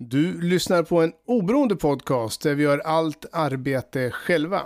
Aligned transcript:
Du 0.00 0.40
lyssnar 0.40 0.82
på 0.82 1.00
en 1.00 1.12
oberoende 1.26 1.76
podcast 1.76 2.42
där 2.42 2.54
vi 2.54 2.62
gör 2.62 2.78
allt 2.78 3.26
arbete 3.32 4.10
själva. 4.10 4.62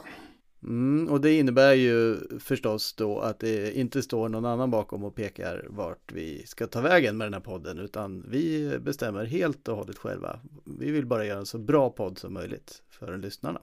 Mm, 0.63 1.09
och 1.09 1.21
det 1.21 1.33
innebär 1.33 1.73
ju 1.73 2.17
förstås 2.39 2.95
då 2.95 3.19
att 3.19 3.39
det 3.39 3.79
inte 3.79 4.03
står 4.03 4.29
någon 4.29 4.45
annan 4.45 4.71
bakom 4.71 5.05
och 5.05 5.15
pekar 5.15 5.67
vart 5.69 6.13
vi 6.13 6.47
ska 6.47 6.67
ta 6.67 6.81
vägen 6.81 7.17
med 7.17 7.27
den 7.27 7.35
här 7.35 7.41
podden 7.41 7.79
utan 7.79 8.27
vi 8.29 8.79
bestämmer 8.79 9.25
helt 9.25 9.69
och 9.69 9.77
hållet 9.77 9.99
själva. 9.99 10.41
Vi 10.79 10.91
vill 10.91 11.07
bara 11.07 11.25
göra 11.25 11.39
en 11.39 11.47
så 11.47 11.59
bra 11.59 11.91
podd 11.91 12.19
som 12.19 12.35
möjligt 12.35 12.83
för 12.91 13.19
lyssnarna. 13.19 13.61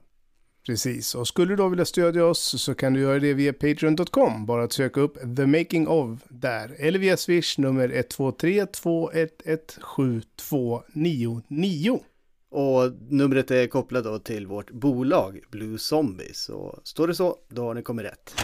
Precis, 0.66 1.14
och 1.14 1.28
skulle 1.28 1.52
du 1.52 1.56
då 1.56 1.68
vilja 1.68 1.84
stödja 1.84 2.24
oss 2.24 2.62
så 2.62 2.74
kan 2.74 2.92
du 2.92 3.00
göra 3.00 3.18
det 3.18 3.34
via 3.34 3.52
Patreon.com. 3.52 4.46
Bara 4.46 4.64
att 4.64 4.72
söka 4.72 5.00
upp 5.00 5.36
The 5.36 5.46
Making 5.46 5.88
of 5.88 6.20
där. 6.28 6.76
Eller 6.78 6.98
via 6.98 7.16
Swish 7.16 7.58
nummer 7.58 7.88
123 7.88 8.66
211 8.66 9.28
7299. 9.96 12.00
Och 12.50 12.92
numret 13.08 13.50
är 13.50 13.66
kopplat 13.66 14.04
då 14.04 14.18
till 14.18 14.46
vårt 14.46 14.70
bolag 14.70 15.40
Blue 15.50 15.78
Zombies. 15.78 16.38
Så 16.38 16.80
står 16.84 17.08
det 17.08 17.14
så, 17.14 17.36
då 17.48 17.62
har 17.62 17.74
ni 17.74 17.82
kommit 17.82 18.06
rätt. 18.06 18.34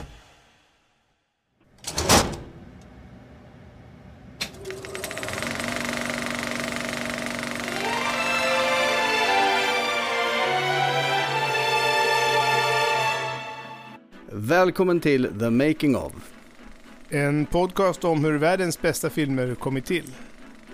Välkommen 14.48 15.00
till 15.00 15.38
The 15.38 15.50
Making 15.50 15.96
of. 15.96 16.12
En 17.08 17.46
podcast 17.46 18.04
om 18.04 18.24
hur 18.24 18.38
världens 18.38 18.82
bästa 18.82 19.10
filmer 19.10 19.54
kommit 19.54 19.84
till. 19.86 20.10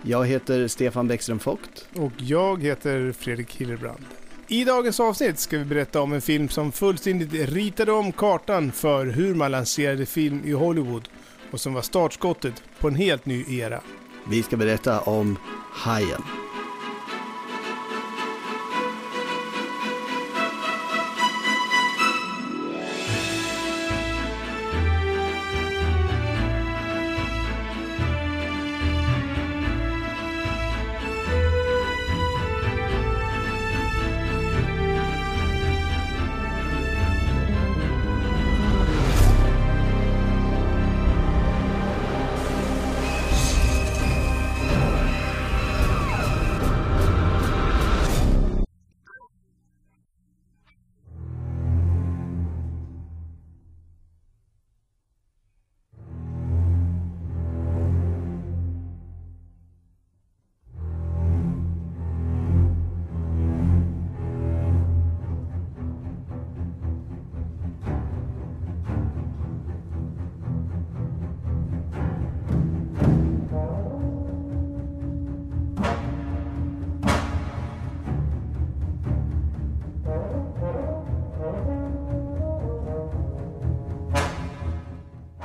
Jag 0.03 0.27
heter 0.27 0.69
Stefan 0.69 1.09
Bäckström 1.09 1.39
Vogt. 1.45 1.89
Och 1.97 2.13
jag 2.17 2.63
heter 2.63 3.13
Fredrik 3.13 3.57
Hillerbrand. 3.57 4.05
I 4.49 4.65
dagens 4.65 5.01
avsnitt 5.01 5.39
ska 5.39 5.59
vi 5.59 5.65
berätta 5.65 6.01
om 6.01 6.13
en 6.13 6.21
film 6.21 6.49
som 6.49 6.73
fullständigt 6.73 7.49
ritade 7.49 7.93
om 7.93 8.13
kartan 8.13 8.73
för 8.73 9.07
hur 9.07 9.35
man 9.35 9.51
lanserade 9.51 10.07
film 10.07 10.43
i 10.45 10.53
Hollywood 10.53 11.09
och 11.51 11.61
som 11.61 11.75
var 11.75 11.83
startskottet 11.83 12.63
på 12.79 12.89
en 12.89 12.95
helt 12.95 13.27
ny 13.27 13.45
era. 13.49 13.81
Vi 14.29 14.43
ska 14.43 14.57
berätta 14.57 15.01
om 15.01 15.39
Hajen. 15.73 16.23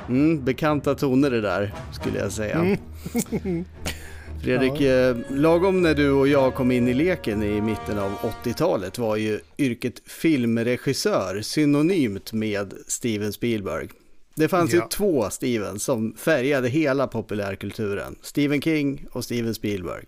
Mm, 0.10 0.46
bekanta 0.46 0.96
toner 0.96 1.30
det 1.30 1.42
där, 1.42 1.74
skulle 1.94 2.20
jag 2.20 2.32
säga. 2.32 2.56
Mm. 2.56 3.66
Fredrik, 4.44 4.82
ja. 4.82 5.10
Eh, 5.10 5.18
lagom 5.30 5.82
när 5.82 5.96
du 5.96 6.12
och 6.12 6.28
jag 6.28 6.56
kom 6.56 6.72
in 6.72 6.88
i 6.88 6.94
leken 6.94 7.44
i 7.44 7.62
mitten 7.62 8.00
av 8.00 8.12
80-talet 8.44 8.98
var 8.98 9.16
ju 9.16 9.40
yrket 9.58 10.02
filmregissör 10.06 11.42
synonymt 11.42 12.34
med 12.34 12.74
Steven 12.88 13.34
Spielberg. 13.34 13.88
Det 14.36 14.48
fanns 14.48 14.74
ja. 14.74 14.82
ju 14.82 14.88
två 14.90 15.30
Steven 15.30 15.80
som 15.80 16.16
färgade 16.18 16.70
hela 16.70 17.08
populärkulturen. 17.08 18.16
Stephen 18.22 18.62
King 18.62 19.06
och 19.12 19.24
Steven 19.24 19.54
Spielberg. 19.54 20.06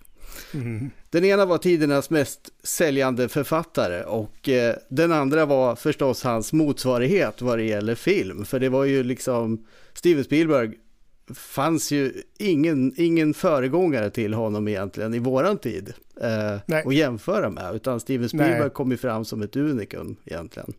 Mm. 0.54 0.90
Den 1.10 1.26
ena 1.26 1.46
var 1.46 1.58
tidernas 1.58 2.10
mest 2.10 2.50
säljande 2.64 3.30
författare 3.30 4.04
och 4.04 4.50
eh, 4.50 4.76
den 4.90 5.12
andra 5.12 5.46
var 5.46 5.76
förstås 5.76 6.24
hans 6.24 6.54
motsvarighet 6.54 7.42
vad 7.42 7.58
det 7.58 7.64
gäller 7.64 7.96
film. 7.96 8.46
För 8.46 8.60
det 8.60 8.70
var 8.70 8.86
ju 8.86 9.04
liksom, 9.04 9.66
Steven 10.00 10.24
Spielberg 10.24 10.74
fanns 11.36 11.92
ju 11.92 12.14
ingen, 12.38 12.94
ingen 12.98 13.34
föregångare 13.34 14.10
till 14.10 14.34
honom 14.34 14.68
egentligen 14.68 15.14
i 15.14 15.20
våran 15.20 15.58
tid 15.58 15.94
eh, 16.22 16.78
att 16.86 16.96
jämföra 16.96 17.50
med. 17.50 17.76
Utan 17.76 18.00
Steven 18.00 18.30
Spielberg 18.30 18.60
nej. 18.60 18.70
kom 18.70 18.92
ju 18.92 18.98
fram 18.98 19.26
som 19.26 19.42
ett 19.42 19.56
unikum 19.56 20.16
egentligen. 20.26 20.74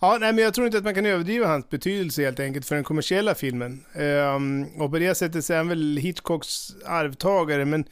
Ja, 0.00 0.18
nej, 0.20 0.32
men 0.32 0.44
jag 0.44 0.54
tror 0.54 0.66
inte 0.66 0.78
att 0.78 0.84
man 0.84 0.94
kan 0.94 1.06
överdriva 1.06 1.46
hans 1.46 1.70
betydelse 1.70 2.24
helt 2.24 2.40
enkelt 2.40 2.66
för 2.66 2.74
den 2.74 2.84
kommersiella 2.84 3.34
filmen. 3.34 3.84
Um, 3.94 4.66
och 4.80 4.90
på 4.90 4.98
det 4.98 5.14
sättet 5.14 5.44
så 5.44 5.52
är 5.52 5.56
han 5.56 5.68
väl 5.68 5.96
Hitchcocks 5.96 6.76
arvtagare, 6.84 7.64
men 7.64 7.84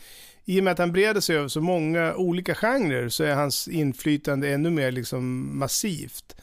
i 0.45 0.61
och 0.61 0.65
med 0.65 0.73
att 0.73 0.79
han 0.79 0.93
breder 0.93 1.21
sig 1.21 1.37
över 1.37 1.49
så 1.49 1.61
många 1.61 2.15
olika 2.15 2.55
genrer 2.55 3.09
så 3.09 3.25
är 3.25 3.35
hans 3.35 3.69
inflytande 3.69 4.49
ännu 4.49 4.71
mer 4.71 4.93
liksom 4.93 5.51
massivt. 5.59 6.37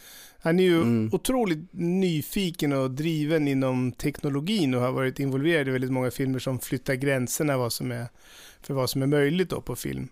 Han 0.44 0.60
är 0.60 0.64
ju 0.64 0.82
mm. 0.82 1.10
otroligt 1.14 1.74
nyfiken 1.74 2.74
och 2.74 2.92
driven 2.92 3.48
inom 3.48 3.92
teknologin 3.92 4.74
och 4.74 4.82
har 4.82 4.92
varit 4.92 5.20
involverad 5.20 5.68
i 5.68 5.72
väldigt 5.72 5.92
många 5.92 6.12
filmer 6.12 6.40
som 6.40 6.60
flyttar 6.60 6.94
gränserna 6.94 7.58
vad 7.58 7.74
som 7.74 7.92
är, 7.92 8.06
för 8.62 8.74
vad 8.74 8.90
som 8.90 9.02
är 9.02 9.08
möjligt 9.08 9.50
då 9.50 9.62
på 9.62 9.76
film. 9.76 10.08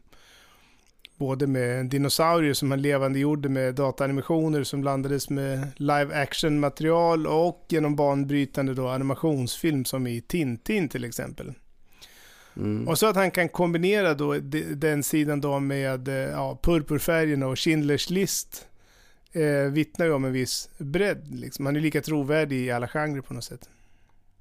Både 1.18 1.48
med 1.48 1.86
dinosaurier 1.86 2.54
som 2.54 2.72
han 2.72 2.82
levande 2.82 3.20
gjorde 3.20 3.50
med 3.50 3.76
dataanimationer 3.76 4.64
som 4.64 4.82
blandades 4.82 5.30
med 5.30 5.68
live 5.76 6.22
action 6.22 6.60
material 6.60 7.28
och 7.28 7.66
genom 7.70 7.96
banbrytande 7.96 8.74
då 8.74 8.88
animationsfilm 8.88 9.86
som 9.86 10.08
i 10.08 10.22
Tintin 10.22 10.90
till 10.90 11.04
exempel. 11.04 11.54
Mm. 12.58 12.88
Och 12.88 13.00
så 13.00 13.08
att 13.08 13.16
han 13.16 13.32
kan 13.32 13.50
kombinera 13.50 14.14
då 14.14 14.34
den 14.76 15.04
sidan 15.04 15.42
då 15.42 15.60
med 15.60 16.08
eh, 16.08 16.14
ja, 16.14 16.60
purpurfärgerna 16.64 17.48
och 17.48 17.60
Schindlers 17.60 18.10
list 18.10 18.66
eh, 19.32 19.72
vittnar 19.72 20.06
ju 20.06 20.12
om 20.12 20.26
en 20.26 20.34
viss 20.34 20.70
bredd. 20.78 21.36
Liksom. 21.36 21.66
Han 21.66 21.76
är 21.76 21.80
lika 21.80 22.02
trovärdig 22.02 22.66
i 22.66 22.72
alla 22.72 22.88
genrer 22.88 23.22
på 23.22 23.34
något 23.34 23.44
sätt. 23.44 23.70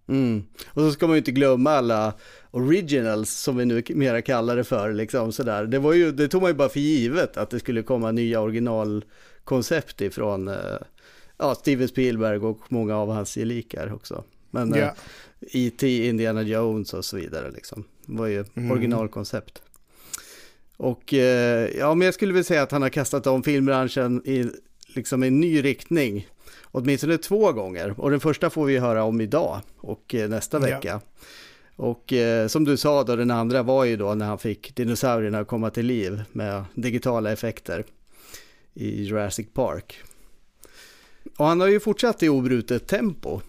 Mm. 0.08 0.44
Och 0.66 0.82
så 0.82 0.92
ska 0.92 1.06
man 1.06 1.14
ju 1.14 1.18
inte 1.18 1.32
glömma 1.32 1.70
alla 1.70 2.14
originals 2.50 3.30
som 3.30 3.56
vi 3.56 3.64
nu 3.64 3.82
mera 3.88 4.22
kallar 4.22 4.56
det 4.56 4.64
för. 4.64 4.92
Liksom, 4.92 5.32
sådär. 5.32 5.64
Det, 5.64 5.78
var 5.78 5.92
ju, 5.92 6.12
det 6.12 6.28
tog 6.28 6.42
man 6.42 6.50
ju 6.50 6.54
bara 6.54 6.68
för 6.68 6.80
givet 6.80 7.36
att 7.36 7.50
det 7.50 7.60
skulle 7.60 7.82
komma 7.82 8.12
nya 8.12 8.40
originalkoncept 8.40 10.00
ifrån 10.00 10.48
eh, 10.48 10.54
ja, 11.38 11.54
Steven 11.54 11.88
Spielberg 11.88 12.38
och 12.38 12.60
många 12.68 12.96
av 12.96 13.12
hans 13.12 13.34
gelikar 13.34 13.92
också. 13.94 14.24
Men 14.50 14.74
ja. 14.74 14.76
eh, 14.76 14.92
E.T., 15.40 16.08
Indiana 16.08 16.42
Jones 16.42 16.94
och 16.94 17.04
så 17.04 17.16
vidare 17.16 17.50
liksom. 17.50 17.84
Det 18.06 18.18
var 18.18 18.26
ju 18.26 18.44
mm. 18.54 18.70
originalkoncept. 18.70 19.62
Och 20.76 21.14
eh, 21.14 21.68
ja, 21.78 21.94
men 21.94 22.04
jag 22.04 22.14
skulle 22.14 22.32
vilja 22.32 22.44
säga 22.44 22.62
att 22.62 22.72
han 22.72 22.82
har 22.82 22.88
kastat 22.88 23.26
om 23.26 23.42
filmbranschen 23.42 24.22
i 24.24 24.50
liksom 24.94 25.22
en 25.22 25.40
ny 25.40 25.64
riktning. 25.64 26.28
Åtminstone 26.64 27.18
två 27.18 27.52
gånger. 27.52 28.00
Och 28.00 28.10
den 28.10 28.20
första 28.20 28.50
får 28.50 28.64
vi 28.64 28.78
höra 28.78 29.04
om 29.04 29.20
idag 29.20 29.60
och 29.76 30.14
eh, 30.14 30.28
nästa 30.28 30.58
vecka. 30.58 30.88
Ja. 30.88 31.00
Och 31.76 32.12
eh, 32.12 32.46
som 32.46 32.64
du 32.64 32.76
sa 32.76 33.04
då, 33.04 33.16
den 33.16 33.30
andra 33.30 33.62
var 33.62 33.84
ju 33.84 33.96
då 33.96 34.14
när 34.14 34.26
han 34.26 34.38
fick 34.38 34.76
dinosaurierna 34.76 35.38
att 35.38 35.48
komma 35.48 35.70
till 35.70 35.86
liv 35.86 36.22
med 36.32 36.64
digitala 36.74 37.32
effekter 37.32 37.84
i 38.74 39.02
Jurassic 39.04 39.46
Park. 39.52 40.02
Och 41.36 41.46
han 41.46 41.60
har 41.60 41.68
ju 41.68 41.80
fortsatt 41.80 42.22
i 42.22 42.28
obrutet 42.28 42.86
tempo. 42.86 43.40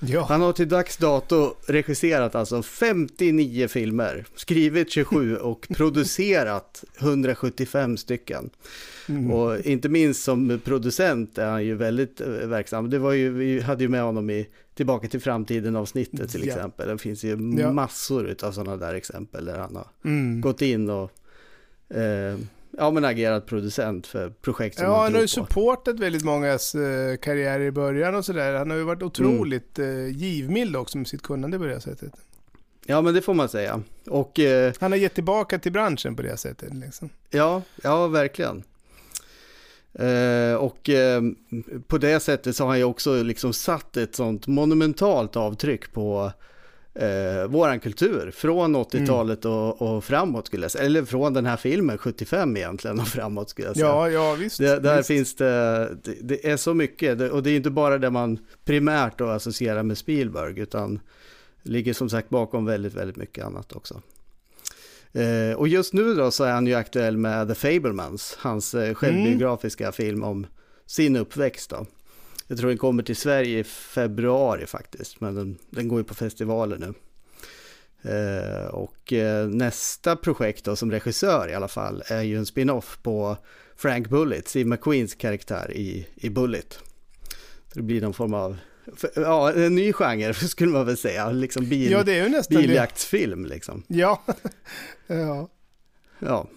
Ja. 0.00 0.26
Han 0.28 0.40
har 0.40 0.52
till 0.52 0.68
dags 0.68 0.96
dato 0.96 1.54
regisserat 1.66 2.34
alltså 2.34 2.62
59 2.62 3.68
filmer, 3.68 4.24
skrivit 4.34 4.90
27 4.90 5.36
och 5.42 5.66
producerat 5.68 6.84
175 6.98 7.96
stycken. 7.96 8.50
Mm. 9.08 9.30
Och 9.30 9.60
inte 9.60 9.88
minst 9.88 10.24
som 10.24 10.60
producent 10.64 11.38
är 11.38 11.50
han 11.50 11.64
ju 11.64 11.74
väldigt 11.74 12.20
eh, 12.20 12.28
verksam. 12.28 12.90
Det 12.90 12.98
var 12.98 13.12
ju, 13.12 13.30
vi 13.30 13.60
hade 13.60 13.84
ju 13.84 13.88
med 13.88 14.02
honom 14.02 14.30
i 14.30 14.48
Tillbaka 14.74 15.08
till 15.08 15.20
framtiden 15.20 15.76
avsnittet 15.76 16.30
till 16.30 16.46
ja. 16.46 16.54
exempel. 16.54 16.88
Det 16.88 16.98
finns 16.98 17.24
ju 17.24 17.36
massor 17.72 18.36
av 18.42 18.52
sådana 18.52 18.76
där 18.76 18.94
exempel 18.94 19.44
där 19.44 19.58
han 19.58 19.76
har 19.76 19.86
mm. 20.04 20.40
gått 20.40 20.62
in 20.62 20.90
och 20.90 21.10
eh, 21.96 22.38
ja, 22.70 22.90
men 22.90 23.04
agerat 23.04 23.46
producent 23.46 24.06
för 24.06 24.30
projekt 24.30 24.76
som 24.78 24.86
Ja, 24.86 25.02
han 25.02 25.14
har 25.14 25.20
ju 25.20 25.28
supportat 25.28 25.98
väldigt 25.98 26.24
mångas 26.24 26.74
eh, 26.74 27.16
karriär 27.16 27.60
i 27.60 27.70
början 27.70 28.14
och 28.14 28.24
sådär. 28.24 28.54
Han 28.54 28.70
har 28.70 28.76
ju 28.76 28.82
varit 28.84 29.02
otroligt 29.02 29.78
Mm. 29.78 30.06
eh, 30.06 30.16
givmild 30.16 30.76
också 30.76 30.98
med 30.98 31.08
sitt 31.08 31.22
kunnande 31.22 31.58
på 31.58 31.64
det 31.64 31.80
sättet. 31.80 32.12
Ja, 32.86 33.00
men 33.00 33.14
det 33.14 33.22
får 33.22 33.34
man 33.34 33.48
säga. 33.48 33.82
Och 34.06 34.38
eh, 34.40 34.72
Han 34.80 34.92
har 34.92 34.98
gett 34.98 35.14
tillbaka 35.14 35.58
till 35.58 35.72
branschen 35.72 36.16
på 36.16 36.22
det 36.22 36.36
sättet. 36.36 36.74
Liksom. 36.74 37.10
ja, 37.30 37.62
ja, 37.82 38.06
verkligen. 38.06 38.62
Eh, 39.92 40.54
och 40.54 40.88
eh, 40.88 41.22
på 41.86 41.98
det 41.98 42.20
sättet 42.20 42.56
så 42.56 42.64
har 42.64 42.68
han 42.68 42.78
ju 42.78 42.84
också 42.84 43.22
liksom 43.22 43.52
satt 43.52 43.96
ett 43.96 44.14
sånt 44.14 44.46
monumentalt 44.46 45.36
avtryck 45.36 45.92
på 45.92 46.32
eh, 46.98 47.46
våran 47.46 47.80
kultur 47.80 48.30
från 48.30 48.76
80-talet 48.76 49.44
och, 49.44 49.82
och 49.82 50.04
framåt 50.04 50.46
skulle 50.46 50.64
jag 50.64 50.70
säga. 50.70 50.84
Eller 50.84 51.04
från 51.04 51.32
den 51.32 51.46
här 51.46 51.56
filmen 51.56 51.98
75 51.98 52.56
egentligen 52.56 53.00
och 53.00 53.08
framåt 53.08 53.50
skulle 53.50 53.68
jag 53.68 53.76
säga. 53.76 53.86
Ja, 53.86 54.10
ja 54.10 54.34
visst. 54.34 54.58
Det, 54.58 54.80
där 54.80 54.96
visst. 54.96 55.06
finns 55.06 55.34
det, 55.34 55.88
det, 56.04 56.14
det 56.20 56.50
är 56.50 56.56
så 56.56 56.74
mycket 56.74 57.18
det, 57.18 57.30
och 57.30 57.42
det 57.42 57.50
är 57.50 57.56
inte 57.56 57.70
bara 57.70 57.98
det 57.98 58.10
man 58.10 58.38
primärt 58.64 59.18
då 59.18 59.28
associerar 59.28 59.82
med 59.82 59.98
Spielberg 59.98 60.60
utan 60.60 61.00
ligger 61.62 61.92
som 61.92 62.10
sagt 62.10 62.28
bakom 62.28 62.64
väldigt, 62.64 62.94
väldigt 62.94 63.16
mycket 63.16 63.44
annat 63.44 63.72
också. 63.72 64.02
Eh, 65.12 65.56
och 65.56 65.68
just 65.68 65.92
nu 65.92 66.14
då 66.14 66.30
så 66.30 66.44
är 66.44 66.52
han 66.52 66.66
ju 66.66 66.74
aktuell 66.74 67.16
med 67.16 67.48
The 67.48 67.54
Fablemans, 67.54 68.36
hans 68.40 68.74
eh, 68.74 68.94
självbiografiska 68.94 69.92
film 69.92 70.22
om 70.22 70.46
sin 70.86 71.16
uppväxt 71.16 71.70
då. 71.70 71.86
Jag 72.50 72.58
tror 72.58 72.68
den 72.68 72.78
kommer 72.78 73.02
till 73.02 73.16
Sverige 73.16 73.58
i 73.58 73.64
februari 73.64 74.66
faktiskt, 74.66 75.20
men 75.20 75.34
den, 75.34 75.58
den 75.70 75.88
går 75.88 75.98
ju 75.98 76.04
på 76.04 76.14
festivaler 76.14 76.78
nu. 76.78 76.94
Eh, 78.02 78.66
och 78.66 79.12
eh, 79.12 79.48
nästa 79.48 80.16
projekt 80.16 80.64
då 80.64 80.76
som 80.76 80.90
regissör 80.90 81.48
i 81.48 81.54
alla 81.54 81.68
fall 81.68 82.02
är 82.06 82.22
ju 82.22 82.36
en 82.38 82.46
spin-off 82.46 82.98
på 83.02 83.36
Frank 83.76 84.08
Bullitt, 84.08 84.48
Steve 84.48 84.68
McQueens 84.68 85.14
karaktär 85.14 85.72
i, 85.74 86.06
i 86.14 86.30
Bullitt. 86.30 86.78
Det 87.74 87.82
blir 87.82 88.00
någon 88.00 88.14
form 88.14 88.34
av, 88.34 88.56
ja 89.14 89.52
en 89.52 89.74
ny 89.74 89.92
genre 89.92 90.34
skulle 90.48 90.72
man 90.72 90.86
väl 90.86 90.96
säga, 90.96 91.30
liksom 91.30 91.68
bil, 91.68 91.90
Ja, 91.90 92.04
biljaktsfilm 92.48 93.46
liksom. 93.46 93.82
Ja. 93.86 94.22
ja. 95.06 95.48
Ja. 96.18 96.48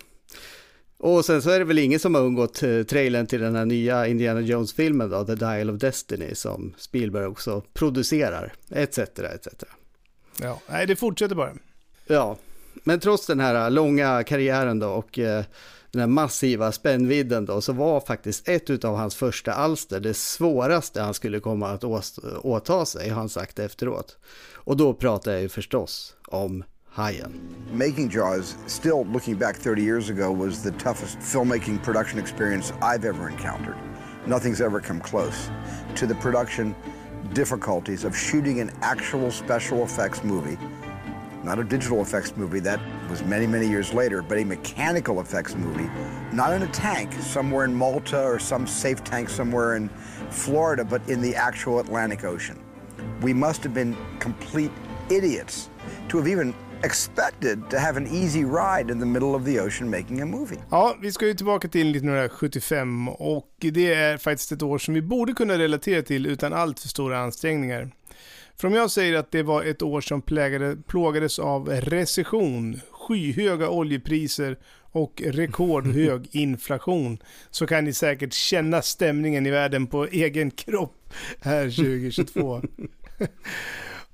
Och 1.04 1.26
sen 1.26 1.42
så 1.42 1.50
är 1.50 1.60
det 1.60 1.66
väl 1.66 1.80
ingen 1.80 2.00
som 2.00 2.16
har 2.16 2.22
undgått 2.22 2.64
eh, 2.64 2.84
trailern 2.84 3.28
till 3.28 3.42
den 3.42 3.56
här 3.56 3.66
nya 3.66 4.08
Indiana 4.08 4.42
Jones-filmen 4.42 5.10
då, 5.10 5.26
The 5.26 5.36
Dial 5.36 5.70
of 5.70 5.80
Destiny, 5.80 6.36
som 6.36 6.74
Spielberg 6.78 7.26
också 7.26 7.62
producerar, 7.74 8.54
etc. 8.70 9.00
etc. 9.00 9.48
ja. 10.42 10.60
Nej, 10.70 10.88
det 10.88 10.96
fortsätter 10.96 11.36
bara. 11.36 11.54
Ja, 12.08 12.38
men 12.84 13.00
trots 13.00 13.28
den 13.28 13.40
här 13.40 13.70
långa 13.70 14.24
karriären 14.24 14.80
då 14.80 14.90
och 14.90 15.20
eh, 15.20 15.44
den 15.92 16.00
här 16.00 16.08
massiva 16.08 16.72
spännvidden 16.72 17.46
då, 17.46 17.62
så 17.62 17.74
var 17.74 18.00
faktiskt 18.00 18.48
ett 18.48 18.86
av 18.86 18.96
hans 18.96 19.16
första 19.16 19.54
alster 19.54 20.00
det 20.00 20.14
svåraste 20.14 21.02
han 21.02 21.14
skulle 21.14 21.40
komma 21.40 21.70
att 21.70 21.84
åta 22.44 22.86
sig, 22.86 23.10
har 23.10 23.20
han 23.20 23.30
sagt 23.30 23.60
efteråt. 23.60 24.18
Och 24.54 24.78
då 24.78 24.94
pratar 24.94 25.32
jag 25.32 25.42
ju 25.42 25.50
förstås 25.50 26.16
om 26.28 26.64
Hajen. 26.96 27.40
Making 27.72 28.10
Jaws, 28.10 28.58
still 28.68 29.06
looking 29.06 29.36
back 29.36 29.56
30 29.56 29.82
years 29.82 30.10
ago, 30.10 30.30
was 30.30 30.62
the 30.62 30.72
toughest 30.72 31.20
filmmaking 31.20 31.82
production 31.82 32.20
experience 32.20 32.74
I've 32.82 33.06
ever 33.06 33.30
encountered. 33.30 33.78
Nothing's 34.26 34.60
ever 34.60 34.82
come 34.82 35.00
close 35.00 35.50
to 35.96 36.06
the 36.06 36.16
production 36.16 36.76
difficulties 37.32 38.04
of 38.04 38.16
shooting 38.16 38.60
an 38.60 38.72
actual 38.82 39.32
special 39.32 39.86
effects 39.86 40.22
movie. 40.26 40.58
Not 41.44 41.60
a 41.60 41.64
digital 41.64 42.02
effects 42.02 42.36
movie, 42.36 42.60
that 42.60 42.82
was 43.10 43.24
many, 43.24 43.48
many 43.48 43.70
years 43.70 43.94
later, 43.94 44.22
but 44.22 44.38
a 44.38 44.44
mechanical 44.44 45.22
effects 45.22 45.56
movie. 45.56 45.90
Not 46.34 46.52
in 46.52 46.62
a 46.64 46.68
tank 46.68 47.14
somewhere 47.14 47.64
in 47.64 47.74
Malta 47.74 48.22
or 48.22 48.38
some 48.38 48.68
safe 48.68 49.02
tank 49.02 49.30
somewhere 49.30 49.78
in 49.78 49.88
Florida, 50.30 50.84
but 50.84 51.08
in 51.10 51.22
the 51.22 51.36
actual 51.38 51.80
Atlantic 51.80 52.26
Ocean. 52.26 52.62
We 53.22 53.32
must 53.32 53.64
have 53.64 53.74
been 53.74 53.96
complete 54.20 54.72
idiots 55.10 55.70
to 56.10 56.18
have 56.18 56.28
even 56.28 56.54
expected 56.84 57.70
to 57.70 57.78
have 57.78 57.98
an 57.98 58.08
easy 58.08 58.44
ride 58.44 58.92
in 58.92 59.00
the 59.00 59.06
middle 59.06 59.36
of 59.36 59.46
the 59.46 59.62
ocean 59.62 59.90
making 59.90 60.22
a 60.22 60.26
movie. 60.26 60.58
Ja, 60.70 60.98
vi 61.02 61.12
ska 61.12 61.28
ju 61.28 61.34
tillbaka 61.34 61.68
till 61.68 61.92
1975 61.92 63.10
och 63.10 63.56
det 63.60 63.94
är 63.94 64.18
faktiskt 64.18 64.52
ett 64.52 64.64
år 64.64 64.78
som 64.78 64.94
vi 64.94 65.02
borde 65.02 65.34
kunna 65.34 65.58
relatera 65.58 66.02
till 66.02 66.26
utan 66.26 66.54
allt 66.54 66.80
för 66.80 66.88
stora 66.88 67.20
ansträngningar. 67.20 67.92
För 68.56 68.68
om 68.68 68.74
jag 68.74 68.92
säger 68.92 69.18
att 69.18 69.32
det 69.32 69.44
var 69.44 69.64
ett 69.64 69.82
år 69.82 70.02
som 70.02 70.22
plägade, 70.22 70.78
plågades 70.88 71.40
av 71.40 71.70
recession, 71.70 72.82
skyhöga 72.92 73.70
oljepriser 73.70 74.58
och 74.92 75.22
rekordhög 75.26 76.28
inflation 76.32 77.18
så 77.52 77.68
kan 77.68 77.86
ni 77.86 77.94
säkert 77.94 78.34
känna 78.34 78.82
stämningen 78.82 79.46
i 79.46 79.52
världen 79.52 79.88
på 79.88 80.06
egen 80.06 80.52
kropp 80.52 81.14
här 81.42 81.66
2022. 81.76 82.62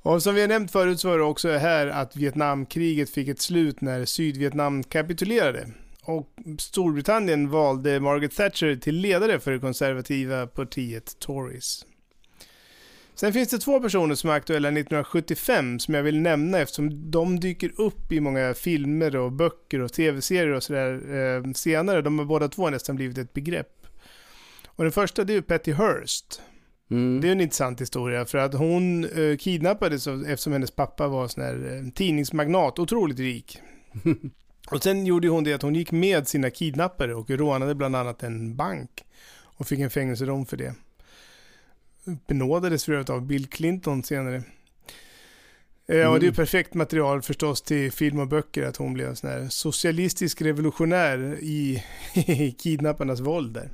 Och 0.08 0.24
som 0.24 0.36
vi 0.36 0.42
har 0.42 0.48
nämnt 0.48 0.72
förut 0.72 1.00
så 1.00 1.10
var 1.10 1.18
det 1.18 1.24
också 1.24 1.50
här 1.50 1.88
att 1.88 2.16
Vietnamkriget 2.16 3.10
fick 3.10 3.28
ett 3.28 3.42
slut 3.42 3.82
när 3.82 4.06
Sydvietnam 4.06 4.84
kapitulerade. 4.84 5.68
Och 6.02 6.28
Storbritannien 6.60 7.50
valde 7.50 8.00
Margaret 8.00 8.36
Thatcher 8.36 8.76
till 8.76 8.96
ledare 8.96 9.40
för 9.40 9.52
det 9.52 9.60
konservativa 9.60 10.48
partiet 10.48 11.20
Tories. 11.20 11.86
Sen 13.16 13.34
finns 13.34 13.50
det 13.50 13.58
två 13.58 13.80
personer 13.80 14.16
som 14.16 14.30
är 14.30 14.34
aktuella 14.34 14.68
1975 14.68 15.80
som 15.80 15.94
jag 15.94 16.04
vill 16.04 16.22
nämna 16.22 16.60
eftersom 16.60 17.12
de 17.12 17.40
dyker 17.40 17.82
upp 17.82 18.12
i 18.12 18.20
många 18.20 18.54
filmer 18.54 19.16
och 19.16 19.32
böcker 19.32 19.80
och 19.80 19.94
tv-serier 19.94 20.54
och 20.54 20.64
sådär 20.64 21.16
eh, 21.16 21.52
senare. 21.54 22.02
De 22.02 22.20
har 22.20 22.26
båda 22.26 22.48
två 22.48 22.70
nästan 22.70 22.96
blivit 22.96 23.18
ett 23.18 23.34
begrepp. 23.34 23.88
Och 24.66 24.84
den 24.84 24.94
första 24.94 25.24
det 25.24 25.34
är 25.34 25.36
ju 25.36 25.42
Patty 25.42 25.74
Hearst. 25.74 26.42
Mm. 26.90 27.22
Det 27.22 27.28
är 27.28 27.32
en 27.32 27.42
intressant 27.42 27.82
historia 27.82 28.26
för 28.26 28.38
att 28.38 28.54
hon 28.54 29.06
eh, 29.06 29.38
kidnappades 29.38 30.08
eftersom 30.08 30.54
hennes 30.54 30.72
pappa 30.72 31.08
var 31.08 31.28
sån 31.28 31.44
här 31.44 31.76
eh, 31.76 31.92
tidningsmagnat, 31.92 32.80
otroligt 32.80 33.20
rik. 33.20 33.62
och 34.72 34.84
sen 34.84 35.06
gjorde 35.06 35.28
hon 35.28 35.44
det 35.44 35.54
att 35.54 35.62
hon 35.62 35.76
gick 35.76 35.92
med 35.92 36.28
sina 36.28 36.50
kidnappare 36.50 37.16
och 37.16 37.30
rånade 37.30 37.76
bland 37.76 37.96
annat 37.96 38.24
en 38.24 38.56
bank 38.56 39.06
och 39.58 39.68
fick 39.68 39.80
en 39.80 39.90
fängelsedom 39.90 40.46
för 40.46 40.58
det. 40.58 40.74
Benådades 42.28 42.86
för 42.86 42.94
övrigt 42.94 43.10
av 43.10 43.28
Bill 43.28 43.48
Clinton 43.48 44.04
senare. 44.04 44.44
Eh, 45.88 46.12
och 46.12 46.20
det 46.20 46.26
är 46.26 46.30
ju 46.30 46.34
perfekt 46.34 46.74
material 46.74 47.22
förstås 47.22 47.62
till 47.62 47.92
film 47.92 48.20
och 48.20 48.28
böcker 48.28 48.64
att 48.64 48.78
hon 48.78 48.94
blev 48.94 49.08
en 49.08 49.16
sån 49.16 49.30
här 49.30 49.48
socialistisk 49.50 50.42
revolutionär 50.42 51.38
i, 51.42 51.84
i 52.14 52.52
kidnapparnas 52.52 53.20
våld 53.20 53.54
där. 53.54 53.72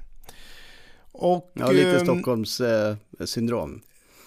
Och, 1.14 1.52
Ja, 1.54 1.72
lite 1.72 1.90
ehm, 1.90 2.00
Stockholms 2.00 2.62
eh, 2.62 2.96
syndrom. 3.26 3.82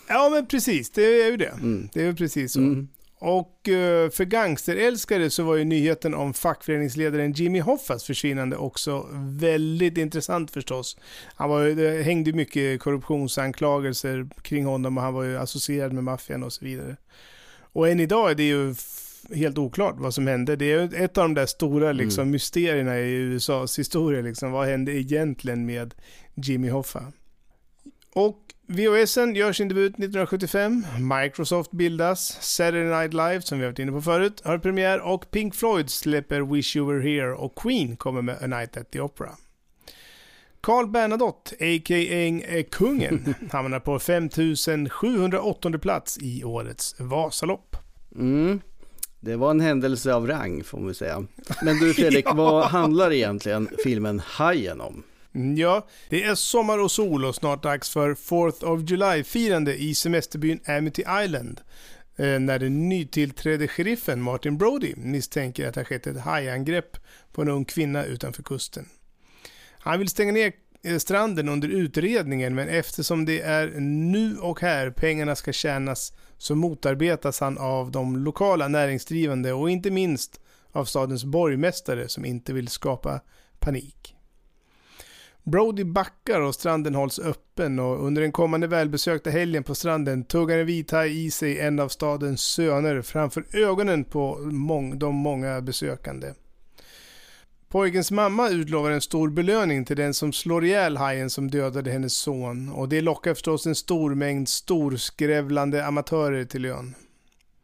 Ja, 0.09 0.29
men 0.33 0.47
precis. 0.47 0.91
Det 0.91 1.23
är 1.23 1.31
ju 1.31 1.37
det. 1.37 1.47
Mm. 1.47 1.89
Det 1.93 2.01
är 2.01 2.05
ju 2.05 2.15
precis 2.15 2.53
så. 2.53 2.59
Mm. 2.59 2.89
Och 3.19 3.69
eh, 3.69 4.11
för 4.11 4.25
gangsterälskare 4.25 5.31
så 5.31 5.43
var 5.43 5.57
ju 5.57 5.65
nyheten 5.65 6.15
om 6.15 6.35
fackföreningsledaren 6.35 7.33
Jimmy 7.33 7.61
Hoffas 7.61 8.05
försvinnande 8.05 8.57
också 8.57 9.07
väldigt 9.13 9.99
intressant 9.99 10.51
förstås. 10.51 10.97
Han 11.35 11.51
var, 11.51 11.65
det 11.65 12.03
hängde 12.03 12.33
mycket 12.33 12.81
korruptionsanklagelser 12.81 14.29
kring 14.43 14.65
honom 14.65 14.97
och 14.97 15.03
han 15.03 15.15
var 15.15 15.23
ju 15.23 15.39
associerad 15.39 15.93
med 15.93 16.05
maffian 16.05 16.43
och 16.43 16.53
så 16.53 16.65
vidare. 16.65 16.97
Och 17.73 17.89
än 17.89 18.01
idag 18.01 18.31
är 18.31 18.35
det 18.35 18.43
ju 18.43 18.75
helt 19.35 19.59
oklart 19.59 19.95
vad 19.99 20.15
som 20.15 20.27
hände. 20.27 20.57
Det 20.57 20.73
är 20.73 20.95
ett 20.95 21.19
av 21.19 21.25
de 21.25 21.35
där 21.35 21.47
stora 21.47 21.93
liksom, 21.93 22.31
mysterierna 22.31 22.99
i 22.99 23.13
USAs 23.13 23.79
historia. 23.79 24.21
Liksom. 24.21 24.53
Vad 24.53 24.67
hände 24.67 24.93
egentligen 24.93 25.67
med 25.67 25.95
Jimmy 26.35 26.69
Hoffa? 26.69 27.13
Och 28.15 28.43
VHSen 28.69 29.35
gör 29.35 29.53
sin 29.53 29.69
debut 29.69 29.93
1975, 29.93 30.87
Microsoft 30.99 31.71
bildas, 31.71 32.39
Saturday 32.41 33.01
Night 33.01 33.15
Live, 33.15 33.43
som 33.43 33.59
vi 33.59 33.65
har 33.65 33.71
varit 33.71 33.79
inne 33.79 33.93
på 33.93 34.03
förut, 34.03 34.43
har 34.45 34.59
premiär 34.59 35.01
och 35.01 35.31
Pink 35.31 35.55
Floyd 35.55 35.91
släpper 35.91 36.41
Wish 36.41 36.77
You 36.77 36.93
Were 36.93 37.09
Here 37.09 37.33
och 37.33 37.55
Queen 37.59 37.97
kommer 37.97 38.23
med 38.23 38.37
A 38.43 38.47
Night 38.47 38.77
at 38.77 38.91
the 38.91 39.01
Opera. 39.01 39.31
Carl 40.61 40.91
Bernadotte, 40.91 41.55
a.k.a. 41.55 42.63
kungen, 42.71 43.35
hamnar 43.51 43.81
på 43.81 43.99
5708 43.99 45.79
plats 45.79 46.19
i 46.19 46.45
årets 46.45 47.01
Vasalopp. 47.01 47.77
Mm. 48.15 48.61
Det 49.27 49.37
var 49.37 49.51
en 49.51 49.61
händelse 49.61 50.15
av 50.15 50.27
rang 50.27 50.65
får 50.65 50.81
man 50.81 50.95
säga. 50.95 51.25
Men 51.63 51.79
du 51.79 51.95
Fredrik, 51.95 52.27
Ja. 52.29 52.35
vad 52.35 52.65
handlar 52.65 53.13
egentligen 53.13 53.69
filmen 53.85 54.21
Hajen 54.27 54.81
om? 54.81 55.03
Mm, 55.35 55.57
Ja, 55.57 55.87
det 56.09 56.25
är 56.25 56.35
sommar 56.35 56.79
och 56.79 56.91
sol 56.91 57.25
och 57.25 57.35
snart 57.35 57.63
dags 57.63 57.91
för 57.91 58.15
4th 58.15 58.65
of 58.65 58.91
July-firande 58.91 59.75
i 59.77 59.95
semesterbyn 59.95 60.61
Amity 60.67 61.03
Island. 61.25 61.61
Eh, 62.17 62.39
när 62.41 62.59
den 62.59 62.89
nytillträdde 62.89 63.69
sheriffen 63.69 64.23
Martin 64.23 64.59
Brody 64.59 64.95
misstänker 64.97 65.69
att 65.69 65.75
det 65.75 65.81
har 65.81 65.85
skett 65.85 66.07
ett 66.07 66.21
hajangrepp 66.21 66.97
på 67.33 67.43
en 67.43 67.49
ung 67.49 67.65
kvinna 67.65 68.05
utanför 68.05 68.43
kusten. 68.43 68.89
Han 69.79 69.99
vill 69.99 70.09
stänga 70.09 70.33
ner 70.33 70.53
eh, 70.83 70.99
stranden 70.99 71.49
under 71.49 71.69
utredningen 71.69 72.55
men 72.55 72.69
eftersom 72.69 73.25
det 73.25 73.41
är 73.41 73.67
nu 73.81 74.37
och 74.39 74.61
här 74.61 74.91
pengarna 74.91 75.37
ska 75.37 75.53
tjänas 75.53 76.13
så 76.39 76.55
motarbetas 76.55 77.41
han 77.41 77.59
av 77.59 77.91
de 77.91 78.17
lokala 78.17 78.69
näringsdrivande 78.69 79.53
och 79.53 79.71
inte 79.71 79.91
minst 79.91 80.41
av 80.73 80.85
stadens 80.85 81.25
borgmästare 81.25 82.09
som 82.09 82.25
inte 82.25 82.53
vill 82.53 82.69
skapa 82.69 83.21
panik. 83.59 84.17
Brody 85.43 85.85
backar 85.85 86.41
och 86.41 86.55
stranden 86.55 86.95
hålls 86.95 87.19
öppen 87.19 87.79
och 87.79 88.07
under 88.07 88.23
den 88.23 88.33
kommande 88.33 88.67
välbesökta 88.67 89.31
helgen 89.31 89.63
på 89.63 89.75
stranden 89.75 90.25
tuggar 90.25 90.59
en 90.59 90.67
vithaj 90.67 91.27
i 91.27 91.31
sig 91.31 91.61
en 91.61 91.81
av 91.81 91.89
stadens 91.89 92.41
söner 92.41 93.03
framför 93.03 93.47
ögonen 93.53 94.05
på 94.05 94.39
de 94.95 95.15
många 95.15 95.61
besökande. 95.61 96.33
Pojkens 97.69 98.11
mamma 98.11 98.49
utlovar 98.49 98.91
en 98.91 99.01
stor 99.01 99.31
belöning 99.31 99.85
till 99.85 99.97
den 99.97 100.15
som 100.15 100.33
slår 100.33 100.65
ihjäl 100.65 100.97
hajen 100.97 101.31
som 101.31 101.51
dödade 101.51 101.91
hennes 101.91 102.15
son 102.15 102.69
och 102.69 102.89
det 102.89 103.01
lockar 103.01 103.35
förstås 103.35 103.67
en 103.67 103.75
stor 103.75 104.15
mängd 104.15 104.49
storskrävlande 104.49 105.87
amatörer 105.87 106.45
till 106.45 106.65
ön. 106.65 106.95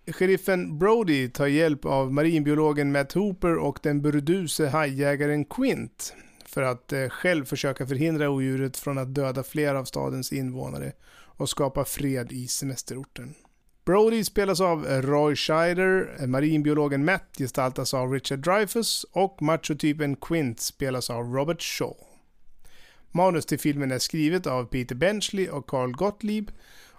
Sheriffen 0.07 0.79
Brody 0.79 1.29
tar 1.29 1.47
hjälp 1.47 1.85
av 1.85 2.13
marinbiologen 2.13 2.93
Matt 2.93 3.13
Hooper 3.13 3.57
och 3.57 3.79
den 3.83 4.03
burduse 4.03 4.69
hajjägaren 4.69 5.45
Quint 5.45 6.15
för 6.47 6.63
att 6.63 6.93
eh, 6.93 7.09
själv 7.09 7.45
försöka 7.45 7.87
förhindra 7.87 8.31
odjuret 8.31 8.77
från 8.77 8.99
att 8.99 9.15
döda 9.15 9.43
flera 9.43 9.79
av 9.79 9.85
stadens 9.85 10.33
invånare 10.33 10.93
och 11.37 11.49
skapa 11.49 11.85
fred 11.85 12.33
i 12.33 12.49
semesterorten. 12.49 13.35
Brody 13.85 14.25
spelas 14.25 14.61
av 14.61 14.85
Roy 14.85 15.37
Scheider, 15.37 16.27
marinbiologen 16.27 17.05
Matt 17.05 17.39
gestaltas 17.39 17.95
av 17.95 18.13
Richard 18.13 18.39
Dreyfuss 18.39 19.07
och 19.13 19.43
machotypen 19.43 20.17
Quint 20.17 20.61
spelas 20.61 21.11
av 21.11 21.25
Robert 21.25 21.63
Shaw. 21.63 21.97
Manus 23.11 23.47
till 23.47 23.59
filmen 23.59 23.93
är 23.93 23.99
skrivet 23.99 24.47
av 24.47 24.65
Peter 24.65 24.95
Benchley 24.95 25.49
och 25.49 25.67
Carl 25.67 25.93
Gottlieb 25.93 26.51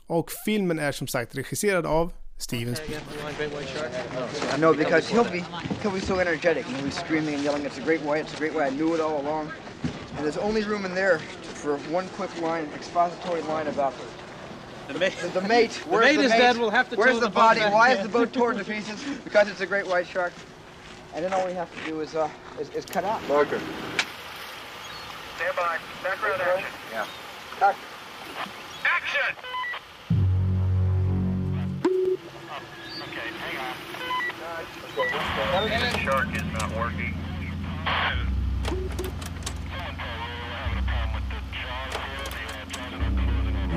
och 0.07 0.31
filmen 0.45 0.79
är 0.79 0.91
som 0.91 1.07
sagt 1.07 1.35
regisserad 1.35 1.85
av 1.85 2.13
Steven 2.37 2.75
Spielberg. 2.75 3.33
I 4.55 4.57
know 4.57 4.73
because 4.73 5.13
he'll 5.13 5.31
be 5.31 5.45
he'll 5.81 5.93
be 5.93 6.01
so 6.01 6.19
energetic 6.19 6.65
and 6.65 6.75
he'll 6.75 6.85
be 6.85 6.91
screaming 6.91 7.35
and 7.35 7.43
yelling, 7.43 7.65
"It's 7.65 7.81
a 7.81 7.85
great 7.85 8.01
white! 8.01 8.25
It's 8.25 8.35
a 8.35 8.39
great 8.39 8.53
white!" 8.53 8.73
I 8.73 8.75
knew 8.75 8.95
it 8.95 9.01
all 9.01 9.21
along. 9.21 9.47
And 10.17 10.25
there's 10.25 10.37
only 10.37 10.63
room 10.63 10.85
in 10.85 10.95
there 10.95 11.19
for 11.43 11.77
one 11.91 12.07
quick 12.17 12.41
line, 12.41 12.67
expository 12.75 13.41
line 13.41 13.67
about 13.67 13.93
The 14.87 14.99
mate, 14.99 15.13
the, 15.21 15.27
the 15.29 15.41
mate. 15.47 15.73
Where's 15.87 16.05
mate 16.05 16.15
the 16.17 16.23
is 16.23 16.31
mate? 16.31 16.37
dead, 16.37 16.57
we'll 16.57 16.69
have 16.69 16.89
to 16.89 16.95
Where's 16.97 17.15
the, 17.15 17.27
the 17.27 17.29
body? 17.29 17.61
Why 17.61 17.91
is 17.93 18.03
the 18.03 18.09
boat 18.09 18.33
torn 18.33 18.57
to 18.57 18.63
pieces? 18.71 19.01
Because 19.23 19.47
it's 19.47 19.61
a 19.61 19.65
great 19.65 19.87
white 19.87 20.07
shark. 20.07 20.33
And 21.15 21.23
then 21.23 21.31
all 21.33 21.45
we 21.45 21.53
have 21.53 21.73
to 21.77 21.89
do 21.89 22.01
is 22.01 22.15
uh 22.15 22.29
is, 22.59 22.69
is 22.71 22.85
cut 22.85 23.03
out. 23.03 23.25
Marker. 23.27 23.59
Stand 25.37 25.55
by. 25.55 25.77
Background 26.03 26.41
action. 26.41 26.65
Yeah. 26.91 27.05
Cut. 27.59 27.75
Action! 28.83 29.35
Okay, 33.01 33.29
hang 33.39 33.57
on. 33.57 33.75
The 35.91 35.97
shark 35.99 36.35
is 36.35 36.43
not 36.59 36.75
working. 36.75 37.13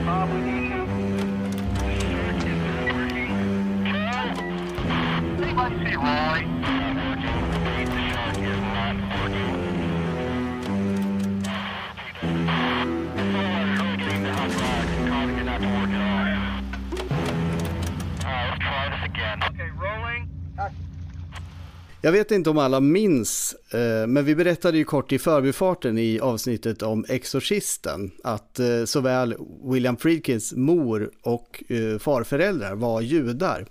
Bob, 0.07 0.46
Jag 5.57 5.71
vet 22.13 22.31
inte 22.31 22.51
om 22.51 22.59
alla 22.59 22.81
minns, 22.81 23.57
eh, 23.71 24.07
men 24.07 24.25
vi 24.25 24.35
berättade 24.35 24.79
ju 24.79 24.85
kort 24.85 25.13
i 25.13 25.19
förbifarten 25.19 25.99
i 25.99 26.21
avsnittet 26.21 26.83
om 26.83 27.05
Exorcisten 27.09 28.11
att 28.25 28.59
eh, 28.59 28.85
såväl 28.85 29.35
William 29.65 29.97
Friedkins 29.97 30.53
mor 30.53 31.11
och 31.23 31.63
eh, 31.69 31.99
farföräldrar 31.99 32.75
var 32.75 33.01
judar 33.01 33.67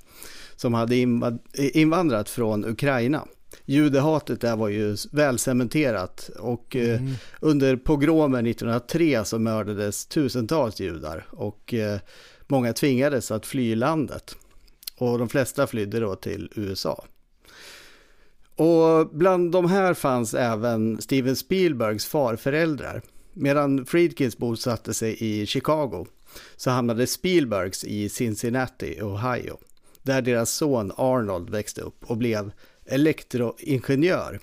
som 0.56 0.74
hade 0.74 0.96
inva- 0.96 1.40
invandrat 1.54 2.30
från 2.30 2.66
Ukraina. 2.66 3.26
Judehatet 3.66 4.42
där 4.42 4.56
var 4.56 4.70
ju 4.70 4.98
väl 5.12 5.40
cementerat 5.40 6.30
och 6.40 6.76
eh, 6.76 7.02
under 7.40 7.76
pogromer 7.76 8.40
1903 8.48 9.26
så 9.26 9.40
mördades 9.40 10.06
tusentals 10.06 10.80
judar 10.80 11.28
och 11.32 11.74
eh, 11.74 12.00
många 12.48 12.74
tvingades 12.74 13.32
att 13.32 13.46
fly 13.46 13.76
landet. 13.76 14.36
Och 14.98 15.20
de 15.20 15.30
flesta 15.30 15.68
flydde 15.68 16.00
då 16.00 16.16
till 16.16 16.52
USA. 16.56 17.06
Och 18.56 19.10
bland 19.12 19.52
de 19.52 19.70
här 19.70 19.94
fanns 19.94 20.34
även 20.34 21.02
Steven 21.02 21.36
Spielbergs 21.36 22.06
farföräldrar. 22.06 23.02
Medan 23.34 23.86
Friedkins 23.86 24.38
bosatte 24.38 24.94
sig 24.94 25.18
i 25.20 25.46
Chicago 25.46 26.06
så 26.56 26.70
hamnade 26.70 27.08
Spielbergs 27.08 27.84
i 27.84 28.10
Cincinnati, 28.10 29.00
Ohio. 29.02 29.58
Där 30.06 30.22
deras 30.22 30.52
son 30.52 30.92
Arnold 30.98 31.50
växte 31.50 31.82
upp 31.82 32.04
och 32.04 32.18
blev 32.18 32.52
elektroingenjör. 32.86 34.40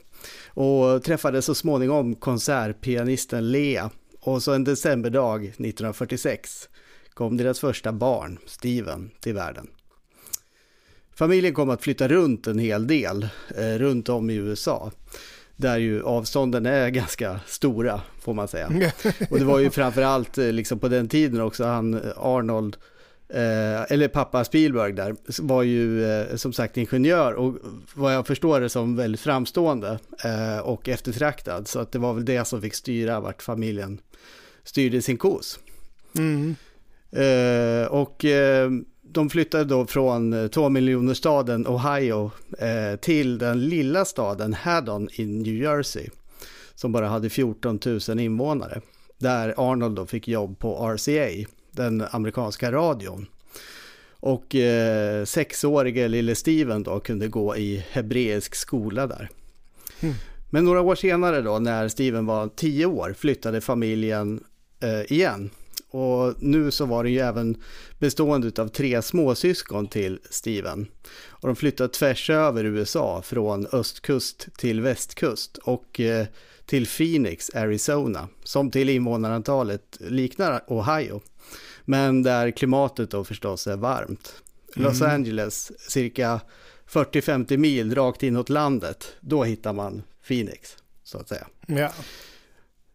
Och 0.46 1.02
träffade 1.02 1.42
så 1.42 1.54
småningom 1.54 2.14
konsertpianisten 2.14 3.52
Lea. 3.52 3.90
Och 4.20 4.42
så 4.42 4.52
en 4.52 4.64
decemberdag 4.64 5.44
1946 5.44 6.68
kom 7.14 7.36
deras 7.36 7.60
första 7.60 7.92
barn, 7.92 8.38
Steven, 8.46 9.10
till 9.20 9.34
världen. 9.34 9.68
Familjen 11.14 11.54
kom 11.54 11.70
att 11.70 11.82
flytta 11.82 12.08
runt 12.08 12.46
en 12.46 12.58
hel 12.58 12.86
del 12.86 13.28
eh, 13.56 13.78
runt 13.78 14.08
om 14.08 14.30
i 14.30 14.34
USA. 14.34 14.90
Där 15.56 15.78
ju 15.78 16.02
avstånden 16.02 16.66
är 16.66 16.88
ganska 16.90 17.40
stora 17.46 18.00
får 18.20 18.34
man 18.34 18.48
säga. 18.48 18.66
Och 19.30 19.38
det 19.38 19.44
var 19.44 19.58
ju 19.58 19.70
framförallt 19.70 20.38
eh, 20.38 20.52
liksom 20.52 20.78
på 20.78 20.88
den 20.88 21.08
tiden 21.08 21.40
också 21.40 21.64
han 21.64 22.00
Arnold, 22.16 22.76
eh, 23.32 23.92
eller 23.92 24.08
pappa 24.08 24.44
Spielberg 24.44 24.92
där, 24.92 25.16
var 25.42 25.62
ju 25.62 26.04
eh, 26.04 26.36
som 26.36 26.52
sagt 26.52 26.76
ingenjör 26.76 27.32
och 27.32 27.54
vad 27.94 28.14
jag 28.14 28.26
förstår 28.26 28.60
det 28.60 28.68
som 28.68 28.96
väldigt 28.96 29.20
framstående 29.20 29.98
eh, 30.24 30.58
och 30.58 30.88
eftertraktad. 30.88 31.68
Så 31.68 31.80
att 31.80 31.92
det 31.92 31.98
var 31.98 32.14
väl 32.14 32.24
det 32.24 32.44
som 32.44 32.60
fick 32.60 32.74
styra 32.74 33.20
vart 33.20 33.42
familjen 33.42 34.00
styrde 34.64 35.02
sin 35.02 35.16
kos. 35.16 35.58
Mm. 36.16 36.54
Och 37.90 38.24
de 39.12 39.30
flyttade 39.30 39.64
då 39.64 39.86
från 39.86 40.32
eh, 40.32 40.46
två 40.46 40.68
miljoner 40.68 41.14
staden 41.14 41.66
Ohio 41.66 42.30
till 43.00 43.38
den 43.38 43.68
lilla 43.68 44.04
staden 44.04 44.54
Haddon 44.54 45.08
i 45.12 45.26
New 45.26 45.54
Jersey. 45.54 46.08
Som 46.74 46.92
bara 46.92 47.08
hade 47.08 47.30
14 47.30 47.80
000 48.08 48.20
invånare. 48.20 48.80
Där 49.18 49.54
Arnold 49.56 49.96
då 49.96 50.06
fick 50.06 50.28
jobb 50.28 50.58
på 50.58 50.94
RCA, 50.96 51.48
den 51.72 52.04
amerikanska 52.10 52.72
radion. 52.72 53.26
Och 54.10 54.54
eh, 54.54 55.24
sexårige 55.24 56.08
lille 56.08 56.34
Steven 56.34 56.82
då 56.82 57.00
kunde 57.00 57.28
gå 57.28 57.56
i 57.56 57.84
hebreisk 57.90 58.54
skola 58.54 59.06
där. 59.06 59.28
Men 60.50 60.64
några 60.64 60.80
år 60.80 60.94
senare 60.94 61.40
då 61.40 61.58
när 61.58 61.88
Steven 61.88 62.26
var 62.26 62.48
10 62.48 62.86
år 62.86 63.14
flyttade 63.18 63.60
familjen 63.60 64.44
eh, 64.80 65.12
igen. 65.12 65.50
Och 65.90 66.34
nu 66.38 66.70
så 66.70 66.86
var 66.86 67.04
det 67.04 67.10
ju 67.10 67.18
även 67.18 67.56
bestående 67.98 68.62
av 68.62 68.68
tre 68.68 69.02
småsyskon 69.02 69.86
till 69.86 70.18
Steven. 70.30 70.86
Och 71.26 71.48
de 71.48 71.56
flyttade 71.56 71.88
tvärs 71.88 72.30
över 72.30 72.64
USA 72.64 73.22
från 73.22 73.66
östkust 73.72 74.48
till 74.58 74.80
västkust 74.80 75.56
och 75.56 76.00
eh, 76.00 76.26
till 76.66 76.86
Phoenix, 76.86 77.50
Arizona, 77.54 78.28
som 78.44 78.70
till 78.70 78.88
invånarantalet 78.88 79.96
liknar 80.00 80.64
Ohio. 80.66 81.20
Men 81.84 82.22
där 82.22 82.50
klimatet 82.50 83.10
då 83.10 83.24
förstås 83.24 83.66
är 83.66 83.76
varmt. 83.76 84.42
Los 84.74 85.02
Angeles, 85.02 85.72
cirka 85.90 86.40
40-50 86.88 87.56
mil 87.56 87.94
rakt 87.94 88.22
inåt 88.22 88.48
landet, 88.48 89.16
då 89.20 89.44
hittar 89.44 89.72
man 89.72 90.02
Phoenix, 90.28 90.76
så 91.02 91.18
att 91.18 91.28
säga. 91.28 91.46
Ja. 91.66 91.92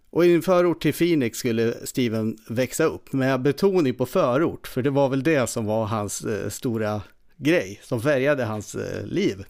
Och 0.10 0.26
i 0.26 0.34
en 0.34 0.42
förort 0.42 0.82
till 0.82 0.94
Phoenix 0.94 1.38
skulle 1.38 1.76
Steven 1.84 2.38
växa 2.50 2.84
upp 2.84 3.14
med 3.14 3.42
betoning 3.42 3.94
på 3.94 4.06
förort, 4.06 4.68
för 4.68 4.82
det 4.82 4.90
var 4.90 5.10
väl 5.10 5.24
det 5.24 5.50
som 5.50 5.66
var 5.66 5.86
hans 5.86 6.22
eh, 6.26 6.50
stora 6.50 7.02
grej, 7.38 7.80
som 7.84 8.02
färgade 8.02 8.46
hans 8.46 8.76
eh, 8.76 9.06
liv. 9.06 9.46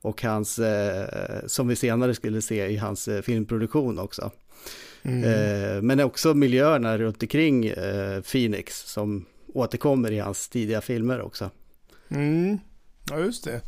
Och 0.00 0.22
hans, 0.22 0.58
eh, 0.58 1.08
som 1.46 1.68
vi 1.68 1.76
senare 1.76 2.14
skulle 2.14 2.42
se 2.42 2.66
i 2.66 2.76
hans 2.76 3.08
eh, 3.08 3.22
filmproduktion 3.22 3.98
också. 3.98 4.30
Eh, 5.08 5.82
men 5.82 6.00
också 6.00 6.34
miljöerna 6.34 6.98
runt 6.98 7.22
omkring 7.22 7.66
eh, 7.66 8.20
Phoenix 8.20 8.80
som 8.80 9.26
återkommer 9.54 10.12
i 10.12 10.18
hans 10.18 10.48
tidiga 10.48 10.80
filmer 10.80 11.20
också. 11.20 11.50
Mm. 12.08 12.58
Ja, 13.10 13.18
just 13.18 13.44
det. 13.44 13.60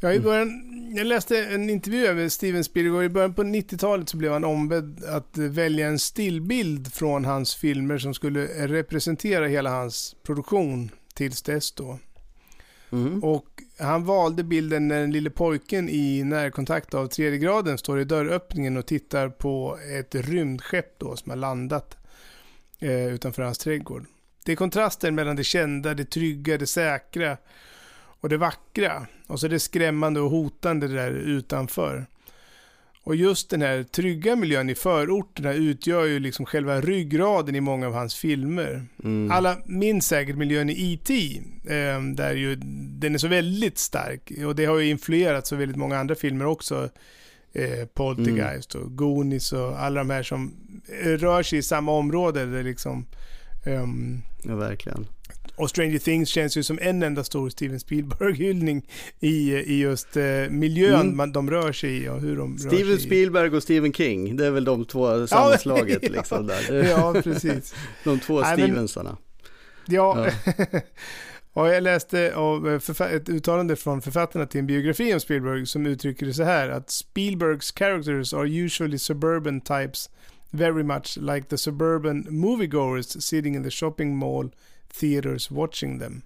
Ja, 0.00 0.12
i 0.12 0.20
början, 0.20 0.62
jag 0.96 1.06
läste 1.06 1.38
en 1.38 1.70
intervju 1.70 2.14
med 2.14 2.32
Steven 2.32 2.64
Spielberg 2.64 3.04
i 3.04 3.08
början 3.08 3.34
på 3.34 3.42
90-talet 3.42 4.08
så 4.08 4.16
blev 4.16 4.32
han 4.32 4.44
ombedd 4.44 5.04
att 5.04 5.38
välja 5.38 5.86
en 5.86 5.98
stillbild 5.98 6.92
från 6.92 7.24
hans 7.24 7.54
filmer 7.54 7.98
som 7.98 8.14
skulle 8.14 8.46
representera 8.68 9.46
hela 9.46 9.70
hans 9.70 10.16
produktion 10.22 10.90
tills 11.14 11.42
dess 11.42 11.72
då. 11.72 11.98
Mm. 12.92 13.24
Och 13.24 13.51
han 13.82 14.04
valde 14.04 14.44
bilden 14.44 14.88
när 14.88 15.00
den 15.00 15.10
lille 15.10 15.30
pojken 15.30 15.88
i 15.88 16.24
närkontakt 16.24 16.94
av 16.94 17.06
tredje 17.06 17.38
graden 17.38 17.78
står 17.78 18.00
i 18.00 18.04
dörröppningen 18.04 18.76
och 18.76 18.86
tittar 18.86 19.28
på 19.28 19.78
ett 19.98 20.14
rymdskepp 20.14 20.98
då 20.98 21.16
som 21.16 21.30
har 21.30 21.36
landat 21.36 21.96
eh, 22.78 23.06
utanför 23.06 23.42
hans 23.42 23.58
trädgård. 23.58 24.06
Det 24.44 24.52
är 24.52 24.56
kontrasten 24.56 25.14
mellan 25.14 25.36
det 25.36 25.44
kända, 25.44 25.94
det 25.94 26.04
trygga, 26.04 26.58
det 26.58 26.66
säkra 26.66 27.36
och 28.20 28.28
det 28.28 28.36
vackra. 28.36 29.06
Och 29.26 29.40
så 29.40 29.48
det 29.48 29.60
skrämmande 29.60 30.20
och 30.20 30.30
hotande 30.30 30.88
där 30.88 31.10
utanför. 31.10 32.06
Och 33.04 33.16
just 33.16 33.50
den 33.50 33.62
här 33.62 33.82
trygga 33.82 34.36
miljön 34.36 34.70
i 34.70 34.74
förorterna 34.74 35.52
utgör 35.52 36.04
ju 36.04 36.18
liksom 36.18 36.46
själva 36.46 36.80
ryggraden 36.80 37.54
i 37.54 37.60
många 37.60 37.86
av 37.86 37.92
hans 37.92 38.14
filmer. 38.14 38.86
Mm. 39.04 39.30
Alla 39.30 39.56
minns 39.66 40.06
säkert 40.06 40.36
miljön 40.36 40.70
i 40.70 40.92
E.T. 40.92 41.40
Eh, 41.64 42.02
där 42.02 42.34
ju 42.34 42.54
den 43.00 43.14
är 43.14 43.18
så 43.18 43.28
väldigt 43.28 43.78
stark. 43.78 44.32
Och 44.46 44.56
det 44.56 44.64
har 44.64 44.78
ju 44.78 44.90
influerat 44.90 45.46
så 45.46 45.56
väldigt 45.56 45.76
många 45.76 45.98
andra 45.98 46.14
filmer 46.14 46.46
också. 46.46 46.88
Eh, 47.52 47.86
Poltergeist 47.94 48.74
och 48.74 48.96
Goonies 48.96 49.52
och 49.52 49.80
alla 49.80 50.00
de 50.00 50.10
här 50.10 50.22
som 50.22 50.54
rör 51.02 51.42
sig 51.42 51.58
i 51.58 51.62
samma 51.62 51.92
område. 51.92 52.46
Där 52.46 52.62
liksom, 52.62 53.06
ehm, 53.66 54.22
Ja, 54.44 54.56
verkligen. 54.56 55.06
Och 55.62 55.70
Stranger 55.70 55.98
Things 55.98 56.28
känns 56.28 56.56
ju 56.56 56.62
som 56.62 56.78
en 56.82 57.02
enda 57.02 57.24
stor 57.24 57.50
Steven 57.50 57.80
Spielberg-hyllning 57.80 58.88
i, 59.20 59.52
i 59.54 59.80
just 59.80 60.16
eh, 60.16 60.24
miljön 60.50 61.00
Mm. 61.00 61.16
man, 61.16 61.32
de 61.32 61.50
rör 61.50 61.72
sig 61.72 61.96
i 62.04 62.08
och 62.08 62.20
hur 62.20 62.36
de 62.36 62.52
rör 62.52 62.58
Steven 62.58 62.84
sig 62.86 62.94
i. 62.94 62.98
Spielberg 62.98 63.56
och 63.56 63.62
Stephen 63.62 63.92
King, 63.92 64.36
det 64.36 64.46
är 64.46 64.50
väl 64.50 64.64
de 64.64 64.84
två 64.84 65.26
sammanslaget 65.26 65.98
ja. 66.02 66.08
liksom 66.12 66.46
där. 66.46 66.84
Ja, 66.88 67.14
precis. 67.22 67.74
De 68.04 68.20
två 68.20 68.40
Nej, 68.40 68.56
men- 68.58 68.66
Stevensarna. 68.68 69.16
Ja. 69.86 70.26
och 71.52 71.68
jag 71.68 71.82
läste 71.82 72.34
av 72.34 72.68
eh, 72.98 73.00
ett 73.12 73.28
uttalande 73.28 73.76
från 73.76 74.02
författarna 74.02 74.46
till 74.46 74.60
en 74.60 74.66
biografi 74.66 75.14
om 75.14 75.20
Spielberg 75.20 75.66
som 75.66 75.86
uttrycker 75.86 76.26
det 76.26 76.34
så 76.34 76.42
här 76.42 76.68
att 76.68 76.90
Spielbergs 76.90 77.72
characters 77.78 78.34
are 78.34 78.48
usually 78.48 78.98
suburban 78.98 79.60
types 79.60 80.10
very 80.50 80.82
much 80.82 81.18
like 81.20 81.46
the 81.48 81.58
suburban 81.58 82.26
moviegoers 82.28 83.06
sitting 83.24 83.54
in 83.56 83.64
the 83.64 83.70
shopping 83.70 84.16
mall 84.16 84.50
theaters 85.00 85.50
watching 85.50 86.00
them. 86.00 86.22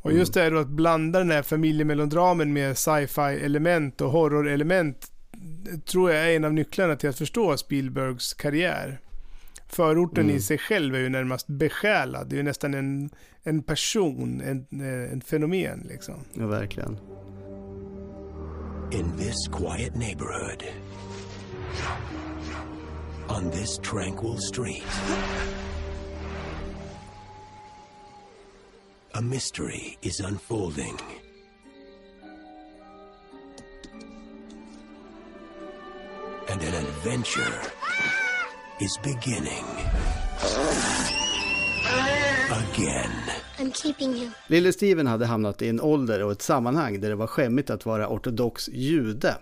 Och 0.00 0.12
just 0.12 0.34
det 0.34 0.40
här 0.40 0.50
då 0.50 0.58
att 0.58 0.68
blanda 0.68 1.18
den 1.18 1.30
här 1.30 1.42
familjemelodramen 1.42 2.52
med 2.52 2.78
sci-fi 2.78 3.20
element 3.44 4.00
och 4.00 4.10
horrorelement 4.10 5.12
tror 5.84 6.10
jag 6.10 6.24
är 6.24 6.36
en 6.36 6.44
av 6.44 6.52
nycklarna 6.52 6.96
till 6.96 7.08
att 7.08 7.18
förstå 7.18 7.56
Spielbergs 7.56 8.34
karriär. 8.34 9.00
Förorten 9.68 10.24
Mm. 10.24 10.36
i 10.36 10.40
sig 10.40 10.58
själv 10.58 10.94
är 10.94 10.98
ju 10.98 11.08
närmast 11.08 11.46
besjälad. 11.46 12.28
Det 12.28 12.34
är 12.34 12.36
ju 12.36 12.42
nästan 12.42 12.74
en, 12.74 13.10
en 13.42 13.62
person, 13.62 14.40
en, 14.40 14.80
en 15.12 15.20
fenomen 15.20 15.86
liksom. 15.88 16.14
Ja, 16.34 16.46
verkligen. 16.46 16.98
In 18.92 19.12
this 19.18 19.48
quiet 19.52 19.94
neighborhood, 19.96 20.62
on 23.28 23.50
this 23.50 23.78
tranquil 23.78 24.36
street, 24.38 24.82
a 29.14 29.20
mystery 29.22 29.98
is 30.02 30.20
unfolding. 30.20 30.96
And 36.48 36.62
an 36.62 36.74
adventure 36.74 37.52
is 38.80 38.98
beginning. 39.02 39.64
Again. 42.50 43.10
I'm 43.58 43.72
keeping 43.72 44.12
you. 44.16 44.30
Lille 44.46 44.72
Steven 44.72 45.06
hade 45.06 45.26
hamnat 45.26 45.62
i 45.62 45.68
en 45.68 45.80
ålder 45.80 46.22
och 46.22 46.32
ett 46.32 46.42
sammanhang 46.42 47.00
där 47.00 47.08
det 47.08 47.14
var 47.14 47.26
skämmigt 47.26 47.70
att 47.70 47.86
vara 47.86 48.08
ortodox 48.08 48.68
jude. 48.68 49.36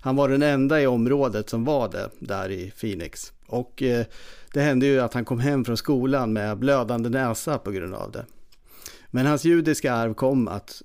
Han 0.00 0.16
var 0.16 0.28
den 0.28 0.42
enda 0.42 0.80
i 0.80 0.86
området 0.86 1.50
som 1.50 1.64
var 1.64 1.88
det 1.88 2.10
där 2.18 2.50
i 2.50 2.72
Phoenix. 2.80 3.32
Och 3.46 3.82
eh, 3.82 4.06
det 4.52 4.60
hände 4.60 4.86
ju 4.86 5.00
att 5.00 5.14
han 5.14 5.24
kom 5.24 5.38
hem 5.38 5.64
från 5.64 5.76
skolan 5.76 6.32
med 6.32 6.58
blödande 6.58 7.08
näsa 7.08 7.58
på 7.58 7.70
grund 7.70 7.94
av 7.94 8.12
det. 8.12 8.24
Men 9.16 9.26
hans 9.26 9.44
judiska 9.44 9.94
arv 9.94 10.14
kom 10.14 10.48
att 10.48 10.82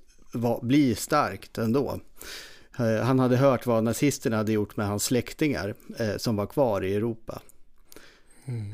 bli 0.62 0.94
starkt 0.94 1.58
ändå. 1.58 2.00
Eh, 2.78 3.04
han 3.04 3.18
hade 3.18 3.36
hört 3.36 3.66
vad 3.66 3.84
nazisterna 3.84 4.36
hade 4.36 4.52
gjort 4.52 4.76
med 4.76 4.86
hans 4.86 5.04
släktingar 5.04 5.74
eh, 5.98 6.16
som 6.16 6.36
var 6.36 6.46
kvar 6.46 6.84
i 6.84 6.94
Europa. 6.94 7.42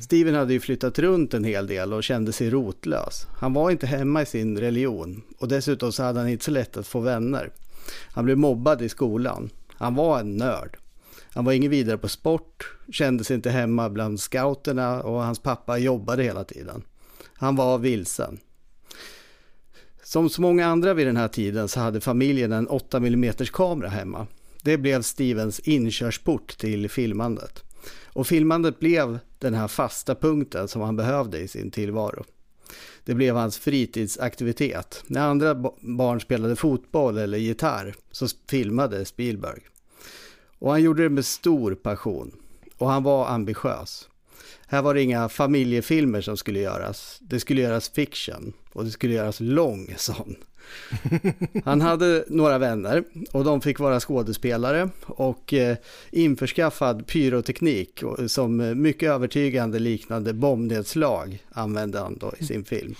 Steven 0.00 0.34
hade 0.34 0.52
ju 0.52 0.60
flyttat 0.60 0.98
runt 0.98 1.34
en 1.34 1.44
hel 1.44 1.66
del 1.66 1.92
och 1.92 2.04
kände 2.04 2.32
sig 2.32 2.50
rotlös. 2.50 3.26
Han 3.36 3.52
var 3.52 3.70
inte 3.70 3.86
hemma 3.86 4.22
i 4.22 4.26
sin 4.26 4.58
religion 4.58 5.22
och 5.38 5.48
dessutom 5.48 5.92
så 5.92 6.02
hade 6.02 6.20
han 6.20 6.28
inte 6.28 6.44
så 6.44 6.50
lätt 6.50 6.76
att 6.76 6.86
få 6.86 7.00
vänner. 7.00 7.50
Han 8.12 8.24
blev 8.24 8.38
mobbad 8.38 8.82
i 8.82 8.88
skolan. 8.88 9.50
Han 9.68 9.94
var 9.94 10.20
en 10.20 10.36
nörd. 10.36 10.76
Han 11.30 11.44
var 11.44 11.52
ingen 11.52 11.70
vidare 11.70 11.98
på 11.98 12.08
sport, 12.08 12.72
kände 12.92 13.24
sig 13.24 13.36
inte 13.36 13.50
hemma 13.50 13.90
bland 13.90 14.20
scouterna 14.20 15.02
och 15.02 15.22
hans 15.22 15.38
pappa 15.38 15.78
jobbade 15.78 16.22
hela 16.22 16.44
tiden. 16.44 16.82
Han 17.34 17.56
var 17.56 17.78
vilsen. 17.78 18.40
Som 20.08 20.30
så 20.30 20.42
många 20.42 20.66
andra 20.66 20.94
vid 20.94 21.06
den 21.06 21.16
här 21.16 21.28
tiden 21.28 21.68
så 21.68 21.80
hade 21.80 22.00
familjen 22.00 22.52
en 22.52 22.68
8 22.68 22.96
mm 22.96 23.32
kamera 23.52 23.88
hemma. 23.88 24.26
Det 24.62 24.78
blev 24.78 25.02
Stevens 25.02 25.60
inkörsport 25.60 26.58
till 26.58 26.90
filmandet. 26.90 27.64
Och 28.04 28.26
filmandet 28.26 28.78
blev 28.78 29.18
den 29.38 29.54
här 29.54 29.68
fasta 29.68 30.14
punkten 30.14 30.68
som 30.68 30.82
han 30.82 30.96
behövde 30.96 31.38
i 31.38 31.48
sin 31.48 31.70
tillvaro. 31.70 32.24
Det 33.04 33.14
blev 33.14 33.36
hans 33.36 33.58
fritidsaktivitet. 33.58 35.04
När 35.06 35.20
andra 35.20 35.54
barn 35.80 36.20
spelade 36.20 36.56
fotboll 36.56 37.18
eller 37.18 37.38
gitarr 37.38 37.94
så 38.10 38.26
filmade 38.50 39.04
Spielberg. 39.04 39.60
Och 40.58 40.70
han 40.70 40.82
gjorde 40.82 41.02
det 41.02 41.10
med 41.10 41.24
stor 41.24 41.74
passion. 41.74 42.32
Och 42.78 42.90
han 42.90 43.02
var 43.02 43.28
ambitiös. 43.28 44.08
Här 44.70 44.82
var 44.82 44.94
det 44.94 45.02
inga 45.02 45.28
familjefilmer 45.28 46.20
som 46.20 46.36
skulle 46.36 46.60
göras. 46.60 47.18
Det 47.20 47.40
skulle 47.40 47.60
göras 47.60 47.88
fiction. 47.88 48.52
Och 48.72 48.84
det 48.84 48.90
skulle 48.90 49.14
göras 49.14 49.40
lång 49.40 49.94
sån. 49.96 50.36
Han 51.64 51.80
hade 51.80 52.24
några 52.28 52.58
vänner 52.58 53.04
och 53.32 53.44
de 53.44 53.60
fick 53.60 53.78
vara 53.78 54.00
skådespelare 54.00 54.88
och 55.06 55.54
eh, 55.54 55.76
införskaffad 56.10 57.06
pyroteknik 57.06 58.02
som 58.26 58.82
mycket 58.82 59.10
övertygande 59.10 59.78
liknande 59.78 60.32
bombnedslag 60.32 61.42
använde 61.50 61.98
han 61.98 62.18
då 62.18 62.32
i 62.38 62.44
sin 62.44 62.64
film. 62.64 62.94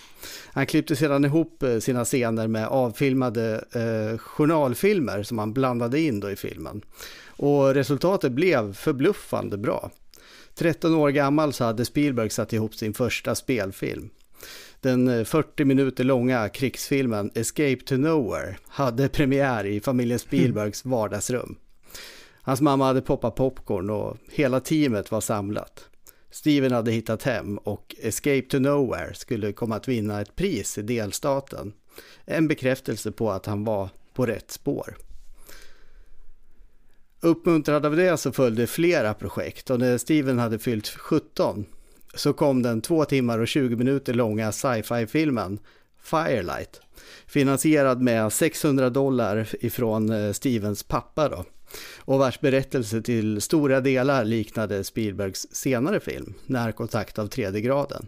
Han 0.47 0.67
klippte 0.67 0.97
sedan 0.97 1.25
ihop 1.25 1.63
eh, 1.63 1.79
sina 1.79 2.05
scener 2.05 2.47
med 2.47 2.67
avfilmade 2.67 3.65
eh, 3.73 4.19
journalfilmer 4.19 5.23
som 5.23 5.39
han 5.39 5.53
blandade 5.53 6.01
in 6.01 6.21
då 6.21 6.31
i 6.31 6.37
filmen. 6.37 6.81
Och 7.27 7.75
resultatet 7.75 8.33
blev 8.33 8.75
förbluffande 8.75 9.57
bra. 9.57 9.91
13 10.59 10.95
år 10.95 11.11
gammal 11.11 11.53
så 11.53 11.65
hade 11.65 11.85
Spielberg 11.85 12.31
satt 12.31 12.53
ihop 12.53 12.75
sin 12.75 12.95
första 12.95 13.35
spelfilm. 13.35 14.11
Den 14.81 15.09
eh, 15.09 15.25
40 15.25 15.65
minuter 15.65 16.05
långa 16.05 16.49
krigsfilmen 16.49 17.31
Escape 17.35 17.77
to 17.77 17.97
Nowhere 17.97 18.57
hade 18.69 19.09
premiär 19.09 19.67
i 19.67 19.81
familjen 19.81 20.19
Spielbergs 20.19 20.85
vardagsrum. 20.85 21.57
Hans 22.43 22.61
mamma 22.61 22.85
hade 22.85 23.01
poppat 23.01 23.35
popcorn 23.35 23.91
och 23.91 24.17
hela 24.31 24.61
teamet 24.61 25.11
var 25.11 25.21
samlat. 25.21 25.85
Steven 26.31 26.73
hade 26.73 26.93
hittat 26.93 27.23
hem 27.23 27.59
och 27.59 27.97
Escape 27.99 28.47
to 28.51 28.59
Nowhere 28.59 29.15
skulle 29.15 29.53
komma 29.53 29.77
att 29.77 29.89
vinna 29.89 30.21
ett 30.21 30.37
pris 30.37 30.79
i 30.79 30.83
delstaten. 30.83 31.73
En 32.25 32.49
bekräftelse 32.49 33.13
på 33.13 33.31
att 33.31 33.47
han 33.47 33.65
var 33.65 33.89
på 34.15 34.27
rätt 34.27 34.51
spår. 34.51 34.97
Uppmuntrad 37.21 37.87
av 37.87 37.97
det 37.97 38.17
så 38.17 38.33
följde 38.33 38.67
flera 38.67 39.15
projekt 39.15 39.71
och 39.71 39.81
när 39.81 39.99
Steven 39.99 40.39
hade 40.39 40.59
fyllt 40.59 40.89
17 40.89 41.67
så 42.15 42.33
kom 42.33 42.63
den 42.63 42.81
två 42.81 43.05
timmar 43.05 43.39
och 43.39 43.49
20 43.49 43.77
minuter 43.77 44.15
långa 44.15 44.53
sci-fi-filmen 44.53 45.59
Firelight. 46.03 46.81
Finansierad 47.27 48.03
med 48.03 48.33
600 48.33 48.91
dollar 48.91 49.49
ifrån 49.61 50.11
eh, 50.11 50.33
Stevens 50.33 50.83
pappa 50.83 51.29
då. 51.29 51.45
Och 51.99 52.19
vars 52.19 52.41
berättelse 52.41 53.03
till 53.03 53.41
stora 53.41 53.81
delar 53.81 54.25
liknade 54.25 54.85
Spielbergs 54.85 55.47
senare 55.51 56.01
film 56.01 56.35
Närkontakt 56.47 57.19
av 57.19 57.27
tredje 57.27 57.61
graden. 57.61 58.07